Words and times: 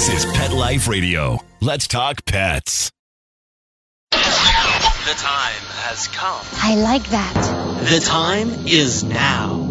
This 0.00 0.24
is 0.24 0.32
Pet 0.32 0.50
Life 0.50 0.88
Radio. 0.88 1.38
Let's 1.60 1.86
talk 1.86 2.24
pets. 2.24 2.90
The 4.10 4.18
time 4.18 5.62
has 5.84 6.08
come. 6.08 6.40
I 6.54 6.76
like 6.76 7.04
that. 7.10 7.34
The 7.90 8.00
time 8.00 8.66
is 8.66 9.04
now 9.04 9.70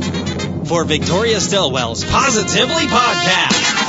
for 0.66 0.84
Victoria 0.84 1.40
Stilwell's 1.40 2.06
Positively 2.06 2.86
Podcast. 2.86 3.89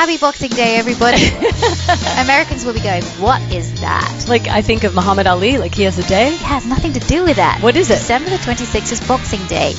Happy 0.00 0.16
Boxing 0.16 0.48
Day, 0.48 0.76
everybody. 0.76 1.22
Americans 2.22 2.64
will 2.64 2.72
be 2.72 2.80
going, 2.80 3.02
what 3.20 3.42
is 3.52 3.82
that? 3.82 4.24
Like 4.30 4.48
I 4.48 4.62
think 4.62 4.84
of 4.84 4.94
Muhammad 4.94 5.26
Ali, 5.26 5.58
like 5.58 5.74
he 5.74 5.82
has 5.82 5.98
a 5.98 6.08
day. 6.08 6.28
It 6.32 6.40
has 6.40 6.64
nothing 6.64 6.94
to 6.94 7.00
do 7.00 7.24
with 7.24 7.36
that. 7.36 7.62
What 7.62 7.76
is 7.76 7.90
it? 7.90 7.98
December 7.98 8.30
the 8.30 8.36
26th 8.36 8.92
is 8.92 9.06
Boxing 9.06 9.44
Day. 9.46 9.74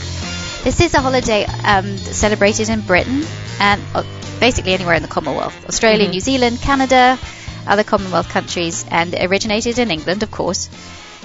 This 0.63 0.79
is 0.79 0.93
a 0.93 1.01
holiday 1.01 1.45
um, 1.65 1.97
celebrated 1.97 2.69
in 2.69 2.81
Britain 2.81 3.23
and 3.59 3.81
uh, 3.95 4.03
basically 4.39 4.73
anywhere 4.73 4.93
in 4.93 5.01
the 5.01 5.07
Commonwealth. 5.07 5.57
Australia, 5.67 6.03
Mm-hmm. 6.03 6.11
New 6.11 6.19
Zealand, 6.19 6.61
Canada, 6.61 7.17
other 7.65 7.83
Commonwealth 7.83 8.29
countries, 8.29 8.85
and 8.91 9.15
originated 9.15 9.79
in 9.79 9.89
England, 9.89 10.21
of 10.21 10.29
course, 10.29 10.69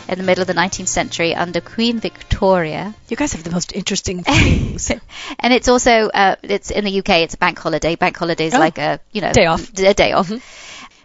in 0.08 0.18
the 0.18 0.24
middle 0.24 0.42
of 0.42 0.46
the 0.48 0.54
19th 0.54 0.88
century 0.88 1.34
under 1.34 1.60
Queen 1.60 1.98
Victoria. 2.00 2.94
You 3.08 3.16
guys 3.16 3.32
have 3.32 3.44
the 3.44 3.50
most 3.50 3.72
interesting 3.72 4.22
things. 4.22 4.90
and 5.40 5.52
it's 5.52 5.68
also 5.68 6.08
uh, 6.08 6.36
it's 6.42 6.70
in 6.70 6.84
the 6.84 6.98
UK. 6.98 7.10
It's 7.22 7.34
a 7.34 7.38
bank 7.38 7.58
holiday. 7.58 7.96
Bank 7.96 8.16
holiday 8.16 8.46
is 8.46 8.54
Oh. 8.54 8.58
like 8.58 8.78
a 8.78 9.00
you 9.12 9.20
know 9.20 9.32
Day 9.32 9.46
off. 9.46 9.70
A 9.78 9.94
day 9.94 10.12
off. 10.12 10.30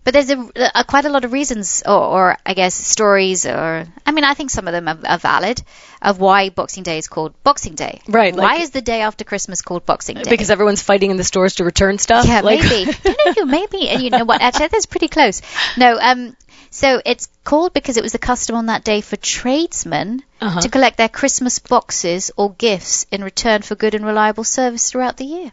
But 0.03 0.15
there's 0.15 0.31
a, 0.31 0.49
a 0.73 0.83
quite 0.83 1.05
a 1.05 1.09
lot 1.09 1.25
of 1.25 1.31
reasons, 1.31 1.83
or, 1.85 1.93
or 1.93 2.37
I 2.43 2.55
guess 2.55 2.73
stories, 2.73 3.45
or 3.45 3.85
I 4.03 4.11
mean, 4.11 4.23
I 4.23 4.33
think 4.33 4.49
some 4.49 4.67
of 4.67 4.73
them 4.73 4.87
are, 4.87 4.97
are 5.07 5.19
valid 5.19 5.61
of 6.01 6.19
why 6.19 6.49
Boxing 6.49 6.81
Day 6.81 6.97
is 6.97 7.07
called 7.07 7.35
Boxing 7.43 7.75
Day. 7.75 8.01
Right, 8.07 8.35
Why 8.35 8.41
like- 8.55 8.61
is 8.61 8.71
the 8.71 8.81
day 8.81 9.01
after 9.01 9.23
Christmas 9.23 9.61
called 9.61 9.85
Boxing 9.85 10.17
Day? 10.17 10.27
because 10.27 10.49
everyone's 10.49 10.81
fighting 10.81 11.11
in 11.11 11.17
the 11.17 11.23
stores 11.23 11.53
to 11.57 11.63
return 11.63 11.99
stuff. 11.99 12.25
Yeah, 12.25 12.41
like, 12.41 12.61
maybe. 12.63 12.91
no, 13.05 13.33
no, 13.37 13.45
maybe. 13.45 13.89
And 13.89 14.01
you 14.01 14.09
know 14.09 14.25
what? 14.25 14.41
Actually, 14.41 14.69
that's 14.69 14.87
pretty 14.87 15.07
close. 15.07 15.43
No, 15.77 15.99
um, 16.01 16.35
so 16.71 16.99
it's 17.05 17.27
called 17.43 17.73
because 17.73 17.97
it 17.97 18.03
was 18.03 18.13
the 18.13 18.17
custom 18.17 18.55
on 18.55 18.65
that 18.67 18.83
day 18.83 19.01
for 19.01 19.17
tradesmen 19.17 20.23
Uh-huh. 20.41 20.61
to 20.61 20.69
collect 20.69 20.97
their 20.97 21.09
Christmas 21.09 21.59
boxes 21.59 22.31
or 22.37 22.53
gifts 22.53 23.05
in 23.11 23.23
return 23.23 23.61
for 23.61 23.75
good 23.75 23.93
and 23.93 24.03
reliable 24.05 24.43
service 24.43 24.89
throughout 24.89 25.17
the 25.17 25.25
year. 25.25 25.51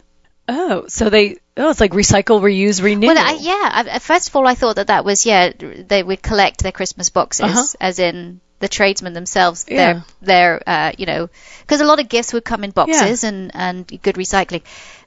oh, 0.49 0.85
so 0.89 1.11
they 1.11 1.37
oh, 1.59 1.71
it's 1.71 1.81
like 1.81 1.93
recycle, 1.93 2.41
reuse, 2.41 2.83
renew. 2.83 3.09
Well, 3.09 3.19
I, 3.19 3.33
yeah. 3.41 3.95
I, 3.95 3.99
first 3.99 4.29
of 4.29 4.37
all, 4.37 4.47
I 4.47 4.55
thought 4.55 4.77
that 4.77 4.87
that 4.87 5.05
was 5.05 5.27
yeah, 5.27 5.53
they 5.93 6.03
would 6.03 6.23
collect 6.23 6.63
their 6.63 6.73
Christmas 6.73 7.11
boxes, 7.11 7.45
Uh-huh. 7.45 7.65
as 7.81 7.99
in 7.99 8.41
the 8.61 8.69
tradesmen 8.69 9.13
themselves. 9.13 9.67
Yeah. 9.69 9.77
Their, 9.77 10.05
their, 10.23 10.63
uh, 10.67 10.93
you 10.99 11.07
know, 11.07 11.29
because 11.61 11.81
a 11.81 11.85
lot 11.85 12.01
of 12.01 12.09
gifts 12.09 12.33
would 12.33 12.45
come 12.45 12.65
in 12.65 12.71
boxes 12.71 13.25
and 13.25 13.51
and 13.55 13.87
good 14.03 14.15
recycling. 14.17 14.63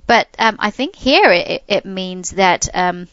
But 0.07 0.27
um, 0.37 0.57
I 0.59 0.71
think 0.71 0.95
here 0.95 1.31
it, 1.31 1.63
it 1.67 1.85
means 1.85 2.31
that 2.31 2.67
um, 2.73 3.07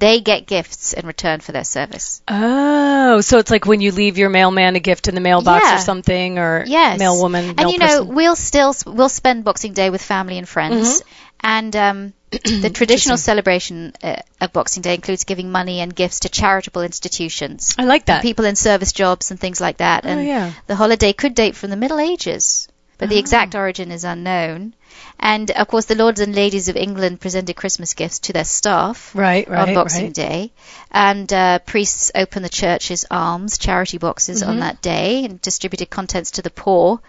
they 0.00 0.20
get 0.20 0.46
gifts 0.46 0.92
in 0.92 1.06
return 1.06 1.40
for 1.40 1.52
their 1.52 1.64
service. 1.64 2.22
Oh, 2.26 3.20
so 3.20 3.38
it's 3.38 3.50
like 3.50 3.66
when 3.66 3.80
you 3.80 3.92
leave 3.92 4.18
your 4.18 4.30
mailman 4.30 4.74
a 4.76 4.80
gift 4.80 5.06
in 5.08 5.14
the 5.14 5.20
mailbox 5.20 5.64
Yeah. 5.64 5.76
or 5.76 5.78
something, 5.78 6.38
or 6.38 6.64
Yes, 6.66 7.00
mailwoman, 7.00 7.48
and 7.50 7.56
mail 7.56 7.70
you 7.70 7.78
know 7.78 7.86
person. 7.86 8.14
we'll 8.14 8.36
still 8.36 8.74
we'll 8.86 9.08
spend 9.08 9.44
Boxing 9.44 9.72
Day 9.74 9.90
with 9.90 10.02
family 10.02 10.38
and 10.38 10.48
friends, 10.48 11.00
Mm-hmm. 11.02 11.46
and 11.46 11.76
um, 11.76 12.12
the 12.30 12.70
traditional 12.72 13.16
celebration 13.18 13.92
uh, 14.02 14.16
of 14.40 14.52
Boxing 14.52 14.82
Day 14.82 14.94
includes 14.94 15.24
giving 15.24 15.50
money 15.50 15.80
and 15.80 15.94
gifts 15.94 16.20
to 16.20 16.28
charitable 16.28 16.82
institutions. 16.82 17.74
I 17.78 17.84
like 17.84 18.06
that. 18.06 18.22
people 18.22 18.44
in 18.44 18.56
service 18.56 18.92
jobs 18.92 19.30
and 19.30 19.38
things 19.40 19.60
like 19.60 19.78
that. 19.78 20.04
And 20.06 20.20
Oh, 20.20 20.22
yeah. 20.22 20.52
the 20.66 20.76
holiday 20.76 21.12
could 21.12 21.34
date 21.34 21.56
from 21.56 21.70
the 21.70 21.76
Middle 21.76 21.98
Ages, 22.00 22.68
but 23.00 23.08
the 23.08 23.18
exact 23.18 23.54
origin 23.56 23.90
is 23.90 24.04
unknown. 24.04 24.74
And 25.18 25.50
of 25.50 25.66
course, 25.68 25.86
the 25.86 25.94
lords 25.94 26.20
and 26.20 26.34
ladies 26.34 26.68
of 26.68 26.76
England 26.76 27.20
presented 27.20 27.56
Christmas 27.56 27.94
gifts 27.94 28.20
to 28.20 28.32
their 28.32 28.44
staff 28.44 29.14
Right, 29.14 29.48
right, 29.48 29.68
on 29.68 29.74
Boxing 29.74 30.04
right. 30.06 30.14
Day, 30.14 30.52
and 30.90 31.32
uh, 31.32 31.58
priests 31.60 32.12
opened 32.14 32.44
the 32.44 32.48
church's 32.50 33.04
alms 33.10 33.58
charity 33.58 33.98
boxes 33.98 34.42
Mm-hmm. 34.42 34.50
on 34.50 34.60
that 34.60 34.80
day 34.82 35.24
and 35.24 35.40
distributed 35.40 35.90
contents 35.90 36.32
to 36.32 36.42
the 36.42 36.50
poor. 36.50 37.00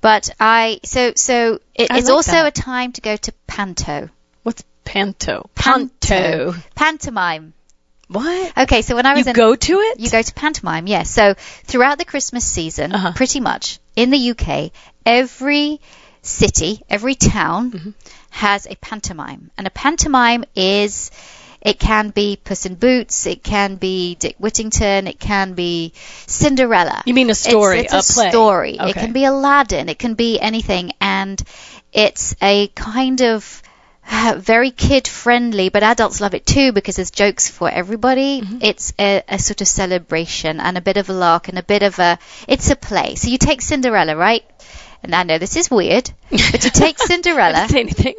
But 0.00 0.30
I 0.40 0.80
so 0.84 1.12
so 1.14 1.60
it, 1.74 1.90
I 1.90 1.98
it's 1.98 2.06
like 2.08 2.14
also 2.14 2.32
that. 2.32 2.46
a 2.58 2.62
time 2.62 2.92
to 2.92 3.00
go 3.02 3.16
to 3.16 3.32
panto. 3.46 4.08
What's 4.42 4.64
panto? 4.84 5.50
Panto. 5.54 6.54
Pantomime. 6.74 7.52
What? 8.10 8.58
Okay, 8.58 8.82
so 8.82 8.96
when 8.96 9.06
I 9.06 9.14
was 9.14 9.26
You 9.26 9.30
in, 9.30 9.36
go 9.36 9.54
to 9.54 9.72
it? 9.78 10.00
you 10.00 10.10
go 10.10 10.20
to 10.20 10.34
pantomime, 10.34 10.86
yes. 10.88 11.08
So 11.10 11.34
throughout 11.64 11.98
the 11.98 12.04
Christmas 12.04 12.44
season, 12.44 12.92
Uh-huh. 12.92 13.12
pretty 13.14 13.38
much 13.40 13.78
in 13.94 14.10
the 14.10 14.18
UK, 14.30 14.72
every 15.06 15.80
city, 16.22 16.82
every 16.90 17.14
town 17.14 17.70
Mm-hmm. 17.70 17.90
has 18.30 18.66
a 18.66 18.74
pantomime, 18.76 19.50
and 19.56 19.66
a 19.66 19.70
pantomime 19.70 20.44
is. 20.56 21.10
It 21.62 21.78
can 21.78 22.08
be 22.08 22.36
Puss 22.42 22.64
in 22.64 22.74
Boots. 22.76 23.26
It 23.26 23.42
can 23.44 23.74
be 23.76 24.14
Dick 24.14 24.36
Whittington. 24.38 25.06
It 25.06 25.20
can 25.20 25.52
be 25.52 25.92
Cinderella. 26.26 27.02
You 27.04 27.12
mean 27.12 27.28
a 27.28 27.34
story, 27.34 27.80
It's, 27.80 27.92
it's 27.92 28.10
a 28.10 28.14
play. 28.14 28.30
story. 28.30 28.76
It 28.80 28.94
can 28.94 29.12
be 29.12 29.26
Aladdin. 29.26 29.90
It 29.90 29.98
can 29.98 30.14
be 30.14 30.40
anything, 30.40 30.92
and 31.02 31.38
it's 31.92 32.34
a 32.40 32.68
kind 32.68 33.20
of 33.20 33.62
very 34.36 34.70
kid 34.70 35.06
friendly, 35.06 35.68
but 35.68 35.82
adults 35.82 36.20
love 36.20 36.34
it 36.34 36.46
too 36.46 36.72
because 36.72 36.96
there's 36.96 37.10
jokes 37.10 37.48
for 37.48 37.70
everybody. 37.70 38.40
Mm-hmm. 38.42 38.58
It's 38.60 38.92
a, 38.98 39.22
a 39.28 39.38
sort 39.38 39.60
of 39.60 39.68
celebration 39.68 40.60
and 40.60 40.76
a 40.76 40.80
bit 40.80 40.96
of 40.96 41.08
a 41.08 41.12
lark 41.12 41.48
and 41.48 41.58
a 41.58 41.62
bit 41.62 41.82
of 41.82 41.98
a. 41.98 42.18
It's 42.48 42.70
a 42.70 42.76
play. 42.76 43.14
So 43.14 43.28
you 43.28 43.38
take 43.38 43.62
Cinderella, 43.62 44.16
right? 44.16 44.44
And 45.02 45.14
I 45.14 45.22
know 45.22 45.38
this 45.38 45.56
is 45.56 45.70
weird, 45.70 46.10
but 46.30 46.64
you 46.64 46.70
take 46.70 46.98
Cinderella 47.10 47.68
Say 47.68 47.80
anything? 47.80 48.14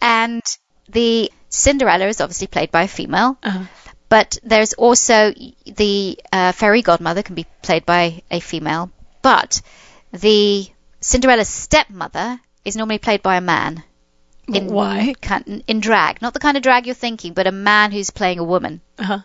and 0.00 0.42
the 0.88 1.30
Cinderella 1.48 2.06
is 2.06 2.20
obviously 2.20 2.46
played 2.46 2.70
by 2.70 2.84
a 2.84 2.88
female. 2.88 3.36
Uh-huh. 3.42 3.64
But 4.08 4.38
there's 4.44 4.74
also 4.74 5.32
the 5.66 6.18
uh, 6.32 6.52
fairy 6.52 6.82
godmother 6.82 7.22
can 7.22 7.34
be 7.34 7.46
played 7.62 7.84
by 7.84 8.22
a 8.30 8.40
female, 8.40 8.90
but 9.22 9.60
the 10.12 10.68
Cinderella's 11.00 11.48
stepmother 11.48 12.40
is 12.64 12.76
normally 12.76 12.98
played 12.98 13.22
by 13.22 13.36
a 13.36 13.40
man. 13.40 13.82
In, 14.46 14.66
Why? 14.66 15.14
In 15.66 15.80
drag, 15.80 16.20
not 16.20 16.34
the 16.34 16.38
kind 16.38 16.56
of 16.56 16.62
drag 16.62 16.86
you're 16.86 16.94
thinking, 16.94 17.32
but 17.32 17.46
a 17.46 17.52
man 17.52 17.92
who's 17.92 18.10
playing 18.10 18.38
a 18.38 18.44
woman. 18.44 18.80
Uh-huh. 18.98 19.20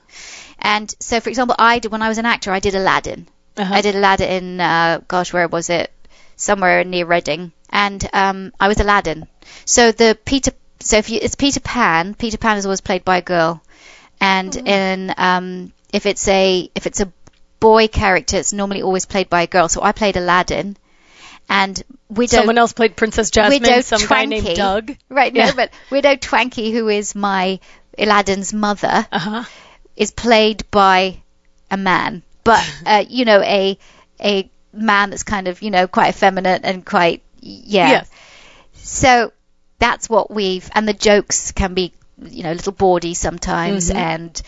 And 0.59 0.93
so, 0.99 1.19
for 1.19 1.29
example, 1.29 1.55
I 1.59 1.79
did 1.79 1.91
when 1.91 2.01
I 2.01 2.09
was 2.09 2.17
an 2.17 2.25
actor, 2.25 2.51
I 2.51 2.59
did 2.59 2.75
Aladdin. 2.75 3.27
Uh-huh. 3.57 3.73
I 3.73 3.81
did 3.81 3.95
Aladdin 3.95 4.29
in, 4.29 4.61
uh, 4.61 5.01
gosh, 5.07 5.33
where 5.33 5.47
was 5.47 5.69
it? 5.69 5.91
Somewhere 6.37 6.83
near 6.85 7.05
Reading, 7.05 7.51
and 7.69 8.07
um, 8.13 8.53
I 8.59 8.69
was 8.69 8.79
Aladdin. 8.79 9.27
So 9.65 9.91
the 9.91 10.17
Peter, 10.23 10.51
so 10.79 10.97
if 10.97 11.09
you, 11.09 11.19
it's 11.21 11.35
Peter 11.35 11.59
Pan. 11.59 12.13
Peter 12.13 12.37
Pan 12.37 12.57
is 12.57 12.65
always 12.65 12.79
played 12.81 13.03
by 13.03 13.17
a 13.17 13.21
girl, 13.21 13.61
and 14.21 14.51
Mm-hmm. 14.53 14.67
in 14.67 15.13
um, 15.17 15.73
if 15.91 16.05
it's 16.05 16.25
a 16.29 16.69
if 16.75 16.87
it's 16.87 17.01
a 17.01 17.11
boy 17.59 17.89
character, 17.89 18.37
it's 18.37 18.53
normally 18.53 18.81
always 18.81 19.05
played 19.05 19.29
by 19.29 19.41
a 19.41 19.47
girl. 19.47 19.67
So 19.67 19.81
I 19.83 19.91
played 19.91 20.15
Aladdin, 20.15 20.77
and 21.49 21.81
Widow 22.09 22.37
Someone 22.37 22.57
else 22.57 22.73
played 22.73 22.95
Princess 22.95 23.31
Jasmine. 23.31 23.61
Widow 23.61 23.81
some 23.81 24.05
guy 24.05 24.25
named 24.25 24.45
Twankey. 24.47 24.55
Doug. 24.55 24.95
Right, 25.09 25.33
Yeah. 25.35 25.47
no, 25.47 25.53
but 25.55 25.71
Widow 25.89 26.15
Twankey, 26.15 26.71
who 26.71 26.87
is 26.87 27.15
my 27.15 27.59
Aladdin's 27.97 28.53
mother, 28.53 29.07
Uh-huh. 29.11 29.43
is 29.95 30.11
played 30.11 30.69
by 30.71 31.21
a 31.69 31.77
man, 31.77 32.23
but 32.43 32.63
uh, 32.85 33.03
you 33.07 33.25
know, 33.25 33.41
a 33.41 33.77
a 34.23 34.49
man 34.73 35.09
that's 35.09 35.23
kind 35.23 35.47
of 35.47 35.61
you 35.61 35.71
know 35.71 35.87
quite 35.87 36.09
effeminate 36.09 36.61
and 36.63 36.85
quite 36.85 37.23
yeah. 37.41 37.89
Yes. 37.89 38.11
So 38.73 39.33
that's 39.79 40.09
what 40.09 40.29
we've 40.31 40.69
and 40.73 40.87
the 40.87 40.93
jokes 40.93 41.51
can 41.51 41.73
be 41.73 41.93
you 42.21 42.43
know 42.43 42.51
a 42.51 42.53
little 42.53 42.73
bawdy 42.73 43.13
sometimes 43.13 43.89
and 43.89 44.41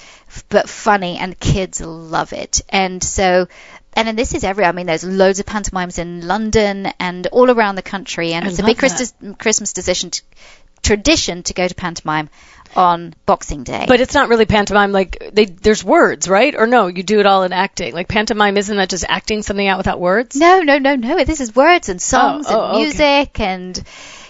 but 0.49 0.67
funny 0.67 1.17
and 1.17 1.39
kids 1.39 1.79
love 1.79 2.33
it 2.33 2.61
and 2.67 3.01
so 3.01 3.47
and 3.93 4.07
then 4.07 4.15
this 4.15 4.33
is 4.33 4.43
everywhere. 4.43 4.69
I 4.69 4.73
mean, 4.73 4.85
there's 4.85 5.03
loads 5.03 5.39
of 5.39 5.45
pantomimes 5.45 5.97
in 5.97 6.27
London 6.27 6.87
and 6.99 7.27
all 7.27 7.51
around 7.51 7.75
the 7.75 7.81
country, 7.81 8.33
and 8.33 8.45
I 8.45 8.49
it's 8.49 8.59
a 8.59 8.63
big 8.63 8.77
that. 8.77 8.79
Christmas, 8.79 9.13
Christmas 9.37 9.73
decision 9.73 10.11
to, 10.11 10.21
tradition 10.81 11.43
to 11.43 11.53
go 11.53 11.67
to 11.67 11.75
pantomime 11.75 12.29
on 12.75 13.13
Boxing 13.25 13.63
Day. 13.63 13.85
But 13.87 13.99
it's 13.99 14.13
not 14.13 14.29
really 14.29 14.45
pantomime. 14.45 14.91
Like 14.91 15.31
they, 15.33 15.45
there's 15.45 15.83
words, 15.83 16.27
right? 16.27 16.55
Or 16.55 16.67
no, 16.67 16.87
you 16.87 17.03
do 17.03 17.19
it 17.19 17.25
all 17.25 17.43
in 17.43 17.53
acting. 17.53 17.93
Like 17.93 18.07
pantomime, 18.07 18.57
isn't 18.57 18.75
that 18.75 18.89
just 18.89 19.05
acting 19.07 19.41
something 19.41 19.67
out 19.67 19.77
without 19.77 19.99
words? 19.99 20.35
No, 20.35 20.61
no, 20.61 20.77
no, 20.77 20.95
no. 20.95 21.23
This 21.23 21.41
is 21.41 21.55
words 21.55 21.89
and 21.89 22.01
songs 22.01 22.47
oh, 22.49 22.53
oh 22.53 22.63
and 22.63 22.71
okay. 22.71 22.83
music 22.83 23.39
and 23.39 23.83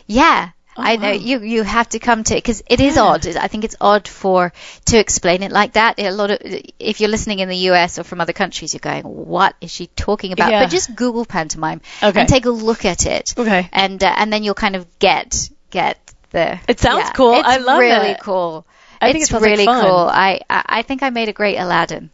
yeah. 0.07 0.49
I 0.77 0.95
know 0.95 1.11
you 1.11 1.41
you 1.41 1.63
have 1.63 1.89
to 1.89 1.99
come 1.99 2.23
to 2.23 2.33
it 2.35 2.37
because 2.37 2.63
it 2.67 2.79
is 2.79 2.97
odd. 2.97 3.27
I 3.27 3.47
think 3.47 3.63
it's 3.63 3.75
odd 3.81 4.07
for 4.07 4.53
to 4.85 4.97
explain 4.97 5.43
it 5.43 5.51
like 5.51 5.73
that. 5.73 5.99
A 5.99 6.11
lot 6.11 6.31
of 6.31 6.39
if 6.79 7.01
you're 7.01 7.09
listening 7.09 7.39
in 7.39 7.49
the 7.49 7.57
US 7.71 7.99
or 7.99 8.03
from 8.03 8.21
other 8.21 8.33
countries, 8.33 8.73
you're 8.73 8.79
going, 8.79 9.03
"What 9.03 9.55
is 9.61 9.71
she 9.71 9.87
talking 9.87 10.31
about?" 10.31 10.51
Yeah. 10.51 10.63
But 10.63 10.71
just 10.71 10.95
Google 10.95 11.25
pantomime 11.25 11.81
Okay. 12.01 12.19
and 12.19 12.29
take 12.29 12.45
a 12.45 12.49
look 12.51 12.85
at 12.85 13.05
it. 13.05 13.33
Okay. 13.37 13.69
and 13.73 14.01
uh, 14.03 14.13
and 14.17 14.31
then 14.31 14.43
you'll 14.43 14.53
kind 14.55 14.75
of 14.75 14.87
get 14.99 15.49
get 15.69 15.99
the. 16.31 16.59
It 16.67 16.79
sounds 16.79 17.05
yeah, 17.05 17.11
cool. 17.13 17.33
I 17.33 17.57
love 17.57 17.79
really 17.79 18.11
it. 18.11 18.19
cool. 18.21 18.65
I 19.01 19.11
think 19.11 19.23
it's 19.23 19.31
like 19.31 19.41
really 19.41 19.65
fun. 19.65 19.81
cool. 19.83 19.95
I, 19.97 20.41
I 20.49 20.63
I 20.67 20.81
think 20.83 21.01
I 21.03 21.09
made 21.09 21.27
a 21.29 21.33
great 21.33 21.57
Aladdin. 21.57 22.09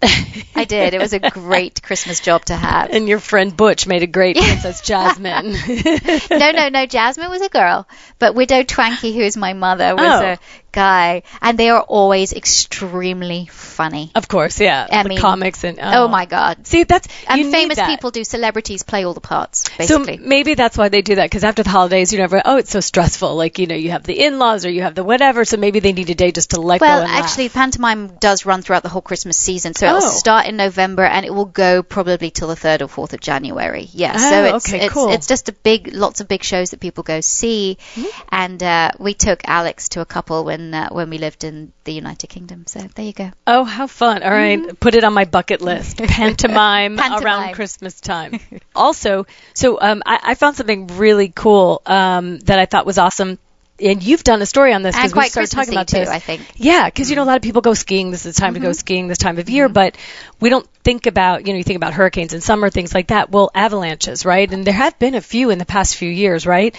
I 0.55 0.65
did. 0.65 0.93
It 0.93 0.99
was 1.01 1.13
a 1.13 1.19
great 1.31 1.81
Christmas 1.83 2.19
job 2.19 2.45
to 2.45 2.55
have. 2.55 2.89
And 2.91 3.07
your 3.07 3.19
friend 3.19 3.55
Butch 3.55 3.85
made 3.87 4.03
a 4.03 4.07
great 4.07 4.37
Princess 4.37 4.81
Jasmine. 4.81 5.51
no, 6.31 6.51
no, 6.51 6.69
no. 6.69 6.85
Jasmine 6.85 7.29
was 7.29 7.41
a 7.41 7.49
girl, 7.49 7.87
but 8.19 8.35
Widow 8.35 8.63
Twankey, 8.63 9.13
who 9.13 9.21
is 9.21 9.35
my 9.37 9.53
mother, 9.53 9.95
was 9.95 10.21
Oh. 10.21 10.25
a 10.33 10.37
guy, 10.77 11.24
and 11.41 11.57
they 11.57 11.69
are 11.75 11.81
always 11.81 12.33
extremely 12.33 13.47
funny. 13.51 14.12
of 14.15 14.27
course, 14.27 14.59
yeah. 14.59 14.88
I 14.91 15.03
the 15.03 15.09
mean, 15.09 15.18
comics 15.19 15.63
and 15.63 15.79
Oh, 15.81 16.07
my 16.07 16.25
God! 16.25 16.68
See, 16.68 16.83
that's 16.83 17.07
And 17.27 17.51
famous 17.51 17.77
that. 17.77 17.89
people 17.89 18.12
do 18.12 18.24
celebrities 18.24 18.83
play 18.83 19.03
all 19.06 19.13
the 19.13 19.21
parts, 19.21 19.63
So 19.88 20.00
maybe 20.35 20.53
that's 20.56 20.77
why 20.77 20.89
they 20.89 21.01
do 21.01 21.15
that 21.15 21.25
because 21.25 21.44
after 21.44 21.63
the 21.63 21.69
holidays, 21.69 22.12
you 22.13 22.19
never. 22.19 22.41
Oh, 22.45 22.57
it's 22.57 22.71
so 22.71 22.79
stressful. 22.79 23.35
Like 23.35 23.59
you 23.59 23.68
know, 23.68 23.75
you 23.75 23.91
have 23.91 24.03
the 24.03 24.18
in-laws 24.27 24.65
or 24.65 24.69
you 24.69 24.83
have 24.83 24.95
the 24.95 25.03
whatever. 25.03 25.45
So 25.45 25.57
maybe 25.57 25.79
they 25.79 25.94
need 25.94 26.09
a 26.09 26.15
day 26.15 26.31
just 26.31 26.51
to 26.51 26.62
let 26.62 26.81
well, 26.81 27.00
go. 27.00 27.03
And 27.06 27.12
laugh. 27.12 27.23
actually, 27.23 27.50
pantomime 27.50 28.07
does 28.19 28.45
run 28.45 28.62
throughout 28.62 28.83
the 28.83 28.89
whole 28.89 29.01
Christmas 29.01 29.38
season, 29.38 29.73
so 29.73 29.88
it'll 29.88 29.97
Oh. 30.07 30.09
start 30.25 30.45
in 30.47 30.57
November 30.57 31.03
and 31.06 31.25
it 31.25 31.33
will 31.33 31.45
go 31.65 31.81
probably 31.83 32.30
till 32.31 32.47
the 32.50 32.56
third 32.56 32.81
or 32.81 32.88
fourth 32.88 33.13
of 33.13 33.19
January. 33.19 33.88
Yeah, 33.91 34.13
Oh, 34.15 34.30
so 34.31 34.38
it's 34.56 34.68
okay, 34.69 34.85
it's, 34.85 34.94
cool. 34.94 35.09
it's 35.12 35.27
just 35.27 35.50
a 35.50 35.53
big, 35.69 35.94
lots 35.94 36.21
of 36.21 36.27
big 36.27 36.44
shows 36.44 36.71
that 36.71 36.80
people 36.80 37.03
go 37.03 37.21
see, 37.21 37.77
Mm-hmm. 37.95 38.07
and 38.30 38.63
uh, 38.63 38.91
we 39.00 39.13
took 39.13 39.41
Alex 39.47 39.89
to 39.89 40.01
a 40.01 40.06
couple 40.06 40.44
when 40.45 40.66
uh, 40.73 40.89
when 40.89 41.09
we 41.09 41.17
lived 41.17 41.43
in 41.43 41.73
the 41.83 41.93
United 41.93 42.27
Kingdom. 42.27 42.65
So 42.67 42.79
there 42.95 43.05
you 43.05 43.13
go. 43.13 43.31
Oh, 43.45 43.63
how 43.63 43.87
fun. 43.87 44.23
All 44.23 44.29
right, 44.31 44.79
put 44.79 44.95
it 44.95 45.03
on 45.03 45.13
my 45.13 45.25
bucket 45.25 45.61
list. 45.61 45.97
Pantomime, 45.97 46.97
Pantomime. 46.97 47.23
around 47.23 47.53
Christmas 47.53 47.99
time. 47.99 48.39
also, 48.75 49.25
so 49.53 49.79
um, 49.81 50.03
I, 50.05 50.19
I 50.23 50.35
found 50.35 50.55
something 50.55 50.87
really 50.87 51.29
cool 51.29 51.81
um, 51.85 52.39
that 52.39 52.59
I 52.59 52.65
thought 52.65 52.85
was 52.85 52.97
awesome. 52.97 53.39
And 53.79 54.01
you've 54.01 54.24
done 54.24 54.41
a 54.41 54.45
story 54.45 54.74
on 54.74 54.81
this 54.81 54.95
because 54.95 55.13
we 55.13 55.29
started 55.29 55.51
talking 55.51 55.74
about 55.74 55.88
too, 55.88 55.97
this. 55.97 56.09
I 56.09 56.19
think. 56.19 56.41
Yeah, 56.56 56.85
because 56.85 57.09
you 57.09 57.15
know 57.15 57.24
a 57.24 57.25
lot 57.25 57.35
of 57.35 57.44
people 57.44 57.62
go 57.62 57.74
skiing. 57.74 58.09
This 58.09 58.25
is 58.25 58.35
the 58.35 58.41
time 58.41 58.56
to 58.56 58.59
go 58.59 58.71
skiing 58.71 59.07
this 59.07 59.19
time 59.19 59.38
of 59.38 59.50
year, 59.50 59.69
but 59.69 59.97
we 60.39 60.50
don't 60.50 60.68
think 60.83 61.06
about 61.06 61.45
you 61.45 61.53
know 61.53 61.57
you 61.57 61.63
think 61.63 61.77
about 61.77 61.94
hurricanes 61.94 62.33
in 62.33 62.41
summer 62.41 62.69
things 62.69 62.94
like 62.94 63.07
that. 63.07 63.29
Well, 63.29 63.51
avalanches, 63.53 64.25
right? 64.25 64.51
And 64.51 64.65
there 64.65 64.74
have 64.74 64.97
been 64.97 65.13
a 65.15 65.21
few 65.21 65.51
in 65.51 65.59
the 65.59 65.65
past 65.65 65.95
few 65.95 66.09
years, 66.09 66.47
right? 66.47 66.75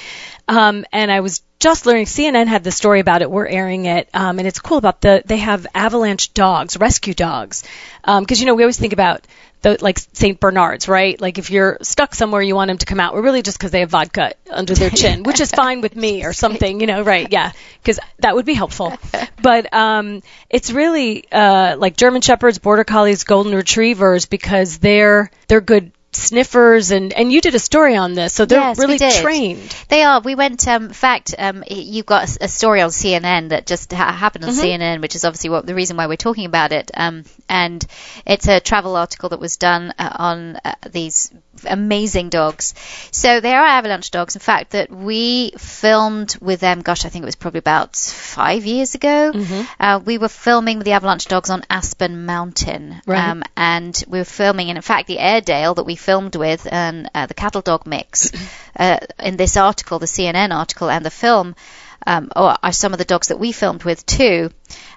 Um, 0.49 0.85
and 0.93 1.12
I 1.12 1.21
was 1.21 1.43
just 1.61 1.87
learning. 1.87 2.06
CNN 2.06 2.47
had 2.47 2.65
the 2.65 2.73
story 2.73 3.01
about 3.01 3.23
it. 3.23 3.31
We're 3.31 3.47
airing 3.47 3.85
it, 3.85 4.09
um, 4.15 4.39
and 4.39 4.49
it's 4.49 4.59
cool 4.59 4.79
about 4.79 5.01
the 5.01 5.23
they 5.25 5.39
have 5.39 5.67
avalanche 5.75 6.33
dogs, 6.35 6.77
rescue 6.77 7.15
dogs, 7.15 7.65
because 8.05 8.41
you 8.41 8.47
know 8.47 8.55
we 8.55 8.65
always 8.65 8.79
think 8.79 8.93
about 8.93 9.27
the 9.62 9.78
like 9.81 9.99
Saint 10.12 10.40
Bernards, 10.40 10.88
right? 10.88 11.20
Like 11.20 11.38
if 11.38 11.50
you're 11.50 11.78
stuck 11.82 12.14
somewhere, 12.14 12.43
you 12.43 12.55
want 12.55 12.69
them 12.69 12.78
to 12.78 12.87
come 12.87 13.00
out. 13.00 13.14
Well, 13.14 13.22
really 13.22 13.43
just 13.43 13.58
because 13.58 13.70
they 13.70 13.81
have 13.81 13.90
vodka 13.90 14.34
under 14.50 14.75
their 14.75 14.90
chin, 15.02 15.22
which 15.22 15.40
is 15.40 15.50
fine 15.50 15.81
with 15.81 15.96
me 15.96 16.25
or 16.25 16.32
something, 16.32 16.81
you 16.81 16.87
know, 16.87 17.02
right? 17.02 17.26
Yeah, 17.31 17.52
because 17.82 17.99
that 18.20 18.34
would 18.34 18.46
be 18.46 18.55
helpful. 18.55 18.96
But 19.40 19.72
um, 19.72 20.22
it's 20.50 20.72
really 20.72 21.31
uh, 21.31 21.76
like 21.78 21.96
German 21.96 22.22
Shepherds, 22.22 22.58
Border 22.58 22.82
Collies, 22.82 23.22
Golden 23.22 23.55
Retrievers 23.55 24.26
because 24.26 24.78
they're 24.78 25.31
they're 25.46 25.60
good 25.60 25.93
sniffers 26.19 26.91
and 26.91 27.12
and 27.12 27.32
you 27.32 27.41
did 27.41 27.55
a 27.55 27.59
story 27.59 27.97
on 27.97 28.15
this, 28.15 28.32
so 28.32 28.44
they're 28.44 28.61
Yes, 28.61 28.79
really 28.79 28.99
trained. 29.23 29.75
They 29.88 30.03
are. 30.03 30.20
We 30.20 30.35
went. 30.35 30.67
Um, 30.69 30.87
in 30.87 30.93
fact, 30.93 31.35
um, 31.38 31.65
you've 31.70 32.06
got 32.06 32.37
a 32.41 32.49
story 32.49 32.81
on 32.81 32.91
CNN 32.91 33.50
that 33.50 33.67
just 33.67 33.93
ha- 33.93 34.12
happened 34.12 34.44
on 34.44 34.50
CNN, 34.62 35.00
which 35.00 35.15
is 35.15 35.25
obviously 35.25 35.50
what 35.50 35.67
the 35.67 35.75
reason 35.75 35.97
why 35.97 36.06
we're 36.06 36.17
talking 36.17 36.44
about 36.47 36.73
it. 36.73 36.91
Um, 36.94 37.25
and 37.49 37.85
it's 38.26 38.49
a 38.49 38.61
travel 38.61 38.97
article 38.97 39.31
that 39.31 39.41
was 39.41 39.56
done 39.56 39.93
uh, 39.99 40.17
on 40.19 40.56
uh, 40.65 40.75
these 40.91 41.32
amazing 41.67 42.29
dogs. 42.29 42.75
So 43.11 43.41
they 43.41 43.55
are 43.55 43.65
avalanche 43.65 44.11
dogs. 44.11 44.37
In 44.37 44.41
fact, 44.41 44.70
that 44.70 44.91
we 44.91 45.53
filmed 45.59 46.37
with 46.41 46.61
them. 46.61 46.82
Gosh, 46.82 47.05
I 47.05 47.09
think 47.09 47.23
it 47.23 47.26
was 47.26 47.37
probably 47.37 47.59
about 47.59 47.97
five 47.97 48.65
years 48.67 48.94
ago. 48.94 49.32
Uh, 49.81 50.00
we 50.05 50.19
were 50.19 50.29
filming 50.29 50.79
with 50.79 50.85
the 50.85 50.93
avalanche 50.93 51.26
dogs 51.26 51.50
on 51.50 51.65
Aspen 51.70 52.26
Mountain. 52.26 53.00
Right. 53.06 53.29
Um, 53.29 53.43
and 53.56 54.05
we 54.09 54.19
were 54.19 54.25
filming, 54.25 54.69
and 54.70 54.79
in 54.79 54.82
fact, 54.82 55.06
the 55.09 55.19
Airedale 55.19 55.75
that 55.75 55.85
we 55.85 55.97
filmed 55.97 56.07
with 56.08 56.66
and 56.70 57.10
uh, 57.14 57.26
the 57.26 57.34
cattle 57.34 57.60
dog 57.60 57.87
mix 57.87 58.31
uh, 58.76 58.99
in 59.19 59.37
this 59.37 59.56
article, 59.56 59.99
the 59.99 60.06
CNN 60.06 60.55
article, 60.55 60.90
and 60.90 61.05
the 61.05 61.10
film 61.10 61.55
um, 62.06 62.31
are 62.34 62.72
some 62.72 62.93
of 62.93 62.99
the 62.99 63.05
dogs 63.05 63.28
that 63.28 63.38
we 63.38 63.52
filmed 63.52 63.84
with 63.84 64.06
too. 64.06 64.50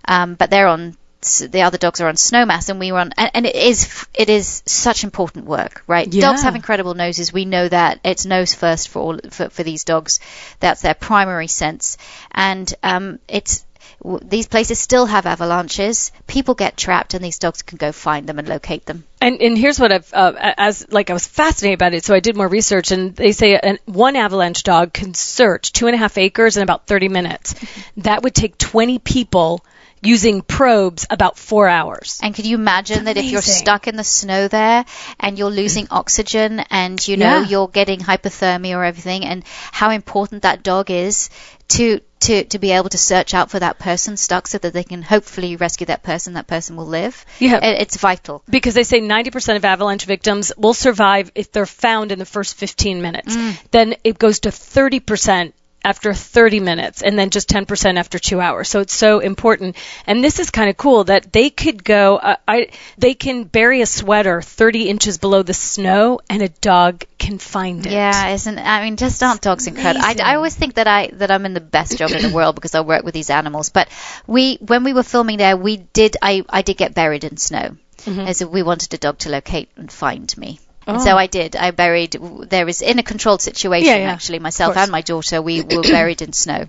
Um, 0.07 0.35
but 0.35 0.49
they're 0.49 0.67
on 0.67 0.97
the 1.21 1.61
other 1.61 1.77
dogs 1.77 2.01
are 2.01 2.07
on 2.07 2.15
Snowmass, 2.15 2.69
and 2.69 2.79
we 2.79 2.91
were 2.91 2.97
on, 2.97 3.11
and, 3.15 3.45
it 3.45 3.55
is 3.55 4.07
it 4.13 4.29
is 4.29 4.63
such 4.65 5.03
important 5.03 5.45
work, 5.45 5.83
right? 5.85 6.11
Yeah. 6.11 6.21
Dogs 6.21 6.41
have 6.41 6.55
incredible 6.55 6.95
noses. 6.95 7.31
We 7.31 7.45
know 7.45 7.67
that 7.69 7.99
it's 8.03 8.25
nose 8.25 8.55
first 8.55 8.89
for 8.89 8.99
all 8.99 9.19
for, 9.29 9.49
for 9.49 9.61
these 9.61 9.83
dogs. 9.83 10.19
That's 10.59 10.81
their 10.81 10.95
primary 10.95 11.47
sense, 11.47 11.97
and 12.31 12.73
um, 12.81 13.19
it's 13.27 13.65
these 14.03 14.47
places 14.47 14.79
still 14.79 15.05
have 15.05 15.25
avalanches. 15.25 16.11
People 16.25 16.55
get 16.55 16.75
trapped, 16.75 17.13
and 17.13 17.23
these 17.23 17.37
dogs 17.37 17.61
can 17.61 17.77
go 17.77 17.91
find 17.91 18.27
them 18.27 18.39
and 18.39 18.47
locate 18.47 18.85
them. 18.85 19.03
And 19.19 19.41
and 19.41 19.57
here's 19.57 19.79
what 19.79 19.91
I've 19.91 20.11
uh, 20.13 20.33
as 20.57 20.87
like 20.91 21.09
I 21.09 21.13
was 21.13 21.27
fascinated 21.27 21.77
about 21.77 21.93
it, 21.93 22.03
so 22.03 22.15
I 22.15 22.19
did 22.19 22.35
more 22.35 22.47
research, 22.47 22.91
and 22.91 23.15
they 23.15 23.31
say 23.31 23.57
an, 23.57 23.77
one 23.85 24.15
avalanche 24.15 24.63
dog 24.63 24.93
can 24.93 25.13
search 25.13 25.71
two 25.71 25.87
and 25.87 25.95
a 25.95 25.97
half 25.97 26.17
acres 26.17 26.57
in 26.57 26.63
about 26.63 26.87
30 26.87 27.09
minutes. 27.09 27.55
That 27.97 28.23
would 28.23 28.33
take 28.33 28.57
20 28.57 28.99
people 28.99 29.63
using 30.01 30.41
probes 30.41 31.05
about 31.09 31.37
four 31.37 31.67
hours. 31.67 32.19
And 32.23 32.33
could 32.33 32.45
you 32.45 32.55
imagine 32.57 33.05
that 33.05 33.17
if 33.17 33.25
you're 33.25 33.41
stuck 33.41 33.87
in 33.87 33.95
the 33.95 34.03
snow 34.03 34.47
there 34.47 34.85
and 35.19 35.37
you're 35.37 35.51
losing 35.51 35.85
mm. 35.85 35.95
oxygen 35.97 36.59
and 36.71 37.05
you 37.07 37.17
know 37.17 37.41
Yeah. 37.41 37.45
you're 37.47 37.67
getting 37.67 37.99
hypothermia 37.99 38.75
or 38.75 38.83
everything 38.83 39.25
and 39.25 39.43
how 39.71 39.91
important 39.91 40.41
that 40.43 40.63
dog 40.63 40.89
is 40.89 41.29
to 41.69 42.01
to 42.21 42.43
to 42.45 42.59
be 42.59 42.71
able 42.71 42.89
to 42.89 42.97
search 42.97 43.33
out 43.33 43.49
for 43.49 43.59
that 43.59 43.79
person 43.79 44.17
stuck 44.17 44.47
so 44.47 44.57
that 44.57 44.73
they 44.73 44.83
can 44.83 45.01
hopefully 45.01 45.55
rescue 45.55 45.85
that 45.87 46.03
person 46.03 46.33
that 46.33 46.47
person 46.47 46.75
will 46.75 46.85
live. 46.87 47.25
Yeah. 47.39 47.57
It- 47.63 47.81
it's 47.81 47.97
vital. 47.97 48.43
because 48.49 48.73
they 48.73 48.83
say 48.83 48.99
90% 49.01 49.55
of 49.55 49.65
avalanche 49.65 50.05
victims 50.05 50.51
will 50.57 50.73
survive 50.73 51.31
if 51.35 51.51
they're 51.51 51.65
found 51.65 52.11
in 52.11 52.19
the 52.19 52.25
first 52.25 52.55
15 52.55 53.01
minutes. 53.01 53.35
Mm. 53.35 53.57
Then 53.71 53.95
it 54.03 54.17
goes 54.19 54.39
to 54.41 54.49
30% 54.49 55.53
after 55.83 56.13
30 56.13 56.59
minutes 56.59 57.01
and 57.01 57.17
then 57.17 57.29
just 57.31 57.49
10% 57.49 57.97
after 57.97 58.19
2 58.19 58.39
hours. 58.39 58.69
So 58.69 58.81
it's 58.81 58.93
so 58.93 59.19
important. 59.19 59.75
And 60.05 60.23
this 60.23 60.39
is 60.39 60.51
kind 60.51 60.69
of 60.69 60.77
cool 60.77 61.05
that 61.05 61.31
they 61.33 61.49
could 61.49 61.83
go 61.83 62.17
uh, 62.17 62.35
I 62.47 62.69
they 62.97 63.13
can 63.13 63.43
bury 63.45 63.81
a 63.81 63.85
sweater 63.85 64.41
30 64.41 64.89
inches 64.89 65.17
below 65.17 65.43
the 65.43 65.53
snow 65.53 66.19
and 66.29 66.41
a 66.41 66.49
dog 66.49 67.03
can 67.17 67.37
find 67.39 67.85
it. 67.85 67.91
Yeah, 67.91 68.29
isn't 68.29 68.59
I 68.59 68.83
mean 68.83 68.97
just 68.97 69.21
aren't 69.23 69.41
dogs 69.41 69.67
incredible? 69.67 70.05
I, 70.05 70.15
I 70.23 70.35
always 70.35 70.55
think 70.55 70.75
that 70.75 70.87
I 70.87 71.07
that 71.13 71.31
I'm 71.31 71.45
in 71.45 71.53
the 71.53 71.61
best 71.61 71.97
job 71.97 72.11
in 72.11 72.21
the 72.21 72.35
world 72.35 72.55
because 72.55 72.75
I 72.75 72.81
work 72.81 73.03
with 73.03 73.13
these 73.13 73.29
animals. 73.29 73.69
But 73.69 73.89
we 74.27 74.57
when 74.57 74.83
we 74.83 74.93
were 74.93 75.03
filming 75.03 75.37
there, 75.37 75.57
we 75.57 75.77
did 75.77 76.17
I 76.21 76.43
I 76.49 76.61
did 76.61 76.77
get 76.77 76.93
buried 76.93 77.23
in 77.23 77.37
snow, 77.37 77.77
Mm-hmm. 78.05 78.21
as 78.21 78.41
if 78.41 78.49
we 78.49 78.63
wanted 78.63 78.91
a 78.95 78.97
dog 78.97 79.19
to 79.19 79.29
locate 79.29 79.69
and 79.75 79.91
find 79.91 80.35
me. 80.35 80.59
And 80.87 80.97
Oh. 80.97 80.99
so 81.03 81.15
I 81.15 81.27
did. 81.27 81.55
I 81.55 81.71
buried. 81.71 82.17
There 82.49 82.65
was 82.65 82.81
in 82.81 82.97
a 82.99 83.03
controlled 83.03 83.41
situation 83.41 83.87
Yeah, 83.87 83.97
yeah. 83.97 84.11
actually. 84.11 84.39
Myself 84.39 84.75
and 84.77 84.91
my 84.91 85.01
daughter, 85.01 85.41
we 85.41 85.61
were 85.61 85.81
buried 85.97 86.21
in 86.21 86.33
snow, 86.33 86.67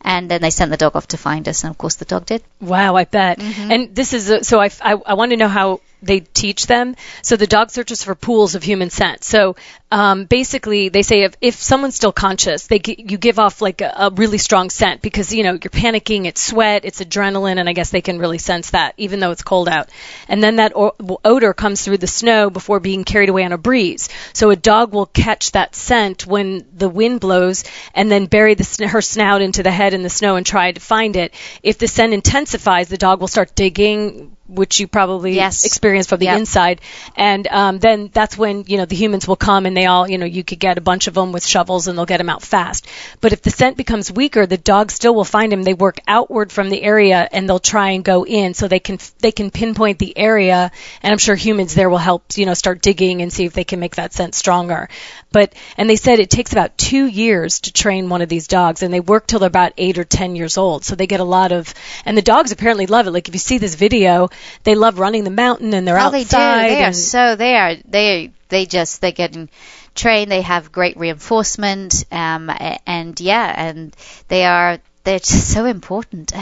and 0.00 0.30
then 0.30 0.40
they 0.40 0.50
sent 0.50 0.70
the 0.70 0.76
dog 0.78 0.96
off 0.96 1.08
to 1.08 1.18
find 1.18 1.46
us, 1.48 1.62
and 1.64 1.70
of 1.70 1.76
course 1.78 1.96
the 1.96 2.06
dog 2.06 2.24
did. 2.26 2.42
Wow, 2.60 2.96
I 2.96 3.04
bet. 3.04 3.38
Mm-hmm. 3.38 3.70
And 3.72 3.94
this 3.94 4.12
is 4.14 4.30
a, 4.30 4.44
so 4.44 4.60
I, 4.60 4.70
I, 4.80 4.94
I 4.94 5.14
want 5.14 5.30
to 5.32 5.36
know 5.36 5.48
how 5.48 5.80
they 6.02 6.20
teach 6.20 6.66
them. 6.66 6.96
So 7.22 7.36
the 7.36 7.46
dog 7.46 7.70
searches 7.70 8.02
for 8.02 8.14
pools 8.14 8.54
of 8.54 8.62
human 8.62 8.90
scent. 8.90 9.24
So 9.24 9.56
um, 9.92 10.24
basically, 10.24 10.88
they 10.88 11.02
say 11.02 11.22
if, 11.22 11.36
if 11.40 11.54
someone's 11.56 11.96
still 11.96 12.12
conscious, 12.12 12.68
they 12.68 12.80
you 12.86 13.18
give 13.18 13.38
off 13.38 13.60
like 13.60 13.80
a, 13.80 13.92
a 13.96 14.10
really 14.10 14.38
strong 14.38 14.70
scent 14.70 15.02
because 15.02 15.34
you 15.34 15.42
know 15.42 15.52
you're 15.52 15.58
panicking, 15.58 16.26
it's 16.26 16.40
sweat, 16.40 16.84
it's 16.84 17.00
adrenaline, 17.00 17.58
and 17.58 17.68
I 17.68 17.72
guess 17.72 17.90
they 17.90 18.00
can 18.00 18.18
really 18.18 18.38
sense 18.38 18.70
that 18.70 18.94
even 18.98 19.18
though 19.18 19.32
it's 19.32 19.42
cold 19.42 19.68
out. 19.68 19.88
And 20.28 20.42
then 20.42 20.56
that 20.56 20.72
o- 20.76 20.94
odor 21.24 21.54
comes 21.54 21.82
through 21.82 21.98
the 21.98 22.06
snow 22.06 22.50
before 22.50 22.78
being 22.78 23.02
carried 23.04 23.30
away 23.30 23.44
on 23.44 23.52
a 23.52 23.58
breeze. 23.58 24.08
So 24.32 24.50
a 24.50 24.56
dog 24.56 24.92
will 24.92 25.06
catch 25.06 25.52
that 25.52 25.74
scent 25.74 26.26
when 26.26 26.64
the 26.72 26.88
wind 26.88 27.20
blows 27.20 27.64
and 27.92 28.10
then 28.10 28.26
bury 28.26 28.54
the, 28.54 28.64
sn- 28.64 28.88
her 28.88 29.02
snout 29.02 29.42
into 29.42 29.62
the 29.62 29.72
head 29.72 29.92
in 29.92 30.02
the 30.02 30.10
snow 30.10 30.36
and 30.36 30.46
try 30.46 30.70
to 30.70 30.80
find 30.80 31.16
it. 31.16 31.34
If 31.62 31.78
the 31.78 31.88
scent 31.88 32.12
intensifies, 32.12 32.88
the 32.88 32.96
dog 32.96 33.20
will 33.20 33.28
start 33.28 33.54
digging 33.56 34.36
which 34.50 34.80
you 34.80 34.86
probably 34.88 35.34
Yes. 35.34 35.64
experienced 35.64 36.08
from 36.08 36.18
the 36.18 36.26
Yep. 36.26 36.38
inside. 36.38 36.80
And 37.16 37.46
um, 37.48 37.78
then 37.78 38.10
that's 38.12 38.36
when 38.36 38.64
you 38.66 38.76
know 38.78 38.84
the 38.84 38.96
humans 38.96 39.26
will 39.28 39.36
come 39.36 39.66
and 39.66 39.76
they 39.76 39.86
all 39.86 40.08
you 40.08 40.18
know 40.18 40.26
you 40.26 40.44
could 40.44 40.58
get 40.58 40.78
a 40.78 40.80
bunch 40.80 41.06
of 41.06 41.14
them 41.14 41.32
with 41.32 41.44
shovels 41.46 41.86
and 41.88 41.96
they'll 41.96 42.06
get 42.06 42.18
them 42.18 42.28
out 42.28 42.42
fast. 42.42 42.86
But 43.20 43.32
if 43.32 43.42
the 43.42 43.50
scent 43.50 43.76
becomes 43.76 44.10
weaker, 44.12 44.46
the 44.46 44.56
dog 44.58 44.90
still 44.90 45.14
will 45.14 45.24
find 45.24 45.52
them. 45.52 45.62
They 45.62 45.74
work 45.74 46.00
outward 46.06 46.52
from 46.52 46.70
the 46.70 46.82
area 46.82 47.28
and 47.30 47.48
they'll 47.48 47.58
try 47.58 47.90
and 47.90 48.04
go 48.04 48.24
in 48.26 48.54
so 48.54 48.68
they 48.68 48.80
can 48.80 48.98
they 49.20 49.32
can 49.32 49.50
pinpoint 49.50 49.98
the 49.98 50.16
area. 50.16 50.70
And 51.02 51.12
I'm 51.12 51.18
sure 51.18 51.34
humans 51.36 51.74
there 51.74 51.90
will 51.90 51.98
help 51.98 52.24
you 52.36 52.46
know 52.46 52.54
start 52.54 52.82
digging 52.82 53.22
and 53.22 53.32
see 53.32 53.44
if 53.44 53.52
they 53.52 53.64
can 53.64 53.80
make 53.80 53.96
that 53.96 54.12
scent 54.12 54.34
stronger. 54.34 54.88
But 55.32 55.54
and 55.76 55.88
they 55.88 55.96
said 55.96 56.18
it 56.18 56.30
takes 56.30 56.52
about 56.52 56.76
two 56.76 57.06
years 57.06 57.60
to 57.60 57.72
train 57.72 58.08
one 58.08 58.22
of 58.22 58.28
these 58.28 58.46
dogs, 58.48 58.82
and 58.82 58.92
they 58.92 59.00
work 59.00 59.26
till 59.26 59.38
they're 59.38 59.46
about 59.46 59.72
eight 59.76 59.98
or 59.98 60.04
ten 60.04 60.34
years 60.36 60.58
old. 60.58 60.84
So 60.84 60.96
they 60.96 61.06
get 61.06 61.20
a 61.20 61.24
lot 61.24 61.52
of, 61.52 61.72
and 62.04 62.16
the 62.16 62.22
dogs 62.22 62.50
apparently 62.52 62.86
love 62.86 63.06
it. 63.06 63.10
Like 63.12 63.28
if 63.28 63.34
you 63.34 63.38
see 63.38 63.58
this 63.58 63.74
video, 63.74 64.28
they 64.64 64.74
love 64.74 64.98
running 64.98 65.24
the 65.24 65.30
mountain 65.30 65.74
and 65.74 65.86
they're 65.86 65.98
Oh, 65.98 66.10
they 66.10 66.24
do. 66.24 66.36
They 66.36 66.84
are 66.84 66.92
so 66.92 67.36
they 67.36 67.56
are 67.56 67.74
they 67.84 68.32
they 68.48 68.66
just 68.66 69.00
they're 69.00 69.12
getting 69.12 69.48
trained. 69.94 70.30
They 70.30 70.42
have 70.42 70.72
great 70.72 70.96
reinforcement, 70.96 72.04
um, 72.10 72.50
and 72.86 73.20
yeah, 73.20 73.52
and 73.56 73.94
they 74.28 74.44
are 74.44 74.78
they're 75.04 75.18
just 75.18 75.52
so 75.52 75.64
important. 75.64 76.32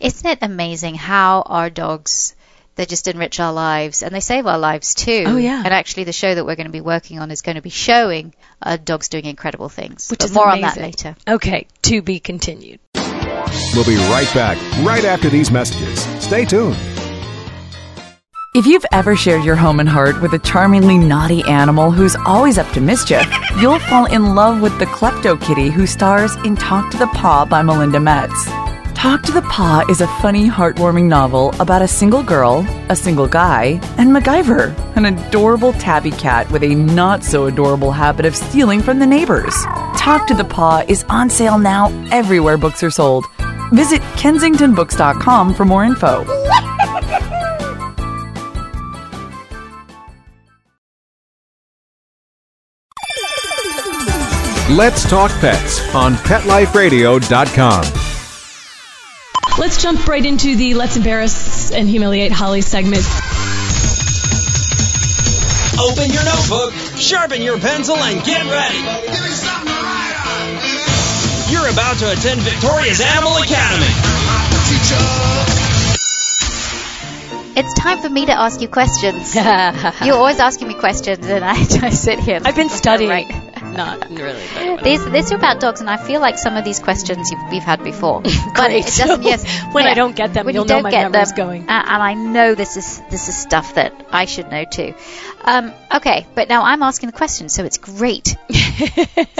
Isn't 0.00 0.30
it 0.30 0.38
amazing 0.42 0.94
how 0.94 1.42
our 1.42 1.70
dogs? 1.70 2.34
They 2.76 2.84
just 2.84 3.08
enrich 3.08 3.40
our 3.40 3.54
lives 3.54 4.02
and 4.02 4.14
they 4.14 4.20
save 4.20 4.46
our 4.46 4.58
lives 4.58 4.94
too. 4.94 5.24
Oh, 5.26 5.36
yeah. 5.38 5.62
And 5.64 5.72
actually, 5.72 6.04
the 6.04 6.12
show 6.12 6.34
that 6.34 6.44
we're 6.44 6.56
going 6.56 6.66
to 6.66 6.72
be 6.72 6.82
working 6.82 7.18
on 7.18 7.30
is 7.30 7.40
going 7.40 7.54
to 7.54 7.62
be 7.62 7.70
showing 7.70 8.34
uh, 8.60 8.76
dogs 8.76 9.08
doing 9.08 9.24
incredible 9.24 9.70
things. 9.70 10.10
which 10.10 10.18
but 10.18 10.26
is 10.26 10.34
more 10.34 10.46
on 10.46 10.60
that 10.60 10.76
later. 10.76 11.16
Okay, 11.26 11.68
to 11.82 12.02
be 12.02 12.20
continued. 12.20 12.78
We'll 13.74 13.86
be 13.86 13.96
right 13.96 14.30
back 14.34 14.58
right 14.84 15.06
after 15.06 15.30
these 15.30 15.50
messages. 15.50 16.00
Stay 16.22 16.44
tuned. 16.44 16.76
If 18.56 18.66
you've 18.66 18.86
ever 18.90 19.14
shared 19.14 19.44
your 19.44 19.54
home 19.54 19.80
and 19.80 19.88
heart 19.88 20.22
with 20.22 20.32
a 20.32 20.38
charmingly 20.38 20.96
naughty 20.96 21.42
animal 21.42 21.90
who's 21.90 22.16
always 22.24 22.56
up 22.56 22.66
to 22.72 22.80
mischief, 22.80 23.30
you'll 23.60 23.78
fall 23.80 24.06
in 24.06 24.34
love 24.34 24.62
with 24.62 24.78
the 24.78 24.86
Klepto 24.86 25.38
Kitty 25.38 25.68
who 25.68 25.86
stars 25.86 26.36
in 26.36 26.56
Talk 26.56 26.90
to 26.92 26.96
the 26.96 27.06
Paw 27.08 27.44
by 27.44 27.60
Melinda 27.60 28.00
Metz. 28.00 28.46
Talk 28.94 29.22
to 29.24 29.32
the 29.32 29.42
Paw 29.42 29.84
is 29.90 30.00
a 30.00 30.06
funny, 30.22 30.48
heartwarming 30.48 31.04
novel 31.04 31.54
about 31.60 31.82
a 31.82 31.86
single 31.86 32.22
girl, 32.22 32.64
a 32.88 32.96
single 32.96 33.28
guy, 33.28 33.78
and 33.98 34.08
MacGyver, 34.08 34.74
an 34.96 35.04
adorable 35.04 35.74
tabby 35.74 36.12
cat 36.12 36.50
with 36.50 36.62
a 36.62 36.74
not 36.74 37.22
so 37.22 37.44
adorable 37.44 37.92
habit 37.92 38.24
of 38.24 38.34
stealing 38.34 38.80
from 38.80 39.00
the 39.00 39.06
neighbors. 39.06 39.54
Talk 39.98 40.26
to 40.28 40.34
the 40.34 40.44
Paw 40.44 40.82
is 40.88 41.04
on 41.10 41.28
sale 41.28 41.58
now 41.58 41.88
everywhere 42.10 42.56
books 42.56 42.82
are 42.82 42.90
sold. 42.90 43.26
Visit 43.74 44.00
kensingtonbooks.com 44.16 45.52
for 45.52 45.66
more 45.66 45.84
info. 45.84 46.24
Let's 54.76 55.08
talk 55.08 55.30
pets 55.40 55.80
on 55.94 56.16
PetLifeRadio.com. 56.16 57.84
Let's 59.58 59.82
jump 59.82 60.06
right 60.06 60.22
into 60.22 60.54
the 60.54 60.74
let's 60.74 60.98
embarrass 60.98 61.72
and 61.72 61.88
humiliate 61.88 62.30
Holly 62.30 62.60
segment. 62.60 63.02
Open 65.80 66.12
your 66.12 66.24
notebook, 66.24 66.74
sharpen 66.98 67.40
your 67.40 67.58
pencil, 67.58 67.96
and 67.96 68.22
get 68.22 68.44
ready. 68.44 68.76
You're 71.50 71.72
about 71.72 71.96
to 72.00 72.12
attend 72.12 72.42
Victoria's 72.42 73.00
Animal 73.00 73.32
Academy. 73.38 73.86
It's 77.56 77.72
time 77.80 78.02
for 78.02 78.10
me 78.10 78.26
to 78.26 78.38
ask 78.38 78.60
you 78.60 78.68
questions. 78.68 79.34
You're 80.04 80.16
always 80.16 80.38
asking 80.38 80.68
me 80.68 80.74
questions, 80.74 81.24
and 81.24 81.42
I, 81.42 81.52
I 81.86 81.88
sit 81.88 82.20
here. 82.20 82.40
I've 82.44 82.56
been 82.56 82.68
studying. 82.68 83.08
Right. 83.08 83.45
Not 83.72 84.08
really. 84.10 84.46
These 84.82 85.10
these 85.10 85.32
are 85.32 85.36
about 85.36 85.60
dogs, 85.60 85.80
and 85.80 85.90
I 85.90 85.96
feel 85.96 86.20
like 86.20 86.38
some 86.38 86.56
of 86.56 86.64
these 86.64 86.78
questions 86.78 87.30
you've, 87.30 87.40
we've 87.50 87.62
had 87.62 87.82
before. 87.84 88.22
But 88.56 88.70
it 88.72 88.86
doesn't. 88.86 89.22
Yes. 89.22 89.44
When 89.72 89.86
I 89.86 89.94
don't 89.94 90.16
get 90.16 90.32
them, 90.32 90.46
when 90.46 90.54
you'll 90.54 90.64
you 90.64 90.68
don't 90.68 90.82
my 90.82 90.90
get 90.90 91.10
memory's 91.10 91.32
them, 91.32 91.36
going. 91.36 91.62
uh, 91.68 91.82
and 91.86 92.02
I 92.02 92.14
know 92.14 92.54
this 92.54 92.76
is 92.76 93.02
this 93.10 93.28
is 93.28 93.36
stuff 93.36 93.74
that 93.74 93.92
I 94.10 94.24
should 94.24 94.50
know 94.50 94.64
too. 94.64 94.94
Um, 95.44 95.72
okay, 95.94 96.26
but 96.34 96.48
now 96.48 96.62
I'm 96.62 96.82
asking 96.82 97.10
the 97.10 97.16
question, 97.16 97.48
so 97.48 97.64
it's 97.64 97.78
great. 97.78 98.36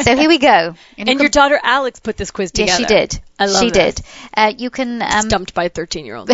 so 0.02 0.16
here 0.16 0.28
we 0.28 0.38
go. 0.38 0.74
and 0.98 1.08
you 1.08 1.18
your 1.18 1.28
daughter 1.30 1.58
Alex 1.62 2.00
put 2.00 2.16
this 2.16 2.30
quiz 2.30 2.52
together. 2.52 2.70
yes, 2.70 2.76
she 2.78 2.84
did. 2.84 3.20
I 3.38 3.46
love 3.46 3.62
she 3.62 3.70
this. 3.70 3.94
did. 3.96 4.04
Uh, 4.34 4.52
you 4.56 4.70
can 4.70 5.00
um, 5.02 5.22
Stumped 5.28 5.54
by 5.54 5.64
a 5.64 5.68
13 5.70 6.04
year 6.04 6.16
old. 6.16 6.28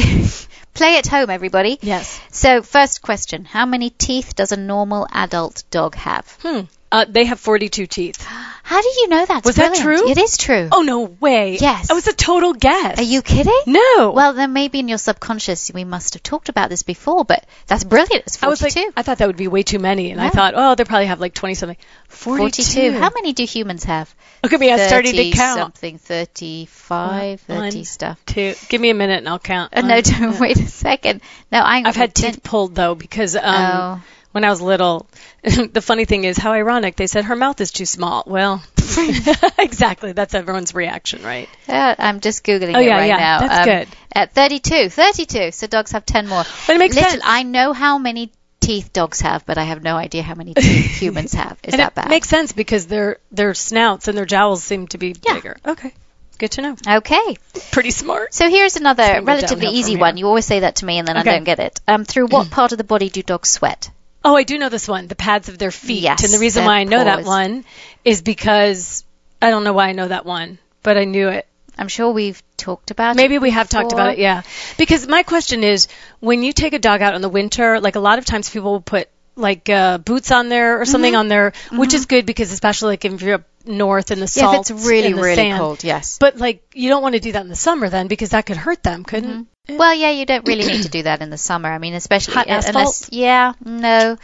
play 0.74 0.98
at 0.98 1.06
home, 1.06 1.30
everybody. 1.30 1.78
Yes. 1.82 2.20
So 2.30 2.62
first 2.62 3.02
question: 3.02 3.44
How 3.44 3.64
many 3.66 3.90
teeth 3.90 4.34
does 4.34 4.52
a 4.52 4.56
normal 4.56 5.06
adult 5.12 5.62
dog 5.70 5.94
have? 5.94 6.26
Hmm. 6.42 6.60
Uh, 6.92 7.06
they 7.08 7.24
have 7.24 7.40
42 7.40 7.86
teeth. 7.86 8.22
How 8.22 8.80
do 8.80 8.88
you 8.88 9.08
know 9.08 9.24
that? 9.24 9.44
Was 9.44 9.56
that 9.56 9.74
true? 9.74 10.08
It 10.10 10.18
is 10.18 10.36
true. 10.36 10.68
Oh, 10.70 10.82
no 10.82 11.00
way. 11.04 11.56
Yes. 11.56 11.90
It 11.90 11.94
was 11.94 12.06
a 12.06 12.12
total 12.12 12.52
guess. 12.52 12.98
Are 12.98 13.02
you 13.02 13.22
kidding? 13.22 13.60
No. 13.66 14.12
Well, 14.14 14.34
then 14.34 14.52
maybe 14.52 14.78
in 14.78 14.88
your 14.88 14.98
subconscious 14.98 15.70
we 15.72 15.84
must 15.84 16.14
have 16.14 16.22
talked 16.22 16.48
about 16.50 16.68
this 16.70 16.82
before, 16.82 17.24
but 17.24 17.44
that's 17.66 17.84
brilliant. 17.84 18.24
It's 18.26 18.36
42. 18.36 18.46
I 18.46 18.50
was 18.50 18.76
like, 18.76 18.92
I 18.96 19.02
thought 19.02 19.18
that 19.18 19.26
would 19.26 19.36
be 19.36 19.48
way 19.48 19.62
too 19.62 19.78
many. 19.78 20.10
And 20.10 20.20
I 20.20 20.28
thought, 20.28 20.54
oh, 20.54 20.74
they 20.74 20.84
probably 20.84 21.06
have 21.06 21.18
like 21.18 21.34
20 21.34 21.54
something. 21.54 21.78
42. 22.08 22.62
42. 22.62 22.92
How 23.00 23.10
many 23.14 23.32
do 23.32 23.44
humans 23.44 23.84
have? 23.84 24.14
Look 24.42 24.52
at 24.52 24.60
me, 24.60 24.70
I 24.70 24.76
started 24.86 25.14
to 25.14 25.30
count. 25.30 25.58
Something, 25.58 25.98
35, 25.98 27.40
30 27.40 27.84
stuff. 27.84 28.20
Two. 28.26 28.54
Give 28.68 28.80
me 28.80 28.90
a 28.90 28.94
minute 28.94 29.18
and 29.18 29.28
I'll 29.28 29.38
count. 29.38 29.72
Uh, 29.76 29.82
no, 29.82 30.00
don't 30.00 30.38
wait 30.44 30.58
a 30.58 30.66
second. 30.68 31.22
No, 31.50 31.58
I, 31.60 31.82
I've 31.84 31.96
had 31.96 32.14
teeth 32.14 32.42
pulled 32.42 32.74
though 32.74 32.94
because 32.94 33.34
um, 33.36 33.42
Oh. 33.44 34.02
When 34.32 34.44
I 34.44 34.50
was 34.50 34.60
little, 34.60 35.06
the 35.42 35.80
funny 35.82 36.04
thing 36.04 36.24
is 36.24 36.36
how 36.36 36.52
ironic. 36.52 36.96
They 36.96 37.06
said 37.06 37.24
her 37.26 37.36
mouth 37.36 37.60
is 37.60 37.70
too 37.70 37.86
small. 37.86 38.24
Well, 38.26 38.62
exactly. 39.58 40.12
That's 40.12 40.34
everyone's 40.34 40.74
reaction, 40.74 41.22
right? 41.22 41.48
Uh, 41.68 41.94
I'm 41.98 42.20
just 42.20 42.44
googling 42.44 42.76
Oh, 42.76 42.80
it 42.80 42.86
yeah, 42.86 42.96
right 42.96 43.06
yeah, 43.08 43.16
now. 43.16 43.38
that's 43.40 43.58
Um, 43.60 43.64
good. 43.64 43.88
At 44.14 44.32
32, 44.34 44.88
32. 44.90 45.52
So 45.52 45.66
dogs 45.66 45.92
have 45.92 46.04
10 46.04 46.26
more. 46.28 46.44
But 46.66 46.76
it 46.76 46.78
makes 46.78 46.96
sense. 46.96 47.22
I 47.24 47.42
know 47.44 47.72
how 47.72 47.98
many 47.98 48.32
teeth 48.60 48.92
dogs 48.92 49.20
have, 49.22 49.44
but 49.46 49.58
I 49.58 49.64
have 49.64 49.82
no 49.82 49.96
idea 49.96 50.22
how 50.22 50.34
many 50.34 50.54
teeth 50.54 50.96
humans 51.00 51.32
have. 51.34 51.58
Is 51.64 51.74
and 51.74 51.80
that 51.80 51.92
it 51.92 51.94
bad? 51.94 52.08
makes 52.08 52.28
sense 52.28 52.52
because 52.52 52.86
their 52.86 53.18
their 53.32 53.54
snouts 53.54 54.06
and 54.08 54.16
their 54.16 54.24
jowls 54.26 54.62
seem 54.62 54.86
to 54.88 54.98
be 54.98 55.16
Yeah. 55.26 55.34
bigger. 55.34 55.56
Okay, 55.66 55.92
good 56.38 56.52
to 56.52 56.62
know. 56.62 56.76
okay. 56.98 57.36
Pretty 57.72 57.90
smart. 57.90 58.32
So 58.34 58.48
here's 58.48 58.76
another 58.76 59.02
It's 59.02 59.10
gonna 59.14 59.22
go 59.24 59.32
relatively 59.32 59.68
easy 59.68 59.96
one. 59.96 60.16
You 60.16 60.26
always 60.28 60.46
say 60.46 60.60
that 60.60 60.76
to 60.76 60.84
me, 60.84 60.98
and 60.98 61.08
then 61.08 61.16
Okay. 61.18 61.30
I 61.30 61.34
don't 61.34 61.44
get 61.44 61.58
it. 61.58 61.80
Um, 61.88 62.04
through 62.04 62.26
what 62.28 62.50
part 62.58 62.70
of 62.70 62.78
the 62.78 62.84
body 62.84 63.08
do 63.08 63.22
dogs 63.22 63.48
sweat? 63.50 63.90
Oh, 64.24 64.36
I 64.36 64.42
do 64.44 64.58
know 64.58 64.68
this 64.68 64.86
one. 64.88 65.08
The 65.08 65.16
pads 65.16 65.48
of 65.48 65.58
their 65.58 65.70
feet. 65.70 66.02
Yes, 66.02 66.22
and 66.24 66.32
the 66.32 66.38
reason 66.38 66.64
why 66.64 66.78
I 66.78 66.84
know 66.84 67.02
that 67.02 67.24
one 67.24 67.64
is 68.04 68.22
because 68.22 69.04
I 69.40 69.50
don't 69.50 69.64
know 69.64 69.72
why 69.72 69.88
I 69.88 69.92
know 69.92 70.08
that 70.08 70.24
one, 70.24 70.58
but 70.82 70.96
I 70.96 71.04
knew 71.04 71.28
it. 71.28 71.46
I'm 71.76 71.88
sure 71.88 72.10
we've 72.12 72.40
talked 72.56 72.90
about 72.90 73.12
it. 73.12 73.16
Maybe 73.16 73.38
we 73.38 73.50
have 73.50 73.68
talked 73.68 73.92
about 73.92 74.10
it, 74.12 74.18
yeah. 74.18 74.42
Because 74.78 75.08
my 75.08 75.22
question 75.22 75.64
is, 75.64 75.88
when 76.20 76.42
you 76.42 76.52
take 76.52 76.74
a 76.74 76.78
dog 76.78 77.00
out 77.02 77.14
in 77.14 77.22
the 77.22 77.28
winter, 77.30 77.80
like 77.80 77.96
a 77.96 78.00
lot 78.00 78.18
of 78.18 78.24
times 78.26 78.50
people 78.50 78.72
will 78.72 78.80
put 78.82 79.08
like 79.34 79.70
uh, 79.70 79.96
boots 79.98 80.30
on 80.30 80.48
there 80.50 80.76
or 80.76 80.82
Mm-hmm. 80.82 80.90
something 80.90 81.16
on 81.16 81.28
there, 81.28 81.52
which 81.72 81.94
is 81.94 82.04
good 82.06 82.26
because 82.26 82.52
especially 82.52 82.88
like 82.92 83.04
if 83.06 83.22
you're 83.22 83.36
up 83.36 83.44
north 83.64 84.10
in 84.10 84.20
the 84.20 84.26
salt, 84.28 84.52
Yeah, 84.52 84.60
if 84.60 84.70
it's 84.78 84.86
really, 84.86 85.14
really 85.14 85.34
sand. 85.36 85.58
cold, 85.58 85.82
yes. 85.82 86.18
But 86.18 86.36
like 86.36 86.62
you 86.74 86.90
don't 86.90 87.02
want 87.02 87.14
to 87.14 87.20
do 87.20 87.32
that 87.32 87.40
in 87.42 87.48
the 87.48 87.56
summer 87.56 87.88
then 87.88 88.06
because 88.08 88.30
that 88.30 88.44
could 88.44 88.58
hurt 88.58 88.82
them, 88.82 89.02
couldn't? 89.02 89.40
it? 89.40 89.46
Well, 89.68 89.94
yeah, 89.94 90.10
you 90.10 90.26
don't 90.26 90.46
really 90.46 90.66
need 90.66 90.82
to 90.82 90.88
do 90.98 91.04
that 91.04 91.22
in 91.22 91.30
the 91.30 91.38
summer. 91.38 91.68
I 91.70 91.78
mean, 91.78 91.94
especially 91.94 92.34
Hot 92.34 92.46
unless, 92.48 93.08
yeah, 93.12 93.52
no, 93.64 94.16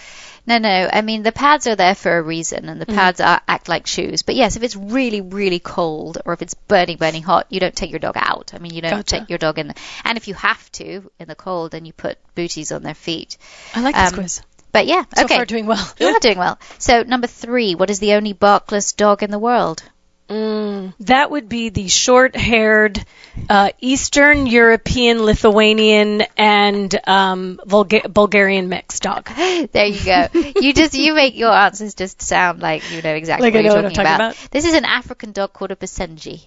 no, 0.47 0.59
no. 0.59 0.90
I 0.92 1.02
mean, 1.02 1.23
the 1.23 1.30
pads 1.30 1.68
are 1.68 1.76
there 1.76 1.95
for 1.95 2.18
a 2.18 2.23
reason, 2.23 2.68
and 2.68 2.80
the 2.80 2.87
pads 2.87 3.21
are, 3.21 3.40
act 3.47 3.68
like 3.68 3.87
shoes. 3.87 4.23
But 4.23 4.35
yes, 4.35 4.57
if 4.57 4.64
it's 4.64 4.75
really, 4.75 5.21
really 5.21 5.61
cold, 5.61 6.18
or 6.26 6.33
if 6.33 6.42
it's 6.42 6.54
burning, 6.54 6.97
burning 6.97 7.23
hot, 7.23 7.47
you 7.50 7.61
don't 7.61 7.75
take 7.75 7.90
your 7.90 8.00
dog 8.00 8.16
out. 8.16 8.52
I 8.52 8.59
mean, 8.59 8.75
you 8.75 8.83
don't 8.83 8.90
Gotcha. 8.90 9.21
take 9.21 9.30
your 9.30 9.38
dog 9.38 9.61
in. 9.61 9.68
The, 9.68 9.75
and 10.04 10.18
if 10.18 10.26
you 10.26 10.35
have 10.35 10.73
to 10.73 11.09
in 11.21 11.28
the 11.28 11.37
cold, 11.37 11.71
then 11.71 11.85
you 11.85 11.92
put 11.92 12.18
booties 12.35 12.73
on 12.73 12.83
their 12.83 12.95
feet. 12.95 13.38
I 13.75 13.83
like 13.83 13.95
this 13.95 14.12
Um, 14.12 14.18
quiz. 14.18 14.42
But 14.73 14.87
yeah, 14.87 15.04
So 15.16 15.25
okay, 15.25 15.37
far 15.37 15.45
doing 15.47 15.66
well. 15.66 15.92
you 16.00 16.09
are 16.09 16.18
doing 16.18 16.38
well. 16.38 16.59
So 16.78 17.02
number 17.04 17.26
three, 17.28 17.75
what 17.76 17.90
is 17.90 18.00
the 18.00 18.14
only 18.14 18.33
barkless 18.33 18.92
dog 18.92 19.23
in 19.23 19.30
the 19.30 19.38
world? 19.38 19.83
Mm, 20.29 20.93
that 21.01 21.31
would 21.31 21.49
be 21.49 21.71
the 21.71 21.89
short-haired 21.89 23.03
uh, 23.49 23.71
Eastern 23.81 24.47
European, 24.47 25.23
Lithuanian, 25.23 26.23
and 26.37 26.95
um, 27.09 27.59
Bulga- 27.67 28.13
Bulgarian 28.13 28.69
mix 28.69 29.01
dog. 29.01 29.27
There 29.73 29.87
you 29.87 30.05
go. 30.05 30.29
You 30.61 30.75
just 30.75 30.95
you 30.95 31.15
make 31.15 31.35
your 31.37 31.51
answers 31.53 31.95
just 31.95 32.21
sound 32.21 32.61
like 32.61 32.91
you 32.91 33.01
know 33.03 33.15
exactly 33.15 33.47
Like 33.47 33.55
what 33.55 33.65
know 33.65 33.65
you're 33.65 33.75
what 33.75 33.85
I'm 33.87 33.93
talking, 33.93 33.95
talking 33.95 34.15
about. 34.15 34.33
about. 34.37 34.51
This 34.51 34.65
is 34.67 34.75
an 34.75 34.85
African 34.85 35.33
dog 35.33 35.53
called 35.55 35.71
a 35.71 35.77
Basenji. 35.77 36.47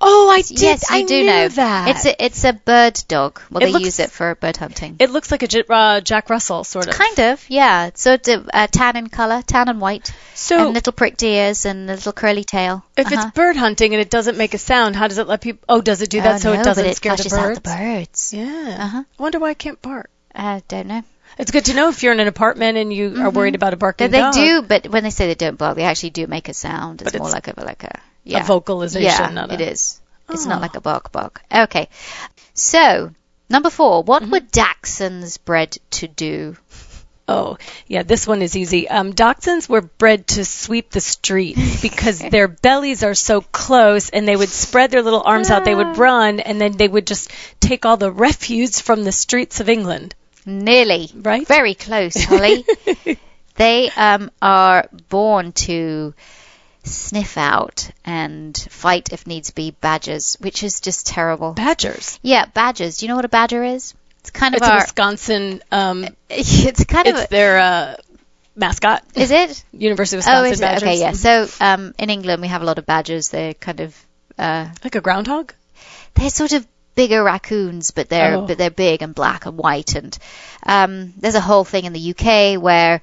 Oh, 0.00 0.28
I 0.30 0.42
did. 0.42 0.60
yes, 0.60 0.90
you 0.90 0.96
I 0.96 1.02
do 1.04 1.20
knew 1.20 1.26
know 1.26 1.48
that. 1.48 1.88
It's 1.88 2.04
a 2.06 2.24
it's 2.24 2.44
a 2.44 2.52
bird 2.52 3.00
dog. 3.06 3.40
Well, 3.50 3.62
It 3.62 3.66
they 3.66 3.72
looks- 3.72 3.84
use 3.84 3.98
it 4.00 4.10
for 4.10 4.34
bird 4.34 4.56
hunting. 4.56 4.96
It 4.98 5.10
looks 5.10 5.30
like 5.30 5.42
a 5.42 5.46
J- 5.46 5.64
uh, 5.68 6.00
Jack 6.00 6.28
Russell 6.30 6.64
sort 6.64 6.88
of. 6.88 6.94
kind 6.94 7.18
of, 7.20 7.44
yeah. 7.48 7.90
So 7.94 8.14
it's 8.14 8.28
a, 8.28 8.44
uh, 8.52 8.66
tan 8.66 8.96
in 8.96 9.08
color, 9.08 9.42
tan 9.42 9.68
and 9.68 9.80
white, 9.80 10.12
So 10.34 10.66
and 10.66 10.74
little 10.74 10.92
pricked 10.92 11.22
ears 11.22 11.66
and 11.66 11.88
a 11.90 11.94
little 11.94 12.12
curly 12.12 12.44
tail. 12.44 12.84
if 12.96 13.06
Uh-huh. 13.06 13.14
it's 13.26 13.30
bird 13.36 13.56
hunting 13.56 13.94
and 13.94 14.00
it 14.00 14.10
doesn't 14.10 14.36
make 14.36 14.54
a 14.54 14.58
sound, 14.58 14.96
how 14.96 15.06
does 15.08 15.18
it 15.18 15.28
let 15.28 15.40
people? 15.40 15.62
Oh, 15.68 15.80
does 15.80 16.02
it 16.02 16.10
do 16.10 16.20
that 16.20 16.36
Oh, 16.36 16.38
so 16.38 16.54
no, 16.54 16.60
it 16.60 16.64
doesn't 16.64 16.84
but 16.84 16.90
it 16.90 16.96
scare 16.96 17.16
the 17.16 17.36
out 17.36 17.40
birds? 17.46 17.60
the 17.60 17.70
birds. 17.70 18.32
Yeah. 18.34 18.76
Uh-huh. 18.80 19.04
I 19.18 19.22
wonder 19.22 19.38
why 19.38 19.50
it 19.50 19.58
can't 19.58 19.80
bark. 19.80 20.10
I 20.34 20.62
don't 20.68 20.86
know. 20.88 21.02
It's 21.38 21.52
good 21.52 21.66
to 21.66 21.74
know 21.74 21.88
if 21.90 22.02
you're 22.02 22.12
in 22.12 22.20
an 22.20 22.26
apartment 22.28 22.76
and 22.76 22.92
you 22.92 23.22
are 23.22 23.30
worried 23.30 23.54
about 23.54 23.72
a 23.72 23.76
barking 23.76 24.10
they 24.10 24.18
dog. 24.18 24.34
do, 24.34 24.62
but 24.62 24.88
when 24.88 25.04
they 25.04 25.10
say 25.10 25.28
they 25.28 25.34
don't 25.36 25.56
bark, 25.56 25.76
they 25.76 25.84
actually 25.84 26.10
do 26.10 26.26
make 26.26 26.48
a 26.48 26.54
sound. 26.54 27.02
It's 27.02 27.12
But 27.12 27.18
more 27.20 27.28
it's 27.28 27.34
like 27.34 27.48
a 27.48 27.64
like 27.64 27.84
a 27.84 28.00
yeah. 28.30 28.44
vocalization, 28.44 29.10
Yeah, 29.10 29.30
not 29.30 29.50
a- 29.50 29.54
it 29.54 29.60
is. 29.60 30.00
It's 30.30 30.46
Oh. 30.46 30.48
not 30.48 30.60
like 30.62 30.76
a 30.76 30.80
bark 30.80 31.10
bark. 31.12 31.42
Okay, 31.52 31.88
so 32.54 33.10
number 33.48 33.70
four, 33.70 34.02
what 34.02 34.22
Mm-hmm. 34.22 34.32
were 34.32 34.40
Dachshunds 34.40 35.38
bred 35.44 35.76
to 35.90 36.06
do? 36.08 36.56
Oh, 37.28 37.58
yeah, 37.86 38.02
this 38.02 38.26
one 38.26 38.42
is 38.42 38.56
easy. 38.56 38.88
Um, 38.88 39.12
dachshunds 39.12 39.68
were 39.68 39.82
bred 39.82 40.26
to 40.28 40.44
sweep 40.44 40.90
the 40.90 41.00
street 41.00 41.56
because 41.82 42.18
their 42.18 42.48
bellies 42.48 43.04
are 43.04 43.14
so 43.14 43.40
close 43.40 44.10
and 44.10 44.26
they 44.26 44.34
would 44.34 44.48
spread 44.48 44.90
their 44.90 45.02
little 45.02 45.22
arms 45.24 45.48
out, 45.48 45.64
they 45.64 45.74
would 45.76 45.96
run, 45.96 46.40
and 46.40 46.60
then 46.60 46.72
they 46.76 46.88
would 46.88 47.06
just 47.06 47.30
take 47.60 47.86
all 47.86 47.96
the 47.96 48.10
refuse 48.10 48.80
from 48.80 49.04
the 49.04 49.12
streets 49.12 49.60
of 49.60 49.68
England. 49.68 50.14
Nearly. 50.44 51.08
Right? 51.14 51.46
Very 51.46 51.74
close, 51.74 52.16
Holly. 52.24 52.64
they 53.54 53.90
um, 53.90 54.30
are 54.42 54.88
born 55.08 55.52
to 55.52 56.14
sniff 56.84 57.36
out 57.38 57.90
and 58.04 58.56
fight, 58.70 59.12
if 59.12 59.26
needs 59.26 59.50
be, 59.50 59.70
badgers, 59.72 60.36
which 60.40 60.62
is 60.62 60.80
just 60.80 61.06
terrible. 61.06 61.52
Badgers. 61.52 62.18
yeah, 62.22 62.46
badgers. 62.46 62.96
Do 62.98 63.06
you 63.06 63.08
know 63.10 63.16
what 63.16 63.24
a 63.24 63.28
badger 63.28 63.62
is? 63.62 63.94
It's 64.20 64.30
kind 64.30 64.54
of 64.54 64.58
It's 64.60 64.68
a 64.68 64.72
our. 64.72 64.78
Wisconsin, 64.80 65.62
um, 65.72 66.06
It's 66.28 66.84
kind 66.84 67.08
of. 67.08 67.16
it's 67.16 67.26
their 67.30 67.58
uh, 67.58 67.96
mascot. 68.56 69.02
is 69.14 69.30
it? 69.30 69.64
University 69.72 70.18
of 70.18 70.24
Oh, 70.26 70.42
Wisconsin 70.42 70.52
is 70.52 70.60
it? 70.60 70.62
Badgers. 70.64 70.82
Okay, 70.82 70.98
yeah. 71.00 71.12
So 71.12 71.64
um, 71.64 71.94
in 71.98 72.10
England, 72.10 72.42
we 72.42 72.48
have 72.48 72.62
a 72.62 72.64
lot 72.64 72.78
of 72.78 72.86
badgers. 72.86 73.28
They're 73.30 73.54
kind 73.54 73.80
of. 73.80 73.96
Uh, 74.38 74.68
Like 74.84 74.94
a 74.94 75.00
groundhog? 75.00 75.52
they're 76.14 76.30
sort 76.30 76.52
of 76.52 76.66
bigger 76.94 77.22
raccoons, 77.22 77.92
but 77.92 78.08
they're 78.08 78.36
Oh. 78.36 78.46
but 78.46 78.58
they're 78.58 78.70
big 78.70 79.00
and 79.02 79.14
black 79.14 79.46
and 79.46 79.56
white. 79.56 79.94
And 79.94 80.16
um, 80.64 81.12
there's 81.18 81.34
a 81.36 81.40
whole 81.40 81.64
thing 81.64 81.84
in 81.84 81.92
the 81.92 82.10
UK 82.14 82.60
where 82.60 83.00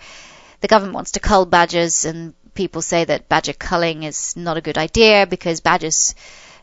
the 0.61 0.67
government 0.67 0.95
wants 0.95 1.11
to 1.11 1.19
cull 1.19 1.45
badgers, 1.45 2.05
and 2.05 2.33
people 2.57 2.81
say 2.81 3.05
that 3.05 3.29
badger 3.29 3.53
culling 3.53 4.03
is 4.03 4.35
not 4.35 4.57
a 4.57 4.61
good 4.61 4.77
idea 4.77 5.25
because 5.27 5.61
badgers. 5.61 6.13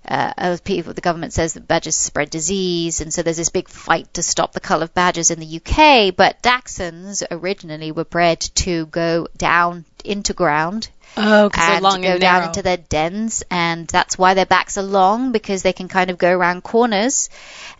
Uh, 0.06 0.58
people, 0.64 0.92
the 0.92 1.00
government 1.00 1.32
says 1.32 1.54
that 1.54 1.66
badgers 1.66 1.96
spread 1.96 2.28
disease, 2.28 3.00
and 3.00 3.10
so 3.10 3.22
there's 3.22 3.38
this 3.38 3.48
big 3.48 3.70
fight 3.70 4.12
to 4.12 4.22
stop 4.22 4.52
the 4.52 4.60
cull 4.60 4.82
of 4.82 4.92
badgers 4.92 5.30
in 5.30 5.40
the 5.40 5.56
UK. 5.56 6.14
But 6.14 6.42
dachshunds 6.42 7.22
originally 7.30 7.90
were 7.90 8.04
bred 8.04 8.40
to 8.56 8.84
go 8.84 9.28
down 9.38 9.86
into 10.04 10.34
ground 10.34 10.90
Oh, 11.16 11.48
and 11.54 11.82
go 11.82 11.88
and 11.94 12.02
down 12.02 12.20
narrow. 12.20 12.46
into 12.48 12.60
their 12.60 12.76
dens, 12.76 13.44
and 13.50 13.86
that's 13.88 14.18
why 14.18 14.34
their 14.34 14.44
backs 14.44 14.76
are 14.76 14.82
long 14.82 15.32
because 15.32 15.62
they 15.62 15.72
can 15.72 15.88
kind 15.88 16.10
of 16.10 16.18
go 16.18 16.30
around 16.36 16.64
corners, 16.64 17.30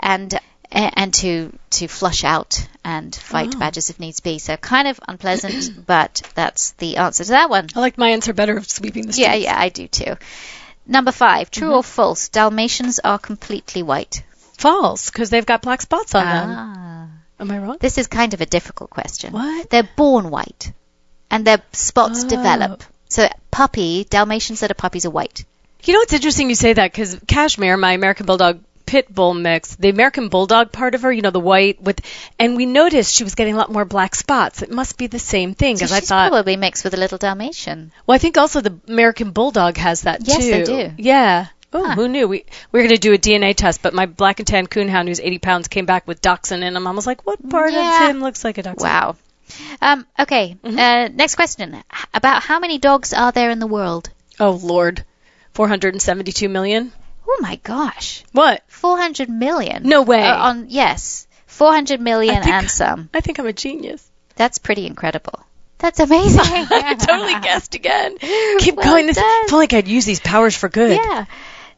and 0.00 0.40
and 0.75 1.14
to 1.14 1.52
to 1.71 1.87
flush 1.88 2.25
out 2.25 2.66
and 2.85 3.14
fight 3.14 3.54
Oh. 3.54 3.59
badgers 3.59 3.90
if 3.90 4.00
needs 4.00 4.21
be. 4.21 4.38
So 4.38 4.57
kind 4.57 4.88
of 4.88 4.99
unpleasant, 5.07 5.87
but 5.87 6.23
that's 6.35 6.73
the 6.73 6.97
answer 6.99 7.25
to 7.25 7.31
that 7.31 7.49
one. 7.50 7.69
I 7.75 7.81
like 7.81 7.97
my 7.99 8.11
answer 8.11 8.33
better 8.33 8.57
of 8.57 8.69
sweeping 8.69 9.07
the 9.07 9.12
streets. 9.12 9.28
Yeah, 9.28 9.35
yeah, 9.35 9.59
I 9.59 9.69
do 9.69 9.87
too. 9.88 10.16
Number 10.87 11.12
five, 11.12 11.50
true 11.50 11.69
Mm-hmm. 11.69 11.76
or 11.76 11.83
false? 11.83 12.28
Dalmatians 12.28 13.00
are 13.02 13.19
completely 13.19 13.83
white. 13.83 14.23
False, 14.59 15.11
because 15.11 15.31
they've 15.31 15.47
got 15.47 15.62
black 15.62 15.81
spots 15.81 16.14
on 16.14 16.25
them. 16.26 16.49
Ah, 16.50 17.07
Am 17.40 17.50
I 17.50 17.59
wrong? 17.59 17.76
this 17.81 17.97
is 17.99 18.07
kind 18.07 18.35
of 18.35 18.40
a 18.40 18.47
difficult 18.47 18.90
question. 18.90 19.33
What? 19.33 19.71
They're 19.71 19.88
born 19.97 20.31
white, 20.31 20.73
and 21.31 21.47
their 21.47 21.62
spots 21.73 22.25
Oh. 22.25 22.28
develop. 22.28 22.83
So 23.09 23.28
puppy 23.50 24.04
Dalmatians 24.09 24.61
that 24.61 24.71
are 24.71 24.75
puppies 24.75 25.07
are 25.07 25.11
white. 25.11 25.45
You 25.85 25.95
know, 25.95 26.00
it's 26.00 26.12
interesting 26.12 26.49
you 26.49 26.54
say 26.54 26.73
that 26.73 26.90
because 26.93 27.19
Cashmere, 27.26 27.76
my 27.76 27.93
American 27.93 28.26
Bulldog 28.26 28.61
pit 28.87 29.12
bull 29.12 29.35
mix, 29.35 29.76
the 29.76 29.88
American 29.88 30.29
Bulldog 30.29 30.73
part 30.73 30.95
of 30.95 31.03
her, 31.03 31.12
you 31.12 31.23
know, 31.23 31.31
the 31.31 31.41
white 31.41 31.81
with, 31.83 32.00
and 32.38 32.57
we 32.57 32.67
noticed 32.67 33.14
she 33.14 33.25
was 33.25 33.35
getting 33.35 33.55
a 33.55 33.57
lot 33.57 33.73
more 33.73 33.85
black 33.85 34.14
spots. 34.14 34.62
It 34.62 34.71
must 34.71 34.99
be 34.99 35.07
the 35.07 35.19
same 35.19 35.55
thing 35.55 35.76
So 35.76 35.85
because 35.87 35.93
I 35.93 36.00
thought. 36.00 36.31
probably 36.31 36.57
mixed 36.57 36.85
with 36.85 36.95
a 36.95 36.99
little 36.99 37.19
Dalmatian. 37.19 37.93
Well, 38.07 38.14
I 38.14 38.19
think 38.19 38.37
also 38.38 38.61
the 38.61 38.79
American 38.88 39.31
Bulldog 39.33 39.76
has 39.79 40.03
that 40.03 40.26
Yes, 40.26 40.38
too. 40.38 40.50
they 40.50 40.64
do. 40.64 40.91
Yeah. 40.99 41.47
Oh, 41.73 41.85
Huh. 41.85 41.95
who 41.97 42.09
knew? 42.09 42.29
We 42.29 42.45
we 42.71 42.79
were 42.79 42.85
going 42.87 42.95
to 42.95 43.00
do 43.00 43.12
a 43.14 43.19
DNA 43.19 43.53
test, 43.55 43.83
but 43.83 43.95
my 43.95 44.07
black 44.07 44.38
and 44.38 44.47
tan 44.47 44.67
coonhound, 44.69 45.09
who's 45.09 45.19
80 45.19 45.38
pounds, 45.38 45.69
came 45.69 45.87
back 45.87 46.07
with 46.07 46.21
dachshund 46.21 46.62
in 46.62 46.76
him. 46.76 46.87
I 46.87 46.93
was 46.93 47.07
like, 47.07 47.26
what 47.26 47.49
part 47.50 47.73
Yeah. 47.73 48.05
of 48.05 48.11
him 48.11 48.21
looks 48.21 48.45
like 48.45 48.59
a 48.59 48.62
dachshund? 48.62 48.81
Wow. 48.83 49.17
Um, 49.83 50.07
okay. 50.19 50.57
Mm-hmm. 50.62 50.79
Uh, 50.79 51.09
next 51.09 51.35
question. 51.35 51.76
About 52.14 52.43
how 52.45 52.61
many 52.61 52.79
dogs 52.79 53.12
are 53.12 53.33
there 53.33 53.50
in 53.50 53.59
the 53.59 53.67
world? 53.67 54.09
Oh 54.38 54.53
Lord, 54.62 55.05
472 55.55 56.49
million. 56.49 56.93
Oh 57.26 57.38
my 57.40 57.57
gosh. 57.57 58.25
What? 58.33 58.62
400 58.69 59.28
million. 59.28 59.83
No 59.85 60.02
way. 60.02 60.23
Uh, 60.23 60.37
on 60.37 60.66
yes. 60.69 61.26
400 61.47 62.00
million 62.00 62.43
think- 62.43 62.54
and 62.54 62.71
some. 62.71 63.09
I 63.14 63.21
think 63.21 63.38
I'm 63.38 63.47
a 63.47 63.52
genius. 63.52 64.09
That's 64.37 64.59
pretty 64.59 64.87
incredible. 64.87 65.40
That's 65.79 66.01
amazing. 66.01 66.40
I 66.44 66.94
totally 66.94 67.35
guessed 67.42 67.75
again. 67.75 68.18
Keep 68.18 68.77
Well 68.77 68.87
going. 68.87 69.07
This. 69.07 69.18
feel 69.18 69.59
like 69.59 69.72
I'd 69.72 69.88
use 69.88 70.05
these 70.05 70.20
powers 70.20 70.57
for 70.57 70.68
good. 70.68 70.96
Yeah. 70.96 71.27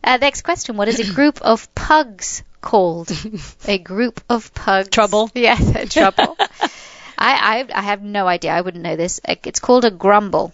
Uh, 0.04 0.16
next 0.18 0.42
question. 0.42 0.76
What 0.76 0.88
is 0.88 1.00
a 1.00 1.12
group 1.12 1.40
of 1.42 1.74
pugs 1.74 2.42
called? 2.60 3.10
a 3.66 3.78
group 3.78 4.20
of 4.28 4.54
pugs. 4.54 4.88
Trouble. 4.88 5.30
Yeah, 5.34 5.56
trouble. 5.86 6.36
I, 7.18 7.64
I 7.64 7.66
I 7.74 7.82
have 7.82 8.02
no 8.02 8.26
idea. 8.28 8.52
I 8.52 8.60
wouldn't 8.60 8.84
know 8.84 8.96
this. 8.96 9.20
It's 9.24 9.58
called 9.60 9.84
a 9.84 9.90
grumble. 9.90 10.52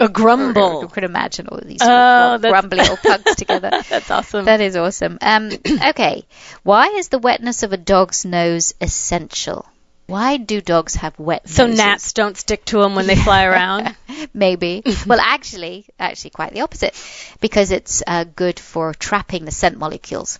A 0.00 0.08
grumble 0.08 0.82
You 0.82 0.88
could 0.88 1.04
imagine 1.04 1.48
all 1.48 1.60
these 1.62 1.80
Oh, 1.82 2.38
grumbly 2.38 2.80
old 2.80 3.00
pugs 3.00 3.34
together. 3.36 3.70
That's 3.88 4.10
awesome. 4.10 4.46
That 4.46 4.60
is 4.60 4.76
awesome. 4.76 5.18
Um, 5.20 5.50
okay. 5.88 6.24
Why 6.62 6.88
is 6.88 7.08
the 7.08 7.18
wetness 7.18 7.62
of 7.62 7.72
a 7.72 7.76
dog's 7.76 8.24
nose 8.24 8.74
essential? 8.80 9.66
Why 10.06 10.36
do 10.36 10.60
dogs 10.60 10.96
have 10.96 11.18
wet 11.18 11.48
so 11.48 11.64
noses? 11.66 11.78
gnats 11.78 12.12
don't 12.12 12.36
stick 12.36 12.64
to 12.66 12.80
them 12.80 12.94
when 12.94 13.06
they 13.06 13.16
fly 13.16 13.44
around. 13.44 13.96
Maybe. 14.34 14.82
well, 15.06 15.20
actually, 15.20 15.86
actually, 15.98 16.30
quite 16.30 16.52
the 16.52 16.62
opposite, 16.62 16.94
because 17.40 17.70
it's 17.70 18.02
uh, 18.06 18.24
good 18.24 18.58
for 18.58 18.94
trapping 18.94 19.44
the 19.44 19.50
scent 19.50 19.78
molecules 19.78 20.38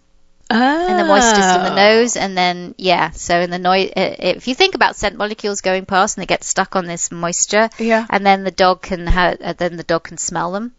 oh. 0.53 0.87
and 0.89 0.99
the 0.99 1.05
moistures 1.05 1.57
in 1.57 1.63
the 1.65 1.75
nose, 1.75 2.17
and 2.17 2.37
then 2.37 2.75
yeah. 2.79 3.11
So 3.11 3.41
in 3.41 3.51
the 3.51 3.59
noise, 3.59 3.93
if 3.97 4.49
you 4.49 4.55
think 4.55 4.75
about 4.75 4.97
scent 4.97 5.17
molecules 5.17 5.61
going 5.61 5.87
past 5.87 6.17
and 6.17 6.23
they 6.23 6.27
get 6.27 6.45
stuck 6.45 6.77
on 6.77 6.87
this 6.87 7.11
moisture, 7.11 7.71
Yeah. 7.79 8.07
and 8.09 8.25
then 8.25 8.45
the 8.45 8.51
dog 8.51 8.83
can 8.83 9.07
ha- 9.07 9.37
uh, 9.41 9.53
then 9.55 9.77
the 9.77 9.83
dog 9.83 10.05
can 10.05 10.19
smell 10.19 10.53
them. 10.53 10.73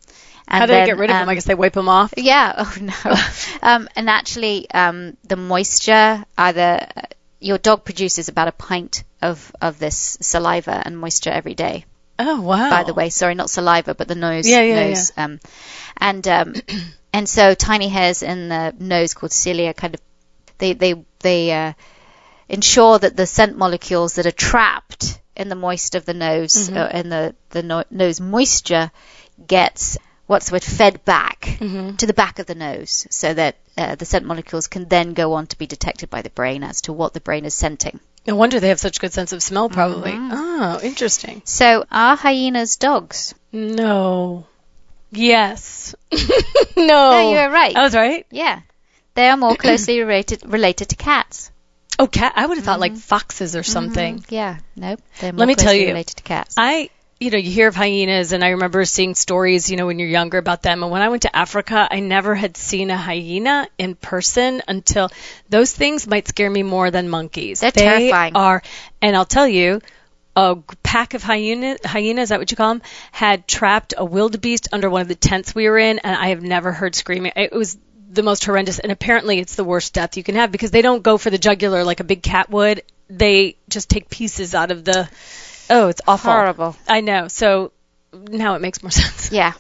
And 0.48 0.60
How 0.60 0.66
do 0.66 0.74
then, 0.74 0.82
they 0.84 0.88
get 0.92 0.98
rid 0.98 1.10
of 1.10 1.16
them? 1.16 1.24
um, 1.24 1.30
I 1.30 1.36
guess 1.36 1.46
they 1.46 1.56
wipe 1.56 1.74
them 1.74 1.90
off. 1.90 2.14
Yeah. 2.18 2.54
Oh 2.58 2.76
no. 2.82 3.16
um, 3.62 3.90
and 3.96 4.10
actually, 4.10 4.70
um, 4.72 5.18
the 5.24 5.38
moisture 5.38 6.24
either 6.38 6.88
uh, 6.96 7.02
your 7.40 7.58
dog 7.58 7.86
produces 7.86 8.30
about 8.30 8.48
a 8.48 8.52
pint 8.52 9.04
of 9.22 9.52
of 9.62 9.80
this 9.80 10.18
saliva 10.22 10.82
and 10.86 10.98
moisture 10.98 11.32
every 11.32 11.56
day. 11.56 11.86
Oh 12.20 12.42
wow. 12.42 12.70
By 12.70 12.84
the 12.84 12.94
way, 12.94 13.10
sorry, 13.10 13.36
not 13.36 13.50
saliva, 13.50 13.96
but 13.96 14.08
the 14.08 14.16
nose. 14.16 14.48
Yeah, 14.48 14.62
yeah, 14.62 14.88
nose. 14.90 15.12
Um, 15.18 15.40
and 15.98 16.28
um, 16.28 16.54
and 17.14 17.30
so 17.30 17.54
tiny 17.54 17.88
hairs 17.90 18.24
in 18.24 18.50
the 18.50 18.74
nose 18.80 19.14
called 19.14 19.32
cilia 19.32 19.74
kind 19.74 19.94
of 19.96 20.02
they 20.58 20.74
they 20.74 20.96
they 21.20 21.52
uh, 21.52 21.74
ensure 22.50 23.00
that 23.00 23.16
the 23.16 23.26
scent 23.26 23.58
molecules 23.58 24.16
that 24.16 24.26
are 24.26 24.32
trapped 24.32 25.20
in 25.36 25.50
the 25.50 25.56
moist 25.56 25.96
of 25.96 26.06
the 26.06 26.14
nose 26.14 26.70
Mm-hmm. 26.70 26.78
uh, 26.78 27.00
in 27.00 27.10
the 27.10 27.36
the 27.50 27.64
no- 27.64 27.84
nose 27.90 28.20
moisture 28.20 28.92
gets 29.48 29.98
what's 30.28 30.48
the 30.50 30.54
word 30.54 30.64
fed 30.64 31.04
back 31.06 31.42
Mm-hmm. 31.60 31.96
to 31.98 32.06
the 32.08 32.14
back 32.14 32.40
of 32.40 32.46
the 32.46 32.56
nose 32.56 33.08
so 33.10 33.34
that 33.34 33.56
uh, 33.78 33.96
the 33.96 34.06
scent 34.06 34.26
molecules 34.26 34.68
can 34.68 34.88
then 34.88 35.14
go 35.14 35.34
on 35.34 35.48
to 35.48 35.58
be 35.58 35.66
detected 35.68 36.10
by 36.10 36.22
the 36.22 36.30
brain 36.30 36.64
as 36.64 36.82
to 36.82 36.94
what 36.94 37.14
the 37.14 37.20
brain 37.22 37.46
is 37.46 37.54
scenting. 37.54 38.00
No 38.28 38.36
wonder 38.36 38.60
they 38.60 38.70
have 38.70 38.80
such 38.80 39.00
good 39.02 39.12
sense 39.14 39.34
of 39.34 39.42
smell. 39.44 39.70
Probably. 39.70 40.12
Mm-hmm. 40.12 40.32
Oh, 40.34 40.80
interesting. 40.82 41.42
So 41.46 41.84
are 41.92 42.16
hyenas 42.16 42.78
dogs? 42.78 43.34
No. 43.52 44.46
Yes. 45.14 45.96
no. 46.78 46.86
No, 46.86 47.32
you 47.32 47.38
were 47.38 47.50
right. 47.50 47.76
I 47.76 47.82
was 47.84 47.96
right. 47.96 48.26
Yeah. 48.32 48.62
They 49.16 49.28
are 49.30 49.38
more 49.38 49.56
closely 49.56 50.00
related 50.02 50.44
related 50.46 50.90
to 50.90 50.96
cats. 50.96 51.52
Oh, 52.00 52.08
cat. 52.08 52.34
I 52.36 52.46
would 52.46 52.58
have 52.58 52.66
thought 52.66 52.80
Mm-hmm. 52.80 52.94
like 52.94 52.98
foxes 52.98 53.56
or 53.56 53.64
something. 53.64 54.24
Yeah. 54.30 54.58
Nope. 54.76 55.02
They're 55.20 55.32
more 55.32 55.40
Let 55.40 55.48
me 55.48 55.56
tell 55.56 55.66
closely 55.66 55.82
you, 55.82 55.88
related 55.90 56.18
to 56.18 56.24
cats. 56.24 56.56
I, 56.58 56.90
you 57.20 57.30
know, 57.30 57.38
you 57.38 57.52
hear 57.52 57.68
of 57.68 57.76
hyenas, 57.76 58.32
and 58.34 58.44
I 58.44 58.50
remember 58.50 58.84
seeing 58.86 59.14
stories, 59.14 59.70
you 59.70 59.78
know, 59.78 59.86
when 59.86 60.00
you're 60.00 60.10
younger 60.10 60.40
about 60.40 60.64
them. 60.64 60.82
And 60.82 60.92
when 60.92 61.04
I 61.04 61.10
went 61.10 61.22
to 61.22 61.36
Africa, 61.36 61.88
I 61.90 62.00
never 62.00 62.34
had 62.34 62.58
seen 62.58 62.90
a 62.90 62.98
hyena 62.98 63.68
in 63.78 63.94
person 63.96 64.64
until 64.68 65.10
those 65.50 65.72
things 65.72 66.08
might 66.08 66.28
scare 66.28 66.50
me 66.50 66.64
more 66.64 66.90
than 66.90 67.08
monkeys. 67.10 67.60
They're 67.60 67.70
they 67.72 67.82
terrifying. 67.84 68.36
Are, 68.36 68.64
and 69.02 69.16
I'll 69.16 69.26
tell 69.26 69.48
you. 69.48 69.82
A 70.36 70.56
pack 70.82 71.14
of 71.14 71.22
hyena, 71.24 71.78
hyenas, 71.86 72.24
is 72.24 72.30
that 72.30 72.40
what 72.40 72.50
you 72.50 72.58
call 72.58 72.74
them, 72.74 72.82
had 73.12 73.48
trapped 73.48 73.94
a 73.98 74.04
wildebeest 74.06 74.70
under 74.72 74.90
one 74.90 75.02
of 75.02 75.08
the 75.08 75.16
tents 75.16 75.54
we 75.54 75.70
were 75.70 75.78
in, 75.78 76.00
and 76.00 76.16
I 76.16 76.30
have 76.30 76.42
never 76.42 76.72
heard 76.72 76.96
screaming. 76.96 77.34
It 77.36 77.52
was 77.52 77.78
the 78.10 78.24
most 78.24 78.46
horrendous, 78.46 78.80
and 78.80 78.92
apparently 78.92 79.40
it's 79.40 79.56
the 79.56 79.64
worst 79.64 79.94
death 79.94 80.18
you 80.18 80.24
can 80.24 80.36
have 80.36 80.52
because 80.52 80.72
they 80.72 80.82
don't 80.82 81.04
go 81.04 81.18
for 81.18 81.30
the 81.30 81.38
jugular 81.38 81.84
like 81.84 82.00
a 82.00 82.04
big 82.04 82.24
cat 82.24 82.50
would. 82.50 82.82
They 83.10 83.58
just 83.70 83.90
take 83.90 84.10
pieces 84.10 84.56
out 84.56 84.72
of 84.72 84.84
the. 84.84 85.08
Oh, 85.70 85.90
it's 85.90 86.02
awful. 86.08 86.32
Horrible. 86.32 86.76
I 86.88 87.02
know. 87.02 87.28
So 87.28 87.72
now 88.14 88.56
it 88.56 88.62
makes 88.62 88.82
more 88.82 88.92
sense. 88.92 89.32
yeah. 89.32 89.54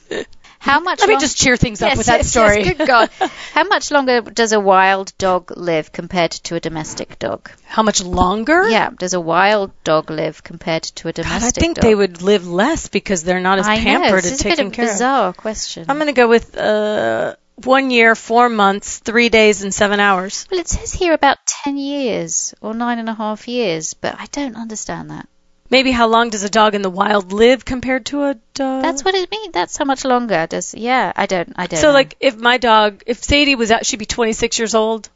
How 0.63 0.80
much? 0.80 0.99
Let 1.02 1.10
me 1.10 1.17
just 1.19 1.38
cheer 1.38 1.58
things 1.58 1.82
up 1.82 1.89
Yes, 1.89 1.97
with 1.97 2.08
that 2.08 2.19
yes, 2.19 2.30
story. 2.30 2.63
Yes, 2.63 2.78
good 2.78 2.88
God. 2.88 3.10
How 3.54 3.65
much 3.65 3.91
longer 3.91 4.21
does 4.21 4.54
a 4.54 4.60
wild 4.60 5.12
dog 5.17 5.52
live 5.58 5.91
compared 5.91 6.32
to 6.47 6.56
a 6.56 6.60
domestic 6.62 7.19
dog? 7.19 7.52
How 7.65 7.84
much 7.84 8.02
longer? 8.02 8.69
Yeah, 8.69 8.89
does 8.97 9.13
a 9.13 9.19
wild 9.19 9.71
dog 9.84 10.10
live 10.10 10.41
compared 10.41 10.84
to 10.84 11.10
a 11.10 11.12
God, 11.12 11.23
domestic 11.23 11.58
I 11.58 11.60
think 11.60 11.76
dog? 11.76 11.84
they 11.84 11.93
would 11.95 12.21
live 12.21 12.47
less 12.47 12.88
because 12.88 13.23
they're 13.23 13.41
not 13.41 13.60
as 13.60 13.67
I 13.67 13.78
pampered 13.78 14.23
and 14.23 14.34
a 14.34 14.38
taken 14.38 14.67
a 14.67 14.71
care 14.71 14.86
of. 14.86 14.91
bizarre 14.91 15.34
question. 15.34 15.86
I'm 15.89 15.97
going 15.97 16.08
to 16.08 16.13
go 16.13 16.30
with 16.30 16.56
uh, 16.58 17.36
one 17.56 17.91
year, 17.91 18.15
four 18.15 18.47
months, 18.47 18.99
three 18.99 19.28
days, 19.28 19.63
and 19.63 19.73
seven 19.73 19.99
hours. 19.99 20.47
Well, 20.49 20.62
it 20.62 20.69
says 20.69 20.93
here 20.93 21.12
about 21.13 21.39
10 21.65 21.78
years 21.78 22.54
or 22.62 22.73
nine 22.73 22.99
and 22.99 23.10
a 23.10 23.13
half 23.13 23.47
years, 23.49 23.93
but 23.95 24.15
I 24.17 24.28
don't 24.32 24.56
understand 24.56 25.10
that. 25.12 25.28
Maybe 25.73 25.89
how 25.89 26.05
long 26.07 26.29
does 26.29 26.43
a 26.43 26.51
dog 26.51 26.75
in 26.75 26.83
the 26.83 26.89
wild 26.91 27.33
live 27.33 27.65
compared 27.65 28.05
to 28.07 28.25
a 28.25 28.36
dog? 28.53 28.83
That's 28.83 29.03
what 29.03 29.15
it 29.15 29.31
means. 29.31 29.53
That's 29.53 29.75
how 29.75 29.86
much 29.86 30.05
longer 30.05 30.45
does. 30.45 30.75
Yeah, 30.75 31.12
I 31.15 31.25
don't. 31.25 31.51
I 31.55 31.65
don't. 31.65 31.79
so, 31.79 31.88
know. 31.88 31.93
like, 31.93 32.15
if 32.19 32.38
my 32.38 32.59
dog, 32.59 33.01
if 33.07 33.23
Sadie 33.23 33.55
was 33.55 33.71
out, 33.71 33.83
she'd 33.83 33.97
be 33.97 34.05
26 34.05 34.59
years 34.59 34.75
old. 34.75 35.09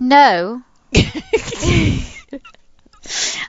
no. 0.00 0.62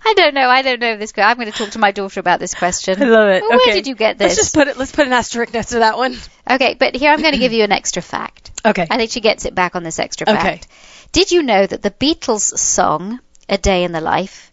I 0.05 0.13
don't 0.15 0.33
know. 0.33 0.49
I 0.49 0.61
don't 0.61 0.81
know 0.81 0.97
this. 0.97 1.13
I'm 1.17 1.37
going 1.37 1.49
to 1.49 1.57
talk 1.57 1.69
to 1.71 1.79
my 1.79 1.91
daughter 1.91 2.19
about 2.19 2.41
this 2.41 2.53
question. 2.53 3.01
I 3.01 3.05
love 3.05 3.29
it. 3.29 3.41
Where 3.41 3.55
okay. 3.61 3.73
did 3.73 3.87
you 3.87 3.95
get 3.95 4.17
this? 4.17 4.31
Let's 4.31 4.35
just 4.35 4.53
put 4.53 4.67
it. 4.67 4.75
Let's 4.77 4.91
put 4.91 5.07
an 5.07 5.13
asterisk 5.13 5.53
next 5.53 5.69
to 5.69 5.79
that 5.79 5.97
one. 5.97 6.17
Okay, 6.49 6.75
but 6.77 6.93
here 6.93 7.11
I'm 7.11 7.21
going 7.21 7.33
to 7.33 7.39
give 7.39 7.53
you 7.53 7.63
an 7.63 7.71
extra 7.71 8.01
fact. 8.01 8.51
Okay. 8.65 8.85
I 8.89 8.97
think 8.97 9.11
she 9.11 9.21
gets 9.21 9.45
it 9.45 9.55
back 9.55 9.77
on 9.77 9.83
this 9.83 9.97
extra 9.97 10.29
Okay. 10.29 10.41
fact. 10.41 10.67
Did 11.13 11.31
you 11.31 11.41
know 11.41 11.65
that 11.65 11.81
the 11.81 11.91
Beatles 11.91 12.57
song, 12.57 13.21
A 13.47 13.57
Day 13.57 13.85
in 13.85 13.93
the 13.93 14.01
Life, 14.01 14.48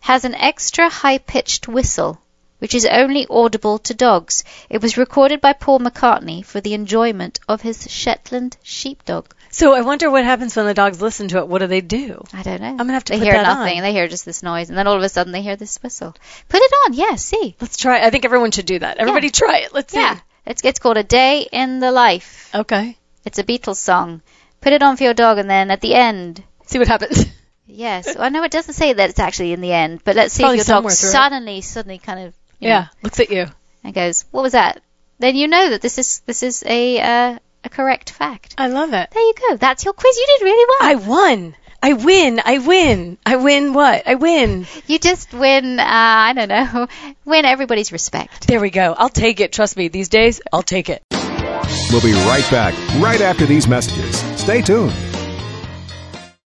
has 0.00 0.24
an 0.24 0.34
extra 0.34 0.88
high 0.88 1.18
pitched 1.18 1.68
whistle, 1.68 2.20
which 2.58 2.74
is 2.74 2.86
only 2.86 3.26
audible 3.28 3.78
to 3.80 3.94
dogs? 3.94 4.44
It 4.68 4.82
was 4.82 4.96
recorded 4.98 5.40
by 5.40 5.52
Paul 5.52 5.80
McCartney 5.80 6.44
for 6.44 6.60
the 6.60 6.74
enjoyment 6.74 7.40
of 7.48 7.62
his 7.62 7.90
Shetland 7.90 8.56
sheepdog. 8.62 9.34
So 9.50 9.74
I 9.74 9.80
wonder 9.80 10.10
what 10.10 10.24
happens 10.24 10.54
when 10.56 10.66
the 10.66 10.74
dogs 10.74 11.00
listen 11.00 11.28
to 11.28 11.38
it. 11.38 11.48
What 11.48 11.60
do 11.60 11.66
they 11.66 11.80
do? 11.80 12.22
I 12.34 12.42
don't 12.42 12.60
know. 12.60 12.68
I'm 12.68 12.76
gonna 12.76 12.92
have 12.92 13.04
to 13.04 13.12
They 13.14 13.18
put 13.18 13.24
hear 13.24 13.34
that 13.34 13.42
nothing. 13.42 13.78
on. 13.78 13.82
They 13.82 13.92
hear 13.92 14.06
just 14.08 14.24
this 14.24 14.42
noise, 14.42 14.68
and 14.68 14.76
then 14.76 14.86
all 14.86 14.96
of 14.96 15.02
a 15.02 15.08
sudden 15.08 15.32
they 15.32 15.42
hear 15.42 15.56
this 15.56 15.82
whistle. 15.82 16.14
Put 16.48 16.60
it 16.62 16.72
on. 16.86 16.92
Yeah, 16.94 17.14
see. 17.16 17.56
Let's 17.60 17.76
try. 17.76 18.04
I 18.04 18.10
think 18.10 18.24
everyone 18.24 18.50
should 18.50 18.66
do 18.66 18.78
that. 18.80 18.98
Everybody 18.98 19.30
try 19.30 19.58
it. 19.58 19.72
Let's 19.72 19.92
see. 19.92 20.00
Yeah. 20.00 20.18
It's, 20.44 20.62
it's 20.64 20.78
called 20.78 20.96
A 20.96 21.02
Day 21.04 21.46
in 21.50 21.78
the 21.80 21.92
Life. 21.92 22.50
Okay. 22.54 22.96
It's 23.24 23.38
a 23.38 23.44
Beatles 23.44 23.76
song. 23.76 24.22
Put 24.60 24.72
it 24.72 24.82
on 24.82 24.96
for 24.96 25.04
your 25.04 25.14
dog, 25.14 25.38
and 25.38 25.48
then 25.48 25.70
at 25.70 25.80
the 25.80 25.94
end, 25.94 26.42
See 26.66 26.78
what 26.78 26.88
happens. 26.88 27.24
Yes. 27.68 28.16
Well, 28.16 28.30
no, 28.30 28.42
it 28.44 28.50
doesn't 28.50 28.74
say 28.74 28.92
that 28.94 29.10
it's 29.10 29.18
actually 29.18 29.52
in 29.52 29.60
the 29.60 29.72
end, 29.72 30.00
but 30.02 30.16
let's 30.16 30.32
see 30.34 30.42
Probably 30.42 30.58
if 30.58 30.66
your 30.66 30.74
dog 30.74 30.90
somewhere 30.90 30.94
through 30.94 31.08
it. 31.08 31.12
suddenly, 31.12 31.60
suddenly 31.60 31.98
kind 31.98 32.20
of, 32.26 32.34
yeah. 32.58 32.80
know, 32.80 32.86
Looks 33.02 33.20
at 33.20 33.30
you. 33.30 33.46
and 33.84 33.94
goes, 33.94 34.24
"What 34.30 34.42
was 34.42 34.52
that?" 34.52 34.80
Then 35.18 35.36
you 35.36 35.48
know 35.48 35.70
that 35.70 35.82
this 35.82 35.98
is 35.98 36.20
this 36.26 36.42
is 36.42 36.64
a 36.66 37.00
uh, 37.00 37.38
a 37.64 37.68
correct 37.68 38.10
fact. 38.10 38.54
I 38.58 38.68
love 38.68 38.92
it. 38.94 39.10
There 39.10 39.22
you 39.22 39.34
go. 39.50 39.56
That's 39.56 39.84
your 39.84 39.92
quiz. 39.92 40.16
You 40.16 40.26
did 40.38 40.44
really 40.44 40.66
well. 40.80 40.90
I 40.90 40.94
won. 40.94 41.54
I 41.82 41.92
win. 41.92 42.40
I 42.44 42.58
win. 42.58 43.18
I 43.24 43.36
win 43.36 43.72
what? 43.74 44.08
I 44.08 44.14
win. 44.16 44.66
you 44.88 44.98
just 44.98 45.32
win. 45.32 45.78
Uh, 45.78 45.84
I 45.86 46.32
don't 46.32 46.48
know. 46.48 46.88
Win 47.24 47.44
everybody's 47.44 47.92
respect. 47.92 48.48
There 48.48 48.58
we 48.60 48.70
go. 48.70 48.94
I'll 48.98 49.08
take 49.10 49.38
it. 49.38 49.52
Trust 49.52 49.76
me. 49.76 49.86
These 49.88 50.08
days, 50.08 50.40
I'll 50.52 50.62
take 50.64 50.88
it. 50.88 51.02
We'll 51.92 52.00
be 52.02 52.14
right 52.26 52.44
back 52.50 52.74
right 53.00 53.20
after 53.20 53.46
these 53.46 53.68
messages. 53.68 54.18
Stay 54.40 54.60
tuned. 54.62 54.92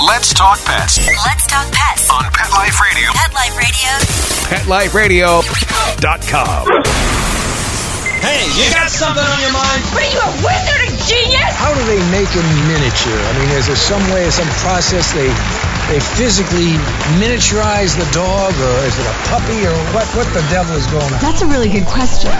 Let's 0.00 0.32
talk 0.32 0.56
pets 0.64 1.04
Let's 1.28 1.44
talk 1.46 1.68
pets 1.68 2.08
on 2.08 2.24
Pet 2.32 2.48
Life 2.56 2.80
Radio. 2.80 3.12
Pet 3.12 3.28
Life 3.36 4.94
Radio. 4.96 5.44
PetLifeRadio.com. 5.44 6.64
Hey, 8.24 8.48
you 8.56 8.72
got 8.72 8.88
something 8.88 9.20
on 9.20 9.38
your 9.44 9.52
mind? 9.52 9.84
What 9.92 10.00
are 10.00 10.08
you, 10.08 10.16
a 10.16 10.32
wizard, 10.40 10.80
a 10.88 10.90
genius? 11.04 11.52
How 11.60 11.74
do 11.76 11.84
they 11.84 12.00
make 12.08 12.30
a 12.32 12.44
miniature? 12.72 13.20
I 13.20 13.36
mean, 13.36 13.50
is 13.52 13.66
there 13.66 13.76
some 13.76 14.00
way, 14.16 14.30
some 14.30 14.48
process 14.64 15.12
they 15.12 15.28
they 15.92 16.00
physically 16.00 16.72
miniaturize 17.20 17.92
the 17.98 18.08
dog, 18.16 18.56
or 18.56 18.74
is 18.88 18.96
it 18.96 19.04
a 19.04 19.16
puppy, 19.28 19.66
or 19.66 19.76
what? 19.92 20.08
What 20.16 20.24
the 20.32 20.40
devil 20.48 20.72
is 20.76 20.86
going 20.86 21.12
on? 21.12 21.20
That's 21.20 21.42
a 21.42 21.46
really 21.46 21.68
good 21.68 21.84
question. 21.84 22.32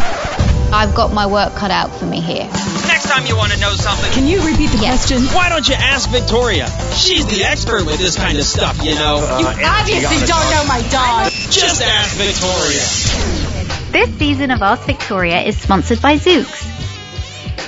I've 0.73 0.95
got 0.95 1.13
my 1.13 1.27
work 1.27 1.55
cut 1.55 1.71
out 1.71 1.95
for 1.95 2.07
me 2.07 2.21
here. 2.21 2.45
Next 2.89 3.09
time 3.09 3.27
you 3.27 3.37
want 3.37 3.53
to 3.53 3.61
know 3.61 3.75
something, 3.75 4.11
Can 4.13 4.27
you 4.27 4.41
repeat 4.45 4.71
the 4.71 4.79
question? 4.79 5.23
why 5.27 5.49
don't 5.51 5.69
you 5.69 5.75
ask 5.75 6.09
Victoria? 6.09 6.67
She's 6.95 7.27
the 7.27 7.45
expert 7.45 7.85
with 7.85 7.99
this 7.99 8.17
kind 8.17 8.39
of 8.39 8.45
stuff, 8.45 8.83
you 8.83 8.95
know. 8.95 9.17
You 9.39 9.47
obviously 9.65 10.27
don't 10.27 10.51
know 10.51 10.65
my 10.67 10.81
dog. 10.91 11.31
Just 11.51 11.83
ask 11.83 12.17
Victoria. 12.17 13.53
This 13.93 14.19
season 14.19 14.51
of 14.51 14.63
Ask 14.63 14.87
Victoria 14.87 15.43
is 15.43 15.61
sponsored 15.61 16.01
by 16.01 16.17
Zuke's. 16.17 16.67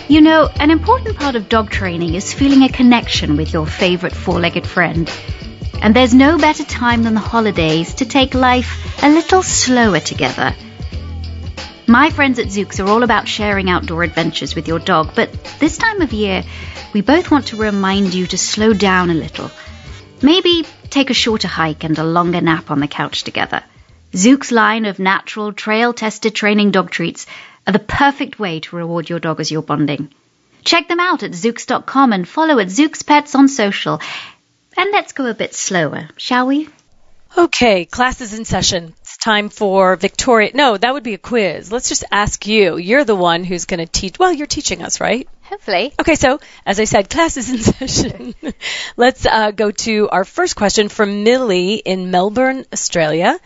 You 0.08 0.22
know, 0.22 0.48
an 0.58 0.70
important 0.70 1.18
part 1.18 1.34
of 1.36 1.48
dog 1.50 1.70
training 1.70 2.14
is 2.14 2.32
feeling 2.32 2.62
a 2.62 2.68
connection 2.70 3.36
with 3.36 3.52
your 3.52 3.66
favorite 3.66 4.14
four 4.14 4.40
legged 4.40 4.66
friend. 4.66 5.10
And 5.82 5.94
there's 5.94 6.14
no 6.14 6.38
better 6.38 6.64
time 6.64 7.02
than 7.02 7.12
the 7.12 7.20
holidays 7.20 7.94
to 7.96 8.06
take 8.06 8.32
life 8.32 9.02
a 9.02 9.10
little 9.10 9.42
slower 9.42 10.00
together. 10.00 10.54
My 11.86 12.08
friends 12.08 12.38
at 12.38 12.46
Zuke's 12.46 12.80
are 12.80 12.88
all 12.88 13.02
about 13.02 13.28
sharing 13.28 13.68
outdoor 13.68 14.04
adventures 14.04 14.54
with 14.54 14.66
your 14.66 14.78
dog, 14.78 15.12
but 15.14 15.30
this 15.60 15.76
time 15.76 16.00
of 16.00 16.14
year, 16.14 16.42
we 16.94 17.02
both 17.02 17.30
want 17.30 17.48
to 17.48 17.56
remind 17.56 18.14
you 18.14 18.26
to 18.28 18.38
slow 18.38 18.72
down 18.72 19.10
a 19.10 19.14
little. 19.14 19.50
Maybe 20.22 20.64
take 20.88 21.10
a 21.10 21.14
shorter 21.14 21.46
hike 21.46 21.84
and 21.84 21.98
a 21.98 22.04
longer 22.04 22.40
nap 22.40 22.70
on 22.70 22.80
the 22.80 22.88
couch 22.88 23.24
together. 23.24 23.62
Zuke's 24.14 24.50
line 24.50 24.86
of 24.86 24.98
natural, 24.98 25.52
trail 25.52 25.92
tested 25.92 26.34
training 26.34 26.70
dog 26.70 26.90
treats 26.90 27.26
are 27.66 27.72
the 27.74 27.78
perfect 27.78 28.38
way 28.38 28.60
to 28.60 28.76
reward 28.76 29.10
your 29.10 29.20
dog 29.20 29.40
as 29.40 29.50
you're 29.50 29.60
bonding. 29.60 30.08
Check 30.64 30.88
them 30.88 31.00
out 31.00 31.22
at 31.22 31.32
Zukes.com 31.32 32.14
and 32.14 32.26
follow 32.26 32.58
at 32.60 32.68
Zukes 32.68 33.04
Pets 33.04 33.34
on 33.34 33.48
social. 33.48 34.00
And 34.74 34.90
let's 34.90 35.12
go 35.12 35.26
a 35.26 35.34
bit 35.34 35.54
slower, 35.54 36.08
shall 36.16 36.46
we? 36.46 36.70
Okay, 37.36 37.84
class 37.84 38.22
is 38.22 38.32
in 38.32 38.46
session. 38.46 38.94
Time 39.24 39.48
for 39.48 39.96
Victoria. 39.96 40.50
No, 40.52 40.76
that 40.76 40.92
would 40.92 41.02
be 41.02 41.14
a 41.14 41.18
quiz. 41.18 41.72
Let's 41.72 41.88
just 41.88 42.04
ask 42.12 42.46
you. 42.46 42.76
You're 42.76 43.04
the 43.04 43.16
one 43.16 43.42
who's 43.42 43.64
going 43.64 43.80
to 43.80 43.90
teach. 43.90 44.18
Well, 44.18 44.30
you're 44.30 44.46
teaching 44.46 44.82
us, 44.82 45.00
right? 45.00 45.26
Hopefully. 45.44 45.94
Okay, 45.98 46.14
so 46.14 46.40
as 46.66 46.78
I 46.78 46.84
said, 46.84 47.08
class 47.08 47.38
is 47.38 47.48
in 47.48 47.58
session. 47.88 48.34
Let's 48.98 49.24
uh, 49.24 49.52
go 49.52 49.70
to 49.70 50.10
our 50.10 50.26
first 50.26 50.56
question 50.56 50.90
from 50.90 51.24
Millie 51.24 51.76
in 51.76 52.10
Melbourne, 52.10 52.66
Australia. 52.70 53.38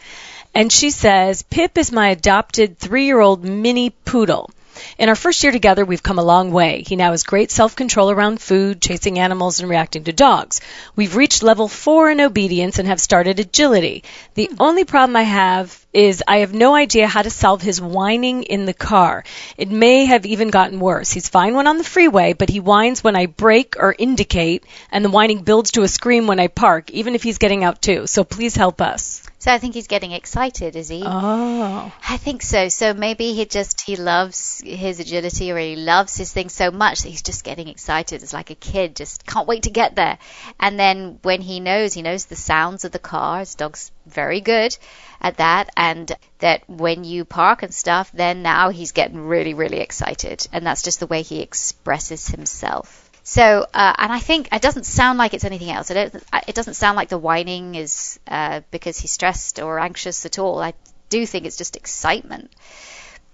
And 0.53 0.73
she 0.73 0.91
says, 0.91 1.43
Pip 1.43 1.79
is 1.79 1.93
my 1.93 2.09
adopted 2.09 2.77
three 2.77 3.05
year 3.05 3.21
old 3.21 3.45
mini 3.45 3.91
poodle. 3.91 4.51
In 4.99 5.09
our 5.09 5.15
first 5.15 5.43
year 5.43 5.53
together, 5.53 5.85
we've 5.85 6.03
come 6.03 6.19
a 6.19 6.25
long 6.25 6.53
way. 6.53 6.85
He 6.87 6.97
now 6.97 7.11
has 7.11 7.23
great 7.23 7.51
self 7.51 7.77
control 7.77 8.11
around 8.11 8.41
food, 8.41 8.81
chasing 8.81 9.19
animals, 9.19 9.61
and 9.61 9.69
reacting 9.69 10.05
to 10.05 10.13
dogs. 10.13 10.61
We've 10.97 11.17
reached 11.17 11.43
level 11.43 11.69
four 11.69 12.11
in 12.11 12.21
obedience 12.21 12.79
and 12.79 12.89
have 12.89 13.01
started 13.01 13.41
agility. 13.41 14.05
The 14.35 14.51
only 14.59 14.85
problem 14.85 15.17
I 15.17 15.23
have 15.23 15.87
is 15.93 16.23
I 16.27 16.39
have 16.39 16.53
no 16.53 16.75
idea 16.75 17.07
how 17.07 17.23
to 17.23 17.31
solve 17.31 17.63
his 17.63 17.81
whining 17.81 18.43
in 18.43 18.67
the 18.67 18.75
car. 18.75 19.25
It 19.57 19.71
may 19.71 20.05
have 20.05 20.27
even 20.27 20.51
gotten 20.51 20.81
worse. 20.81 21.11
He's 21.11 21.29
fine 21.29 21.55
when 21.55 21.67
on 21.67 21.79
the 21.79 21.85
freeway, 21.85 22.35
but 22.35 22.51
he 22.51 22.61
whines 22.61 23.03
when 23.03 23.17
I 23.17 23.27
brake 23.27 23.77
or 23.79 23.95
indicate, 23.99 24.65
and 24.93 25.05
the 25.05 25.11
whining 25.11 25.43
builds 25.43 25.73
to 25.73 25.83
a 25.83 25.89
scream 25.89 26.27
when 26.27 26.41
I 26.41 26.49
park, 26.49 26.91
even 26.91 27.15
if 27.15 27.23
he's 27.23 27.39
getting 27.39 27.65
out 27.65 27.81
too. 27.81 28.07
So 28.07 28.25
please 28.25 28.55
help 28.55 28.81
us. 28.81 29.23
So 29.41 29.53
I 29.53 29.59
think 29.59 29.75
he's 29.75 29.87
getting 29.87 30.11
excited, 30.11 30.75
is 30.75 30.89
he? 30.89 31.03
Oh. 31.07 31.93
I 32.09 32.17
think 32.17 32.43
so. 32.43 32.69
So 32.69 32.93
maybe 32.93 33.35
he 33.35 33.45
just 33.47 33.81
he 33.81 33.95
loves 33.95 34.61
his 34.65 34.99
agility 34.99 35.53
or 35.53 35.59
he 35.59 35.77
loves 35.77 36.17
his 36.17 36.33
thing 36.33 36.49
so 36.49 36.73
much 36.73 37.03
that 37.03 37.09
he's 37.09 37.23
just 37.23 37.45
getting 37.45 37.69
excited. 37.69 38.23
It's 38.23 38.33
like 38.33 38.51
a 38.51 38.57
kid, 38.57 38.97
just 38.97 39.25
can't 39.25 39.47
wait 39.47 39.63
to 39.63 39.71
get 39.71 39.95
there. 39.95 40.19
And 40.59 40.79
then 40.79 41.21
when 41.23 41.41
he 41.41 41.61
knows, 41.61 41.95
he 41.95 42.03
knows 42.03 42.27
the 42.27 42.37
sounds 42.37 42.85
of 42.85 42.91
the 42.91 42.99
car. 42.99 43.39
His 43.39 43.55
dog's 43.55 43.93
very 44.09 44.41
good 44.41 44.77
at 45.21 45.39
that, 45.39 45.71
and 45.77 46.13
that 46.39 46.69
when 46.69 47.05
you 47.05 47.25
park 47.25 47.63
and 47.63 47.75
stuff, 47.75 48.11
then 48.13 48.43
now 48.43 48.71
he's 48.71 48.93
getting 48.93 49.21
really, 49.21 49.55
really 49.55 49.81
excited, 49.81 50.47
and 50.53 50.65
that's 50.65 50.83
just 50.83 51.01
the 51.01 51.07
way 51.07 51.23
he 51.23 51.41
expresses 51.41 52.29
himself. 52.29 53.11
So, 53.29 53.67
uh, 53.75 53.93
and 53.99 54.11
I 54.11 54.21
think 54.21 54.49
it 54.53 54.63
doesn't 54.63 54.87
sound 54.87 55.19
like 55.19 55.35
it's 55.35 55.45
anything 55.45 55.71
else. 55.71 55.91
It, 55.91 56.25
it 56.47 56.55
doesn't 56.55 56.75
sound 56.75 56.97
like 56.97 57.11
the 57.11 57.19
whining 57.19 57.75
is 57.75 58.19
uh, 58.27 58.63
because 58.71 58.99
he's 58.99 59.13
stressed 59.13 59.61
or 59.61 59.79
anxious 59.79 60.25
at 60.25 60.39
all. 60.39 60.63
I 60.63 60.73
do 61.11 61.27
think 61.27 61.45
it's 61.45 61.59
just 61.59 61.77
excitement. 61.77 62.51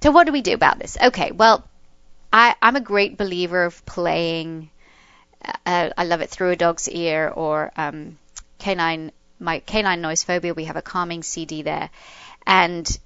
So, 0.03 0.11
what 0.11 0.27
do 0.27 0.33
we 0.33 0.43
do 0.43 0.53
about 0.53 0.81
this? 0.81 0.99
Okay, 1.01 1.31
well, 1.31 1.65
I, 2.33 2.57
I'm 2.61 2.75
a 2.75 2.81
great 2.81 3.17
believer 3.17 3.65
of 3.65 3.87
playing. 3.87 4.71
Uh, 5.65 5.91
I 5.97 6.05
love 6.05 6.23
it 6.23 6.31
through 6.31 6.51
a 6.51 6.57
dog's 6.57 6.89
ear 6.89 7.29
or 7.29 7.71
um, 7.77 8.19
canine 8.59 9.13
my 9.39 9.61
canine 9.61 10.01
noise 10.01 10.25
phobia. 10.25 10.55
We 10.55 10.65
have 10.65 10.77
a 10.77 10.83
calming 10.83 11.23
CD 11.23 11.63
there, 11.63 11.91
and 12.47 12.99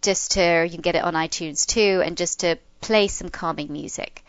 just 0.00 0.32
to 0.32 0.64
you 0.64 0.70
can 0.70 0.80
get 0.80 0.96
it 0.96 1.04
on 1.04 1.14
iTunes 1.14 1.66
too, 1.66 2.02
and 2.04 2.16
just 2.16 2.40
to 2.40 2.58
play 2.80 3.08
some 3.08 3.28
calming 3.28 3.72
music. 3.72 4.24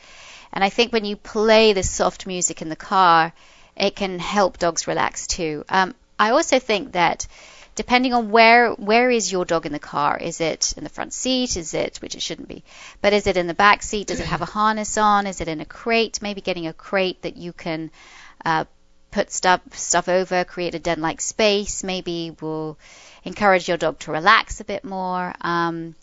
And 0.51 0.63
I 0.63 0.69
think 0.69 0.93
when 0.93 1.05
you 1.05 1.15
play 1.15 1.73
this 1.73 1.89
soft 1.89 2.27
music 2.27 2.61
in 2.61 2.69
the 2.69 2.75
car, 2.75 3.33
it 3.75 3.95
can 3.95 4.19
help 4.19 4.59
dogs 4.59 4.87
relax 4.87 5.25
too. 5.25 5.65
Um, 5.67 5.95
I 6.19 6.29
also 6.29 6.59
think 6.59 6.91
that 6.91 7.27
depending 7.75 8.13
on 8.13 8.29
where 8.29 8.71
where 8.73 9.09
is 9.09 9.31
your 9.31 9.45
dog 9.45 9.65
in 9.65 9.71
the 9.71 9.79
car, 9.79 10.17
is 10.17 10.39
it 10.41 10.73
in 10.77 10.83
the 10.83 10.89
front 10.89 11.13
seat? 11.13 11.57
Is 11.57 11.73
it 11.73 11.97
which 12.01 12.15
it 12.15 12.21
shouldn't 12.21 12.47
be, 12.47 12.63
but 13.01 13.13
is 13.13 13.27
it 13.27 13.37
in 13.37 13.47
the 13.47 13.53
back 13.53 13.81
seat? 13.81 14.07
Does 14.07 14.19
it 14.19 14.27
have 14.27 14.41
a 14.41 14.45
harness 14.45 14.97
on? 14.97 15.27
Is 15.27 15.41
it 15.41 15.47
in 15.47 15.59
a 15.59 15.65
crate? 15.65 16.21
Maybe 16.21 16.41
getting 16.41 16.67
a 16.67 16.73
crate 16.73 17.23
that 17.23 17.35
you 17.35 17.51
can 17.51 17.89
uh, 18.45 18.65
put 19.13 19.31
stuff 19.31 19.61
stuff 19.73 20.09
over, 20.09 20.43
create 20.43 20.75
a 20.75 20.79
den-like 20.79 21.21
space. 21.21 21.83
Maybe 21.83 22.35
will 22.41 22.77
encourage 23.23 23.67
your 23.67 23.77
dog 23.77 23.99
to 23.99 24.11
relax 24.11 24.59
a 24.59 24.65
bit 24.65 24.83
more. 24.83 25.33
Um, 25.39 25.95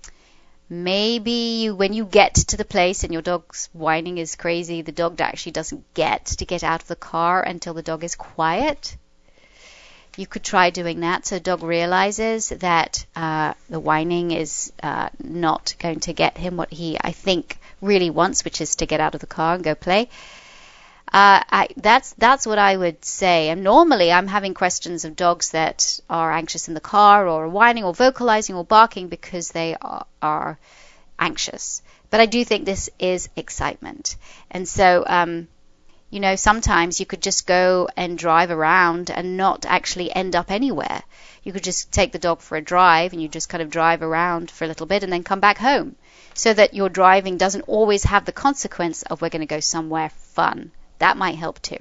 maybe 0.68 1.62
you, 1.62 1.74
when 1.74 1.92
you 1.92 2.04
get 2.04 2.34
to 2.34 2.56
the 2.56 2.64
place 2.64 3.02
and 3.02 3.12
your 3.12 3.22
dog's 3.22 3.68
whining 3.72 4.18
is 4.18 4.36
crazy, 4.36 4.82
the 4.82 4.92
dog 4.92 5.20
actually 5.20 5.52
doesn't 5.52 5.92
get 5.92 6.24
to 6.26 6.44
get 6.46 6.62
out 6.62 6.82
of 6.82 6.88
the 6.88 6.96
car 6.96 7.42
until 7.42 7.74
the 7.74 7.82
dog 7.82 8.04
is 8.04 8.14
quiet. 8.14 8.96
You 10.16 10.26
could 10.26 10.44
try 10.44 10.70
doing 10.70 11.00
that 11.00 11.26
so 11.26 11.38
dog 11.38 11.62
realizes 11.62 12.48
that 12.48 13.06
uh, 13.16 13.54
the 13.68 13.80
whining 13.80 14.30
is 14.30 14.72
uh, 14.82 15.08
not 15.18 15.74
going 15.78 16.00
to 16.00 16.12
get 16.12 16.36
him 16.38 16.56
what 16.56 16.72
he, 16.72 16.96
I 17.00 17.12
think, 17.12 17.58
really 17.80 18.10
wants, 18.10 18.44
which 18.44 18.60
is 18.60 18.76
to 18.76 18.86
get 18.86 19.00
out 19.00 19.14
of 19.14 19.20
the 19.20 19.26
car 19.26 19.54
and 19.54 19.64
go 19.64 19.74
play. 19.74 20.08
Uh, 21.12 21.42
I, 21.50 21.68
that's 21.76 22.12
that's 22.12 22.46
what 22.46 22.60
I 22.60 22.76
would 22.76 23.04
say. 23.04 23.48
And 23.48 23.64
normally, 23.64 24.12
I'm 24.12 24.28
having 24.28 24.54
questions 24.54 25.04
of 25.04 25.16
dogs 25.16 25.50
that 25.50 25.98
are 26.08 26.30
anxious 26.30 26.68
in 26.68 26.74
the 26.74 26.80
car, 26.80 27.26
or 27.26 27.48
whining, 27.48 27.82
or 27.82 27.92
vocalizing, 27.92 28.54
or 28.54 28.64
barking 28.64 29.08
because 29.08 29.50
they 29.50 29.74
are, 29.82 30.06
are 30.22 30.60
anxious. 31.18 31.82
But 32.10 32.20
I 32.20 32.26
do 32.26 32.44
think 32.44 32.64
this 32.64 32.90
is 33.00 33.28
excitement, 33.34 34.14
and 34.52 34.68
so 34.68 35.02
um, 35.04 35.48
you 36.10 36.20
know 36.20 36.36
sometimes 36.36 37.00
you 37.00 37.06
could 37.06 37.22
just 37.22 37.44
go 37.44 37.88
and 37.96 38.16
drive 38.16 38.52
around 38.52 39.10
and 39.10 39.36
not 39.36 39.66
actually 39.66 40.14
end 40.14 40.36
up 40.36 40.52
anywhere. 40.52 41.02
You 41.42 41.52
could 41.52 41.64
just 41.64 41.90
take 41.90 42.12
the 42.12 42.20
dog 42.20 42.40
for 42.40 42.56
a 42.56 42.62
drive, 42.62 43.12
and 43.12 43.20
you 43.20 43.26
just 43.26 43.48
kind 43.48 43.62
of 43.62 43.70
drive 43.70 44.02
around 44.02 44.48
for 44.48 44.64
a 44.64 44.68
little 44.68 44.86
bit, 44.86 45.02
and 45.02 45.12
then 45.12 45.24
come 45.24 45.40
back 45.40 45.58
home, 45.58 45.96
so 46.34 46.54
that 46.54 46.72
your 46.72 46.88
driving 46.88 47.36
doesn't 47.36 47.62
always 47.62 48.04
have 48.04 48.26
the 48.26 48.40
consequence 48.46 49.02
of 49.02 49.20
we're 49.20 49.28
going 49.28 49.40
to 49.40 49.56
go 49.56 49.58
somewhere 49.58 50.10
fun 50.10 50.70
that 51.00 51.16
might 51.16 51.34
help 51.34 51.60
too. 51.60 51.78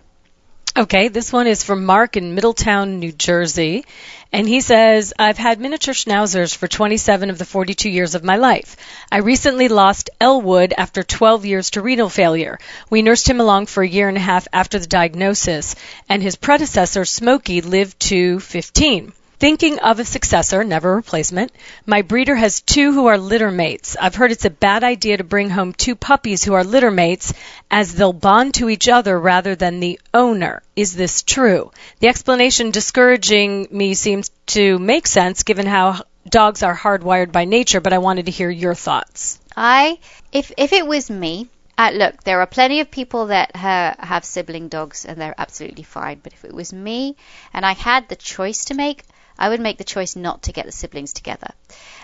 Okay, 0.78 1.10
this 1.10 1.34
one 1.34 1.48
is 1.48 1.64
from 1.64 1.84
Mark 1.84 2.16
in 2.16 2.36
Middletown, 2.36 3.00
New 3.00 3.12
Jersey. 3.12 3.84
And 4.32 4.48
he 4.48 4.62
says, 4.62 5.14
I've 5.20 5.38
had 5.38 5.60
miniature 5.60 5.94
schnauzers 5.94 6.56
for 6.56 6.68
27 6.68 7.30
of 7.30 7.38
the 7.38 7.46
42 7.46 7.90
years 7.90 8.16
of 8.16 8.24
my 8.24 8.38
life. 8.38 8.78
I 9.12 9.18
recently 9.18 9.68
lost 9.68 10.10
Elwood 10.22 10.74
after 10.78 11.04
12 11.04 11.46
years 11.46 11.72
to 11.72 11.82
renal 11.82 12.10
failure. 12.10 12.60
We 12.90 13.02
nursed 13.02 13.28
him 13.28 13.42
along 13.42 13.66
for 13.66 13.84
a 13.84 13.88
year 13.88 14.08
and 14.08 14.18
a 14.18 14.22
half 14.22 14.48
after 14.54 14.80
the 14.80 14.88
diagnosis, 14.88 15.76
and 16.08 16.24
his 16.24 16.36
predecessor, 16.36 17.04
Smokey, 17.04 17.62
lived 17.62 18.00
to 18.02 18.40
15. 18.40 19.12
Thinking 19.40 19.80
of 19.80 20.00
a 20.00 20.04
successor, 20.04 20.66
never 20.66 20.92
a 20.92 20.96
replacement, 20.98 21.54
my 21.86 22.02
breeder 22.02 22.36
has 22.36 22.60
two 22.60 22.92
who 22.92 23.06
are 23.06 23.18
litter 23.18 23.52
mates. 23.52 23.96
I've 23.98 24.16
heard 24.16 24.34
it's 24.34 24.44
a 24.44 24.50
bad 24.50 24.84
idea 24.84 25.16
to 25.16 25.24
bring 25.24 25.50
home 25.50 25.72
two 25.72 25.96
puppies 25.96 26.44
who 26.44 26.56
are 26.56 26.66
litter 26.66 26.92
mates 26.92 27.34
as 27.72 27.96
they'll 27.96 28.12
bond 28.12 28.56
to 28.56 28.70
each 28.70 28.90
other 28.90 29.18
rather 29.18 29.56
than 29.56 29.80
the 29.80 29.98
owner. 30.14 30.62
Is 30.76 30.94
this 30.94 31.24
true? 31.24 31.72
The 32.00 32.10
explanation 32.10 32.72
discouraging 32.72 33.70
me 33.72 33.94
seems 33.94 34.30
to 34.48 34.78
make 34.78 35.08
sense 35.08 35.44
given 35.44 35.68
how 35.68 36.04
dogs 36.28 36.62
are 36.62 36.76
hardwired 36.76 37.32
by 37.32 37.46
nature, 37.46 37.80
but 37.80 37.94
I 37.94 38.00
wanted 38.00 38.26
to 38.26 38.34
hear 38.34 38.50
your 38.50 38.76
thoughts. 38.76 39.40
I, 39.56 40.00
if, 40.34 40.52
if 40.58 40.74
it 40.74 40.86
was 40.86 41.10
me, 41.10 41.48
uh, 41.78 41.92
look, 41.94 42.26
there 42.26 42.42
are 42.42 42.46
plenty 42.46 42.82
of 42.82 42.92
people 42.92 43.28
that 43.28 43.56
ha- 43.56 43.96
have 44.00 44.26
sibling 44.26 44.68
dogs 44.68 45.06
and 45.06 45.16
they're 45.20 45.34
absolutely 45.38 45.84
fine. 45.84 46.20
But 46.22 46.34
if 46.34 46.44
it 46.44 46.54
was 46.54 46.74
me 46.74 47.16
and 47.54 47.66
I 47.66 47.72
had 47.72 48.10
the 48.10 48.18
choice 48.18 48.66
to 48.66 48.74
make, 48.74 49.04
I 49.40 49.50
would 49.50 49.62
make 49.62 49.78
the 49.78 49.84
choice 49.86 50.16
not 50.18 50.44
to 50.44 50.52
get 50.52 50.66
the 50.66 50.72
siblings 50.72 51.14
together. 51.14 51.52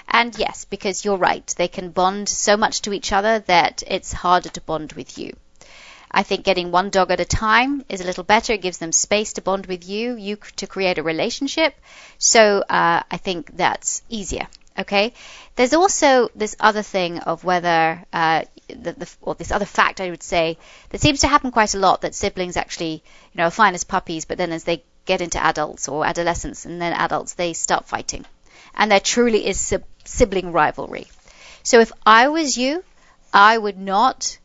And 0.07 0.35
yes, 0.39 0.65
because 0.65 1.03
you're 1.03 1.17
right, 1.17 1.45
they 1.57 1.67
can 1.67 1.91
bond 1.91 2.29
so 2.29 2.55
much 2.55 2.81
to 2.83 2.93
each 2.93 3.11
other 3.11 3.39
that 3.39 3.83
it's 3.85 4.13
harder 4.13 4.49
to 4.49 4.61
bond 4.61 4.93
with 4.93 5.17
you. 5.17 5.35
I 6.09 6.23
think 6.23 6.45
getting 6.45 6.71
one 6.71 6.91
dog 6.91 7.11
at 7.11 7.19
a 7.19 7.25
time 7.25 7.83
is 7.89 7.99
a 7.99 8.05
little 8.05 8.23
better. 8.23 8.53
It 8.53 8.61
gives 8.61 8.77
them 8.77 8.93
space 8.93 9.33
to 9.33 9.41
bond 9.41 9.65
with 9.65 9.87
you, 9.87 10.15
you 10.15 10.37
to 10.55 10.65
create 10.65 10.97
a 10.97 11.03
relationship. 11.03 11.75
So 12.17 12.59
uh, 12.61 13.03
I 13.11 13.17
think 13.17 13.57
that's 13.57 14.01
easier. 14.07 14.47
Okay. 14.79 15.13
There's 15.57 15.73
also 15.73 16.29
this 16.33 16.55
other 16.59 16.83
thing 16.83 17.19
of 17.19 17.43
whether 17.43 18.01
uh, 18.13 18.43
the, 18.67 18.93
the, 18.93 19.09
or 19.21 19.35
this 19.35 19.51
other 19.51 19.65
fact 19.65 19.99
I 19.99 20.09
would 20.09 20.23
say 20.23 20.57
that 20.89 21.01
seems 21.01 21.21
to 21.21 21.27
happen 21.27 21.51
quite 21.51 21.75
a 21.75 21.79
lot 21.79 22.01
that 22.01 22.15
siblings 22.15 22.55
actually 22.55 23.03
you 23.33 23.37
know 23.37 23.45
are 23.45 23.51
fine 23.51 23.73
as 23.73 23.83
puppies, 23.83 24.23
but 24.23 24.37
then 24.37 24.53
as 24.53 24.63
they 24.63 24.83
get 25.05 25.21
into 25.21 25.43
adults 25.43 25.87
or 25.87 26.05
adolescents 26.05 26.65
and 26.65 26.81
then 26.81 26.93
adults, 26.93 27.33
they 27.33 27.53
start 27.53 27.87
fighting. 27.87 28.25
And 28.73 28.91
there 28.91 28.99
truly 28.99 29.47
is 29.47 29.73
sibling 30.03 30.51
rivalry. 30.51 31.07
So 31.63 31.79
if 31.79 31.91
I 32.05 32.27
was 32.27 32.57
you, 32.57 32.83
I 33.33 33.57
would 33.57 33.77
not 33.77 34.37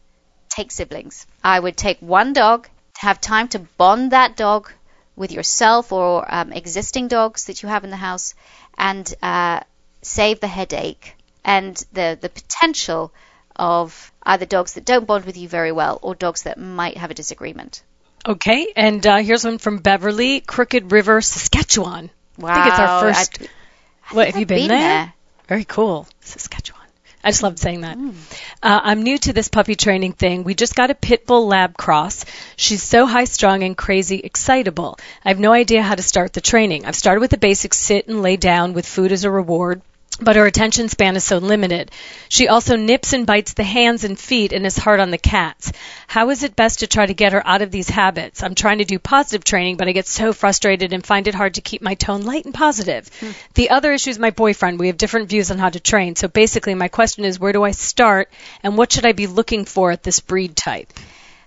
take 0.49 0.71
siblings. 0.71 1.27
I 1.43 1.59
would 1.59 1.77
take 1.77 2.01
one 2.01 2.33
dog, 2.33 2.69
have 2.99 3.21
time 3.21 3.49
to 3.49 3.59
bond 3.59 4.13
that 4.13 4.37
dog 4.37 4.71
with 5.17 5.33
yourself 5.33 5.93
or 5.93 6.27
um, 6.33 6.53
existing 6.53 7.09
dogs 7.09 7.45
that 7.45 7.63
you 7.63 7.69
have 7.69 7.85
in 7.85 7.91
the 7.91 7.97
house, 7.97 8.35
and 8.77 9.13
uh, 9.23 9.61
save 10.03 10.41
the 10.41 10.47
headache 10.47 11.15
and 11.45 11.77
the, 11.93 12.19
the 12.21 12.29
potential 12.29 13.13
of 13.57 14.13
either 14.23 14.47
dogs 14.47 14.75
that 14.75 14.85
don't 14.85 15.07
bond 15.07 15.25
with 15.25 15.37
you 15.37 15.49
very 15.49 15.73
well 15.73 15.99
or 16.03 16.15
dogs 16.15 16.43
that 16.43 16.59
might 16.59 16.97
have 16.97 17.11
a 17.11 17.15
disagreement. 17.15 17.83
Okay, 18.27 18.73
and 18.77 19.07
uh, 19.07 19.17
here's 19.17 19.45
one 19.45 19.59
from 19.59 19.79
Beverly, 19.79 20.41
Crooked 20.41 20.93
River, 20.93 21.21
Saskatchewan. 21.21 22.11
Wow. 22.39 22.51
I 22.51 22.55
think 22.55 22.67
it's 22.67 22.79
our 22.79 23.01
first. 23.01 23.43
I, 23.43 24.15
what, 24.15 24.27
have 24.27 24.37
you 24.39 24.47
been, 24.47 24.59
been 24.59 24.69
there? 24.69 24.79
there? 24.79 25.15
Very 25.49 25.65
cool. 25.65 26.07
Saskatchewan. 26.21 26.81
I 27.23 27.31
just 27.31 27.43
loved 27.43 27.59
saying 27.59 27.83
that. 27.83 27.99
Mm. 27.99 28.15
Uh, 28.63 28.81
I'm 28.83 29.03
new 29.03 29.19
to 29.19 29.33
this 29.33 29.49
puppy 29.49 29.75
training 29.75 30.13
thing. 30.13 30.43
We 30.43 30.55
just 30.55 30.75
got 30.75 30.91
a 30.91 30.95
pit 30.95 31.27
bull 31.27 31.47
lab 31.47 31.77
cross. 31.77 32.25
She's 32.57 32.83
so 32.83 33.05
high 33.05 33.25
strung 33.25 33.63
and 33.63 33.77
crazy 33.77 34.21
excitable. 34.25 34.99
I 35.23 35.29
have 35.29 35.39
no 35.39 35.53
idea 35.53 35.83
how 35.83 35.95
to 35.95 36.03
start 36.03 36.33
the 36.33 36.41
training. 36.41 36.87
I've 36.87 36.97
started 36.97 37.21
with 37.21 37.31
the 37.31 37.37
basic 37.39 37.75
sit 37.75 38.09
and 38.09 38.23
lay 38.23 38.37
down 38.37 38.73
with 38.73 38.87
food 38.87 39.13
as 39.13 39.25
a 39.25 39.31
reward 39.31 39.83
but 40.21 40.37
her 40.37 40.47
attention 40.47 40.89
span 40.89 41.17
is 41.17 41.25
so 41.25 41.39
limited. 41.39 41.91
She 42.29 42.49
also 42.49 42.77
nips 42.77 43.13
and 43.13 43.27
bites 43.27 43.55
the 43.55 43.65
hands 43.65 44.05
and 44.05 44.19
feet 44.19 44.53
and 44.53 44.67
is 44.67 44.77
hard 44.77 45.01
on 45.01 45.11
the 45.11 45.19
cats. 45.19 45.73
How 46.07 46.31
is 46.31 46.43
it 46.43 46.57
best 46.57 46.81
to 46.81 46.87
try 46.87 47.07
to 47.07 47.15
get 47.15 47.33
her 47.33 47.47
out 47.47 47.63
of 47.63 47.71
these 47.71 47.89
habits? 47.89 48.43
I'm 48.43 48.55
trying 48.55 48.79
to 48.79 48.85
do 48.85 48.99
positive 48.99 49.45
training, 49.45 49.77
but 49.77 49.89
I 49.89 49.93
get 49.93 50.07
so 50.07 50.33
frustrated 50.33 50.93
and 50.93 51.05
find 51.05 51.27
it 51.27 51.35
hard 51.35 51.55
to 51.55 51.61
keep 51.61 51.83
my 51.83 51.95
tone 51.95 52.23
light 52.23 52.45
and 52.45 52.55
positive. 52.55 53.11
Hmm. 53.21 53.31
The 53.55 53.71
other 53.71 53.93
issue 53.93 54.11
is 54.11 54.19
my 54.19 54.31
boyfriend. 54.31 54.79
We 54.79 54.89
have 54.89 54.99
different 54.99 55.29
views 55.29 55.51
on 55.51 55.59
how 55.59 55.71
to 55.71 55.81
train. 55.81 56.17
So 56.17 56.29
basically, 56.29 56.75
my 56.75 56.89
question 56.89 57.25
is 57.25 57.41
where 57.41 57.53
do 57.53 57.65
I 57.65 57.71
start 57.73 58.31
and 58.63 58.77
what 58.77 58.93
should 58.93 59.07
I 59.07 59.13
be 59.13 59.27
looking 59.27 59.65
for 59.65 59.91
at 59.91 60.03
this 60.03 60.21
breed 60.21 60.57
type? 60.57 60.93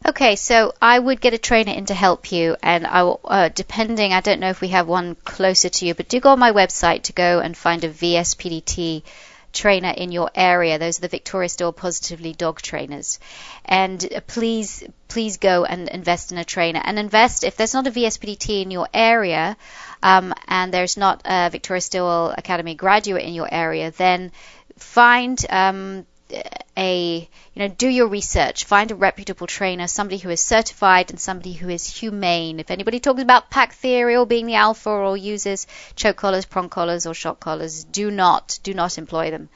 Okay, 0.06 0.36
so 0.36 0.74
I 0.82 1.00
would 1.00 1.22
get 1.22 1.34
a 1.34 1.38
trainer 1.38 1.72
in 1.72 1.86
to 1.86 1.94
help 1.94 2.32
you, 2.32 2.58
and 2.62 2.86
I 2.86 3.02
uh, 3.02 3.50
depending, 3.50 4.12
I 4.12 4.20
don't 4.20 4.42
know 4.42 4.50
if 4.50 4.60
we 4.60 4.68
have 4.70 4.86
one 4.86 5.16
closer 5.16 5.70
to 5.70 5.86
you, 5.86 5.94
but 5.94 6.10
do 6.10 6.20
go 6.20 6.32
on 6.32 6.39
my 6.39 6.52
website 6.52 7.04
to 7.04 7.13
go 7.13 7.39
and 7.39 7.56
find 7.56 7.84
a 7.86 7.89
VSPDT 7.89 9.04
trainer 9.54 9.94
in 9.96 10.12
your 10.12 10.30
area. 10.36 10.78
Those 10.78 10.98
are 10.98 11.04
the 11.04 11.08
Victoria 11.08 11.48
Still 11.48 11.72
Positively 11.72 12.34
Dog 12.34 12.62
Trainers. 12.62 13.20
And 13.63 14.06
uh, 14.13 14.20
please, 14.28 14.84
please 15.08 15.38
go 15.38 15.63
and 15.63 15.88
invest 15.88 16.34
in 16.34 16.38
a 16.38 16.44
trainer. 16.44 16.82
And 16.84 17.00
invest, 17.00 17.46
if 17.46 17.56
there's 17.56 17.74
not 17.74 17.88
a 17.88 17.92
VSPDT 17.92 18.63
in 18.63 18.72
your 18.72 18.89
area, 18.94 19.56
um, 20.02 20.34
and 20.48 20.74
there's 20.74 20.98
not 20.98 21.22
a 21.24 21.50
Victoria 21.50 21.82
Stilwell 21.82 22.34
Academy 22.38 22.76
graduate 22.76 23.24
in 23.24 23.34
your 23.34 23.48
area, 23.50 23.92
then 23.92 24.34
find 24.78 25.39
um, 25.50 26.06
a 26.78 27.30
you 27.54 27.60
know 27.60 27.67
do 27.67 27.88
your 27.88 28.08
research. 28.08 28.65
Find 28.65 28.91
a 28.91 28.96
reputable 28.96 29.48
trainer 29.48 29.88
somebody 29.88 30.17
who 30.17 30.30
is 30.30 30.41
certified 30.41 31.10
and 31.10 31.19
somebody 31.19 31.54
who 31.54 31.69
is 31.69 31.86
humane. 31.86 32.60
If 32.60 32.72
anybody 32.72 33.00
talks 33.00 33.22
about 33.22 33.50
pack 33.50 33.74
theory 33.74 34.15
or 34.15 34.26
being 34.26 34.46
the 34.46 34.56
alpha 34.56 34.89
or 34.89 35.17
uses 35.17 35.67
choke 35.96 36.17
collars 36.17 36.46
prong 36.46 36.69
collars 36.69 37.06
or 37.06 37.13
shock 37.13 37.39
collars 37.39 37.84
do 37.84 38.10
not 38.12 38.60
do 38.63 38.74
not 38.74 38.98
employ 38.98 39.32
them 39.32 39.50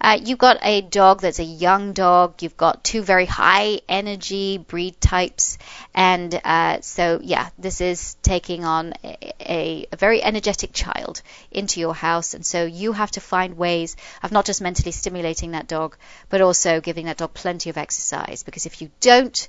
uh, 0.00 0.18
you've 0.22 0.38
got 0.38 0.58
a 0.62 0.80
dog 0.80 1.20
that's 1.20 1.38
a 1.38 1.44
young 1.44 1.92
dog. 1.92 2.42
You've 2.42 2.56
got 2.56 2.84
two 2.84 3.02
very 3.02 3.26
high 3.26 3.80
energy 3.88 4.58
breed 4.58 5.00
types. 5.00 5.58
And 5.94 6.40
uh, 6.44 6.80
so, 6.80 7.20
yeah, 7.22 7.48
this 7.58 7.80
is 7.80 8.14
taking 8.22 8.64
on 8.64 8.94
a, 9.02 9.86
a, 9.90 9.96
very 9.96 10.22
energetic 10.22 10.72
child 10.72 11.22
into 11.50 11.80
your 11.80 11.94
house. 11.94 12.34
And 12.34 12.46
so 12.46 12.64
you 12.64 12.92
have 12.92 13.10
to 13.12 13.20
find 13.20 13.56
ways 13.56 13.96
of 14.22 14.30
not 14.30 14.44
just 14.44 14.62
mentally 14.62 14.92
stimulating 14.92 15.52
that 15.52 15.66
dog, 15.66 15.96
but 16.28 16.40
also 16.40 16.80
giving 16.80 17.06
that 17.06 17.16
dog 17.16 17.34
plenty 17.34 17.70
of 17.70 17.76
exercise. 17.76 18.42
Because 18.42 18.66
if 18.66 18.80
you 18.80 18.90
don't, 19.00 19.48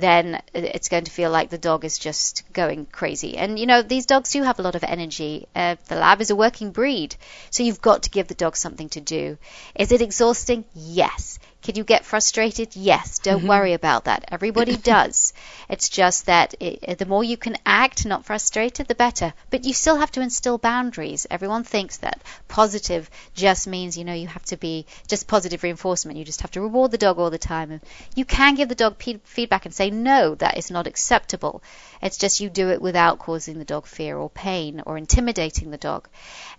then 0.00 0.40
it's 0.54 0.88
going 0.88 1.04
to 1.04 1.10
feel 1.10 1.30
like 1.30 1.50
the 1.50 1.58
dog 1.58 1.84
is 1.84 1.98
just 1.98 2.44
going 2.52 2.86
crazy. 2.86 3.36
And 3.36 3.58
you 3.58 3.66
know, 3.66 3.82
these 3.82 4.06
dogs 4.06 4.30
do 4.30 4.42
have 4.42 4.58
a 4.58 4.62
lot 4.62 4.74
of 4.74 4.84
energy. 4.84 5.46
Uh, 5.54 5.76
the 5.88 5.96
lab 5.96 6.20
is 6.20 6.30
a 6.30 6.36
working 6.36 6.70
breed, 6.70 7.16
so 7.50 7.62
you've 7.62 7.80
got 7.80 8.04
to 8.04 8.10
give 8.10 8.28
the 8.28 8.34
dog 8.34 8.56
something 8.56 8.88
to 8.90 9.00
do. 9.00 9.38
Is 9.74 9.92
it 9.92 10.02
exhausting? 10.02 10.64
Yes. 10.74 11.38
Can 11.68 11.76
you 11.76 11.84
get 11.84 12.06
frustrated? 12.06 12.74
Yes. 12.76 13.18
Don't 13.18 13.40
mm-hmm. 13.40 13.48
worry 13.48 13.74
about 13.74 14.04
that. 14.04 14.24
Everybody 14.28 14.74
does. 14.94 15.34
It's 15.68 15.90
just 15.90 16.24
that 16.24 16.54
it, 16.60 16.96
the 16.96 17.04
more 17.04 17.22
you 17.22 17.36
can 17.36 17.58
act 17.66 18.06
not 18.06 18.24
frustrated, 18.24 18.88
the 18.88 18.94
better. 18.94 19.34
But 19.50 19.66
you 19.66 19.74
still 19.74 19.96
have 19.96 20.10
to 20.12 20.22
instill 20.22 20.56
boundaries. 20.56 21.26
Everyone 21.30 21.64
thinks 21.64 21.98
that 21.98 22.22
positive 22.48 23.10
just 23.34 23.66
means, 23.66 23.98
you 23.98 24.06
know, 24.06 24.14
you 24.14 24.28
have 24.28 24.46
to 24.46 24.56
be 24.56 24.86
just 25.08 25.28
positive 25.28 25.62
reinforcement. 25.62 26.16
You 26.16 26.24
just 26.24 26.40
have 26.40 26.52
to 26.52 26.62
reward 26.62 26.90
the 26.90 26.96
dog 26.96 27.18
all 27.18 27.28
the 27.28 27.36
time. 27.36 27.70
And 27.70 27.82
you 28.16 28.24
can 28.24 28.54
give 28.54 28.70
the 28.70 28.74
dog 28.74 28.96
p- 28.96 29.20
feedback 29.24 29.66
and 29.66 29.74
say, 29.74 29.90
no, 29.90 30.36
that 30.36 30.56
is 30.56 30.70
not 30.70 30.86
acceptable. 30.86 31.62
It's 32.00 32.16
just 32.16 32.40
you 32.40 32.48
do 32.48 32.70
it 32.70 32.80
without 32.80 33.18
causing 33.18 33.58
the 33.58 33.66
dog 33.66 33.86
fear 33.86 34.16
or 34.16 34.30
pain 34.30 34.82
or 34.86 34.96
intimidating 34.96 35.70
the 35.70 35.76
dog. 35.76 36.08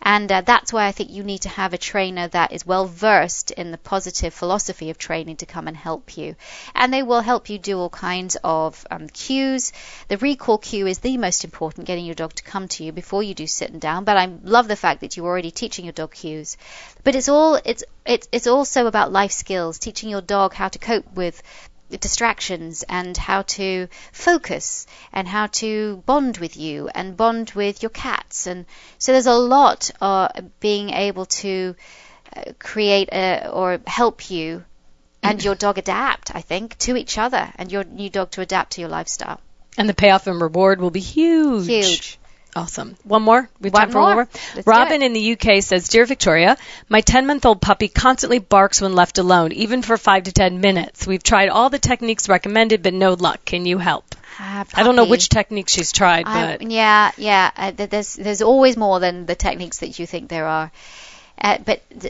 And 0.03 0.31
uh, 0.31 0.41
that's 0.41 0.71
why 0.71 0.85
I 0.85 0.91
think 0.91 1.09
you 1.09 1.23
need 1.23 1.41
to 1.41 1.49
have 1.49 1.73
a 1.73 1.79
trainer 1.79 2.27
that 2.27 2.51
is 2.51 2.63
well 2.63 2.85
versed 2.85 3.49
in 3.49 3.71
the 3.71 3.79
positive 3.79 4.35
philosophy 4.35 4.91
of 4.91 4.98
training 4.99 5.37
to 5.37 5.45
come 5.45 5.67
and 5.67 5.75
help 5.75 6.17
you. 6.17 6.35
And 6.75 6.93
they 6.93 7.03
will 7.03 7.21
help 7.21 7.49
you 7.49 7.57
do 7.57 7.79
all 7.79 7.89
kinds 7.89 8.37
of 8.43 8.85
um, 8.91 9.07
cues. 9.09 9.71
The 10.07 10.17
recall 10.17 10.57
cue 10.57 10.85
is 10.87 10.99
the 10.99 11.17
most 11.17 11.43
important, 11.43 11.87
getting 11.87 12.05
your 12.05 12.15
dog 12.15 12.33
to 12.35 12.43
come 12.43 12.67
to 12.69 12.83
you 12.83 12.91
before 12.91 13.23
you 13.23 13.33
do 13.33 13.47
sitting 13.47 13.79
down. 13.79 14.03
But 14.03 14.17
I 14.17 14.25
love 14.43 14.67
the 14.67 14.75
fact 14.75 15.01
that 15.01 15.17
you're 15.17 15.25
already 15.25 15.51
teaching 15.51 15.85
your 15.85 15.93
dog 15.93 16.13
cues. 16.13 16.57
But 17.03 17.15
it's 17.15 17.29
all 17.29 17.55
it's 17.65 17.83
it's 18.05 18.27
it's 18.31 18.47
also 18.47 18.87
about 18.87 19.11
life 19.11 19.31
skills, 19.31 19.79
teaching 19.79 20.09
your 20.09 20.21
dog 20.21 20.53
how 20.53 20.67
to 20.67 20.79
cope 20.79 21.11
with 21.13 21.41
distractions 21.97 22.83
and 22.87 23.17
how 23.17 23.41
to 23.41 23.87
focus 24.11 24.85
and 25.11 25.27
how 25.27 25.47
to 25.47 26.03
bond 26.05 26.37
with 26.37 26.55
you 26.55 26.87
and 26.93 27.17
bond 27.17 27.51
with 27.51 27.81
your 27.81 27.89
cats 27.89 28.45
and 28.47 28.65
so 28.97 29.11
there's 29.11 29.25
a 29.25 29.33
lot 29.33 29.89
of 29.99 30.59
being 30.59 30.91
able 30.91 31.25
to 31.25 31.75
uh, 32.35 32.43
create 32.59 33.09
a, 33.11 33.49
or 33.49 33.79
help 33.87 34.29
you 34.29 34.63
and 35.23 35.43
your 35.43 35.55
dog 35.55 35.77
adapt, 35.77 36.35
I 36.35 36.41
think, 36.41 36.77
to 36.79 36.95
each 36.95 37.17
other 37.17 37.51
and 37.55 37.71
your 37.71 37.83
new 37.83 38.09
dog 38.09 38.31
to 38.31 38.41
adapt 38.41 38.73
to 38.73 38.81
your 38.81 38.89
lifestyle. 38.89 39.39
And 39.77 39.87
the 39.87 39.93
payoff 39.93 40.27
and 40.27 40.41
reward 40.41 40.81
will 40.81 40.91
be 40.91 40.99
huge. 40.99 41.67
Huge. 41.67 42.19
Awesome. 42.55 42.95
One 43.03 43.21
more? 43.21 43.47
We 43.61 43.69
one 43.69 43.91
more. 43.91 44.01
one 44.01 44.15
more? 44.15 44.29
Robin 44.65 45.03
in 45.03 45.13
the 45.13 45.33
UK 45.33 45.61
says, 45.61 45.87
Dear 45.87 46.05
Victoria, 46.05 46.57
my 46.87 47.01
10 47.01 47.27
month 47.27 47.45
old 47.45 47.61
puppy 47.61 47.87
constantly 47.87 48.39
barks 48.39 48.81
when 48.81 48.95
left 48.95 49.19
alone, 49.19 49.51
even 49.51 49.83
for 49.83 49.97
5 49.97 50.23
to 50.23 50.31
10 50.31 50.59
minutes. 50.59 51.05
We've 51.05 51.21
tried 51.21 51.49
all 51.49 51.69
the 51.69 51.77
techniques 51.77 52.27
recommended, 52.27 52.81
but 52.81 52.93
no 52.93 53.13
luck. 53.13 53.45
Can 53.45 53.65
you 53.65 53.77
help? 53.77 54.15
Uh, 54.39 54.63
I 54.73 54.83
don't 54.83 54.95
know 54.95 55.05
which 55.05 55.29
technique 55.29 55.69
she's 55.69 55.91
tried, 55.91 56.25
but. 56.25 56.61
Yeah, 56.63 57.11
yeah. 57.17 57.51
Uh, 57.55 57.71
there's, 57.71 58.15
there's 58.15 58.41
always 58.41 58.77
more 58.77 58.99
than 58.99 59.27
the 59.27 59.35
techniques 59.35 59.79
that 59.79 59.99
you 59.99 60.07
think 60.07 60.29
there 60.29 60.47
are. 60.47 60.71
Uh, 61.41 61.57
but 61.65 61.81
the, 61.89 62.09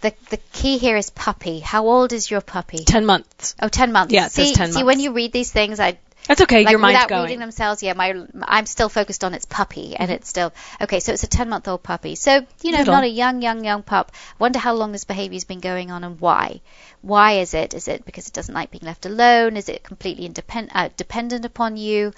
the, 0.00 0.14
the 0.30 0.36
key 0.52 0.78
here 0.78 0.96
is 0.96 1.10
puppy. 1.10 1.60
How 1.60 1.86
old 1.86 2.12
is 2.12 2.30
your 2.30 2.40
puppy? 2.40 2.78
Ten 2.78 3.06
months. 3.06 3.54
Oh, 3.62 3.68
ten 3.68 3.92
months. 3.92 4.12
Yeah, 4.12 4.26
it 4.26 4.32
see, 4.32 4.46
says 4.46 4.56
ten 4.56 4.72
see, 4.72 4.82
when 4.82 4.98
you 5.00 5.12
read 5.12 5.32
these 5.32 5.52
things, 5.52 5.78
I 5.78 5.98
that's 6.26 6.40
okay. 6.40 6.64
Like 6.64 6.70
Your 6.72 6.78
mind's 6.80 6.96
without 6.96 7.08
going. 7.10 7.22
reading 7.24 7.38
themselves, 7.40 7.82
yeah. 7.82 7.92
My 7.92 8.14
I'm 8.42 8.64
still 8.64 8.88
focused 8.88 9.24
on 9.24 9.34
its 9.34 9.44
puppy, 9.44 9.94
and 9.94 10.08
Mm-hmm. 10.08 10.14
it's 10.16 10.28
still 10.28 10.54
okay. 10.80 11.00
So 11.00 11.12
it's 11.12 11.22
a 11.22 11.26
ten 11.26 11.50
month 11.50 11.68
old 11.68 11.82
puppy. 11.82 12.14
So 12.14 12.46
you 12.62 12.72
know, 12.72 12.78
Little. 12.78 12.94
not 12.94 13.04
a 13.04 13.08
young, 13.08 13.42
young, 13.42 13.62
young 13.62 13.82
pup. 13.82 14.10
Wonder 14.38 14.58
how 14.58 14.72
long 14.72 14.92
this 14.92 15.04
behaviour's 15.04 15.44
been 15.44 15.60
going 15.60 15.90
on 15.90 16.02
and 16.02 16.18
why. 16.18 16.62
Why 17.02 17.32
is 17.40 17.52
it? 17.52 17.74
Is 17.74 17.88
it 17.88 18.06
because 18.06 18.26
it 18.26 18.32
doesn't 18.32 18.54
like 18.54 18.70
being 18.70 18.84
left 18.86 19.04
alone? 19.04 19.58
Is 19.58 19.68
it 19.68 19.84
completely 19.84 20.24
independent, 20.24 20.74
uh, 20.74 20.88
dependent 20.96 21.44
upon 21.44 21.76
you? 21.76 22.14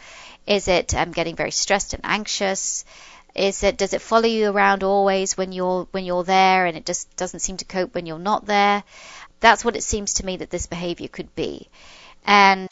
Is 0.46 0.68
it 0.68 0.94
um, 0.94 1.10
getting 1.10 1.34
very 1.34 1.50
stressed 1.50 1.92
and 1.92 2.02
anxious? 2.04 2.84
Is 3.36 3.62
it 3.62 3.76
does 3.76 3.92
it 3.92 4.00
follow 4.00 4.26
you 4.26 4.50
around 4.50 4.82
always 4.82 5.36
when 5.36 5.52
you're 5.52 5.86
when 5.90 6.04
you're 6.04 6.24
there, 6.24 6.66
and 6.66 6.76
it 6.76 6.86
just 6.86 7.14
doesn't 7.16 7.40
seem 7.40 7.58
to 7.58 7.64
cope 7.64 7.94
when 7.94 8.06
you're 8.06 8.18
not 8.18 8.46
there? 8.46 8.82
That's 9.40 9.64
what 9.64 9.76
it 9.76 9.82
seems 9.82 10.14
to 10.14 10.26
me 10.26 10.38
that 10.38 10.50
this 10.50 10.66
behaviour 10.66 11.08
could 11.08 11.34
be, 11.34 11.68
and 12.26 12.70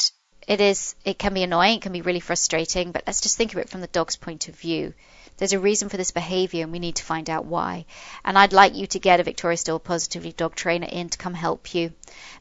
it 0.48 0.61
is 0.61 0.94
it 1.05 1.18
can 1.18 1.35
be 1.35 1.42
annoying, 1.42 1.77
it 1.77 1.83
can 1.83 1.92
be 1.92 2.03
really 2.03 2.20
frustrating, 2.20 2.92
but 2.92 3.05
let's 3.07 3.20
just 3.20 3.37
think 3.37 3.53
of 3.53 3.59
it 3.59 3.68
from 3.68 3.83
the 3.83 3.87
dog's 3.88 4.16
point 4.16 4.48
of 4.48 4.57
view. 4.57 4.94
There's 5.37 5.53
a 5.53 5.59
reason 5.59 5.88
for 5.88 5.97
this 5.97 6.12
behavior 6.12 6.62
and 6.62 6.73
we 6.73 6.79
need 6.79 6.97
to 6.97 7.05
find 7.05 7.29
out 7.29 7.44
why. 7.44 7.87
And 8.25 8.38
I'd 8.38 8.53
like 8.53 8.75
you 8.77 8.87
to 8.88 8.99
get 9.01 9.20
a 9.20 9.25
Victoria 9.25 9.57
Still 9.57 9.79
Positively 9.79 10.33
dog 10.33 10.55
trainer 10.55 10.87
in 10.90 11.09
to 11.09 11.18
come 11.18 11.35
help 11.35 11.75
you 11.75 11.92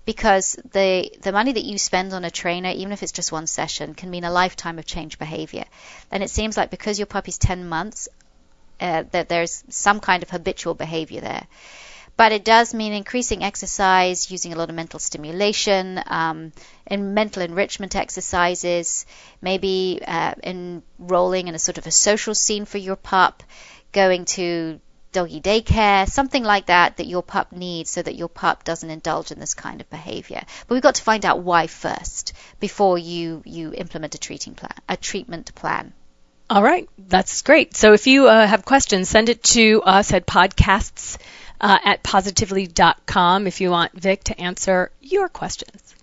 because 0.05 0.57
the 0.71 1.11
the 1.21 1.31
money 1.31 1.53
that 1.53 1.63
you 1.63 1.77
spend 1.77 2.13
on 2.13 2.23
a 2.23 2.31
trainer, 2.31 2.69
even 2.69 2.91
if 2.91 3.01
it's 3.01 3.11
just 3.11 3.31
one 3.31 3.47
session, 3.47 3.95
can 3.95 4.09
mean 4.09 4.23
a 4.23 4.31
lifetime 4.31 4.77
of 4.77 4.85
change 4.85 5.17
behavior. 5.17 5.65
And 6.11 6.21
it 6.21 6.29
seems 6.29 6.55
like 6.55 6.69
because 6.69 6.99
your 6.99 7.07
puppy's 7.07 7.37
10 7.37 7.67
months, 7.67 8.09
uh, 8.79 9.03
that 9.11 9.29
there's 9.29 9.63
some 9.69 9.99
kind 9.99 10.23
of 10.23 10.29
habitual 10.29 10.73
behavior 10.73 11.21
there 11.21 11.47
but 12.15 12.31
it 12.31 12.45
does 12.45 12.73
mean 12.73 12.93
increasing 12.93 13.43
exercise, 13.43 14.29
using 14.29 14.53
a 14.53 14.55
lot 14.55 14.69
of 14.69 14.75
mental 14.75 14.99
stimulation, 14.99 15.99
um, 16.05 16.51
and 16.85 17.15
mental 17.15 17.41
enrichment 17.41 17.95
exercises, 17.95 19.05
maybe 19.41 19.99
uh, 20.05 20.33
enrolling 20.43 21.47
in 21.47 21.55
a 21.55 21.59
sort 21.59 21.77
of 21.77 21.87
a 21.87 21.91
social 21.91 22.35
scene 22.35 22.65
for 22.65 22.77
your 22.77 22.95
pup, 22.95 23.43
going 23.91 24.25
to 24.25 24.79
doggy 25.11 25.39
daycare, 25.39 26.07
something 26.07 26.43
like 26.43 26.65
that 26.67 26.97
that 26.97 27.07
your 27.07 27.23
pup 27.23 27.51
needs 27.51 27.89
so 27.89 28.01
that 28.01 28.15
your 28.15 28.27
pup 28.27 28.63
doesn't 28.63 28.89
indulge 28.89 29.31
in 29.31 29.39
this 29.39 29.53
kind 29.53 29.79
of 29.79 29.89
behavior. 29.89 30.41
But 30.67 30.73
we've 30.73 30.83
got 30.83 30.95
to 30.95 31.03
find 31.03 31.25
out 31.25 31.39
why 31.39 31.67
first 31.67 32.33
before 32.59 32.97
you, 32.97 33.41
you 33.45 33.73
implement 33.73 34.15
a 34.15 34.17
treating 34.17 34.55
plan, 34.55 34.73
a 34.89 34.97
treatment 34.97 35.53
plan. 35.55 35.93
All 36.49 36.61
right, 36.61 36.89
that's 36.97 37.41
great. 37.41 37.75
So 37.75 37.93
if 37.93 38.05
you 38.05 38.27
uh, 38.27 38.45
have 38.45 38.65
questions, 38.65 39.07
send 39.07 39.29
it 39.29 39.41
to 39.43 39.81
us 39.83 40.11
at 40.11 40.27
podcasts 40.27 41.17
uh, 41.63 41.79
at 41.85 42.03
positively.com 42.03 43.47
if 43.47 43.61
you 43.61 43.71
want 43.71 43.93
Vic 43.93 44.25
to 44.25 44.39
answer 44.39 44.91
your 45.01 45.29
questions. 45.29 45.95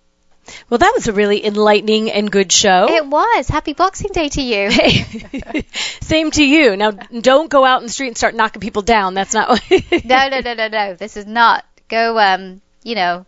Well, 0.68 0.78
that 0.78 0.92
was 0.94 1.06
a 1.06 1.12
really 1.12 1.44
enlightening 1.44 2.10
and 2.10 2.30
good 2.30 2.50
show. 2.50 2.88
It 2.90 3.06
was. 3.06 3.46
Happy 3.46 3.74
Boxing 3.74 4.10
Day 4.12 4.30
to 4.30 4.42
you. 4.42 4.70
Hey. 4.70 5.64
Same 6.00 6.30
to 6.32 6.44
you. 6.44 6.76
Now, 6.76 6.90
don't 6.92 7.50
go 7.50 7.64
out 7.64 7.82
in 7.82 7.86
the 7.86 7.92
street 7.92 8.08
and 8.08 8.16
start 8.16 8.34
knocking 8.34 8.60
people 8.60 8.82
down. 8.82 9.14
That's 9.14 9.34
not 9.34 9.50
what. 9.50 9.62
no, 10.04 10.28
no, 10.28 10.40
no, 10.40 10.54
no, 10.54 10.68
no. 10.68 10.94
This 10.94 11.16
is 11.16 11.26
not. 11.26 11.64
Go, 11.88 12.18
um, 12.18 12.62
you 12.82 12.94
know, 12.94 13.26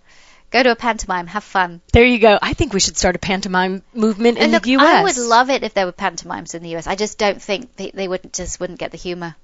go 0.51 0.63
to 0.63 0.71
a 0.71 0.77
pantomime, 0.77 1.27
have 1.27 1.45
fun. 1.45 1.81
There 1.93 2.05
you 2.05 2.19
go. 2.19 2.39
I 2.41 2.55
think 2.55 2.73
we 2.73 2.81
should 2.81 2.97
start 2.97 3.15
a 3.15 3.21
pantomime 3.21 3.83
movement 3.93 4.39
in 4.39 4.53
look, 4.53 4.63
the 4.63 4.71
U.S. 4.71 4.87
I 4.87 5.03
would 5.03 5.19
love 5.19 5.51
it 5.51 5.63
if 5.63 5.75
there 5.75 5.85
were 5.85 5.93
pantomimes 5.93 6.55
in 6.55 6.63
the 6.63 6.71
U.S. 6.71 6.87
I 6.87 6.95
just 6.95 7.19
don't 7.19 7.43
think 7.43 7.77
they, 7.77 7.91
they 7.91 8.09
wouldn't 8.09 8.33
just 8.33 8.59
wouldn't 8.59 8.79
get 8.79 8.91
the 8.91 8.99
humor. 8.99 9.37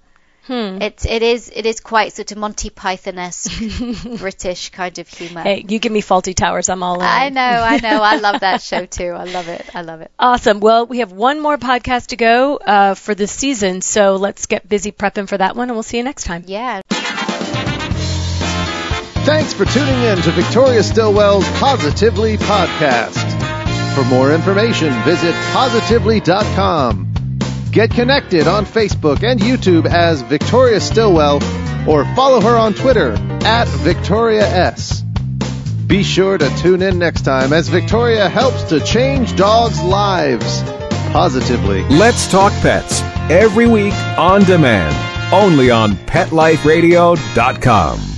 Hmm. 0.48 0.80
It's 0.80 1.04
it 1.04 1.22
is 1.22 1.50
it 1.54 1.66
is 1.66 1.80
quite 1.80 2.14
sort 2.14 2.32
of 2.32 2.38
Monty 2.38 2.70
Python-esque 2.70 4.18
British 4.18 4.70
kind 4.70 4.98
of 4.98 5.06
humor. 5.06 5.42
Hey, 5.42 5.62
you 5.68 5.78
give 5.78 5.92
me 5.92 6.00
Fawlty 6.00 6.34
Towers, 6.34 6.70
I'm 6.70 6.82
all 6.82 6.96
in. 6.96 7.06
I 7.06 7.28
know, 7.28 7.42
I 7.42 7.76
know. 7.76 8.02
I 8.02 8.16
love 8.16 8.40
that 8.40 8.62
show 8.62 8.86
too. 8.86 9.10
I 9.10 9.24
love 9.24 9.48
it. 9.48 9.68
I 9.74 9.82
love 9.82 10.00
it. 10.00 10.10
Awesome. 10.18 10.60
Well, 10.60 10.86
we 10.86 11.00
have 11.00 11.12
one 11.12 11.40
more 11.40 11.58
podcast 11.58 12.08
to 12.08 12.16
go 12.16 12.56
uh, 12.56 12.94
for 12.94 13.14
this 13.14 13.30
season, 13.30 13.82
so 13.82 14.16
let's 14.16 14.46
get 14.46 14.66
busy 14.66 14.90
prepping 14.90 15.28
for 15.28 15.36
that 15.36 15.54
one, 15.54 15.68
and 15.68 15.76
we'll 15.76 15.82
see 15.82 15.98
you 15.98 16.02
next 16.02 16.24
time. 16.24 16.44
Yeah. 16.46 16.80
Thanks 19.26 19.52
for 19.52 19.66
tuning 19.66 20.02
in 20.04 20.22
to 20.22 20.30
Victoria 20.32 20.82
Stilwell's 20.82 21.46
Positively 21.58 22.38
Podcast. 22.38 23.94
For 23.94 24.04
more 24.04 24.32
information, 24.32 24.94
visit 25.02 25.34
positively.com. 25.52 27.17
Get 27.70 27.90
connected 27.90 28.48
on 28.48 28.64
Facebook 28.64 29.22
and 29.22 29.38
YouTube 29.38 29.84
as 29.86 30.22
Victoria 30.22 30.80
Stilwell 30.80 31.42
or 31.86 32.06
follow 32.14 32.40
her 32.40 32.56
on 32.56 32.72
Twitter 32.74 33.12
at 33.44 33.68
Victoria 33.68 34.46
S. 34.46 35.02
Be 35.86 36.02
sure 36.02 36.38
to 36.38 36.48
tune 36.56 36.82
in 36.82 36.98
next 36.98 37.22
time 37.22 37.52
as 37.52 37.68
Victoria 37.68 38.28
helps 38.28 38.64
to 38.64 38.80
change 38.80 39.36
dogs' 39.36 39.80
lives 39.82 40.62
positively. 41.12 41.84
Let's 41.84 42.28
Talk 42.30 42.52
Pets 42.60 43.00
every 43.30 43.66
week 43.66 43.94
on 44.18 44.44
demand, 44.44 44.94
only 45.32 45.70
on 45.70 45.96
PetLifeRadio.com. 45.96 48.17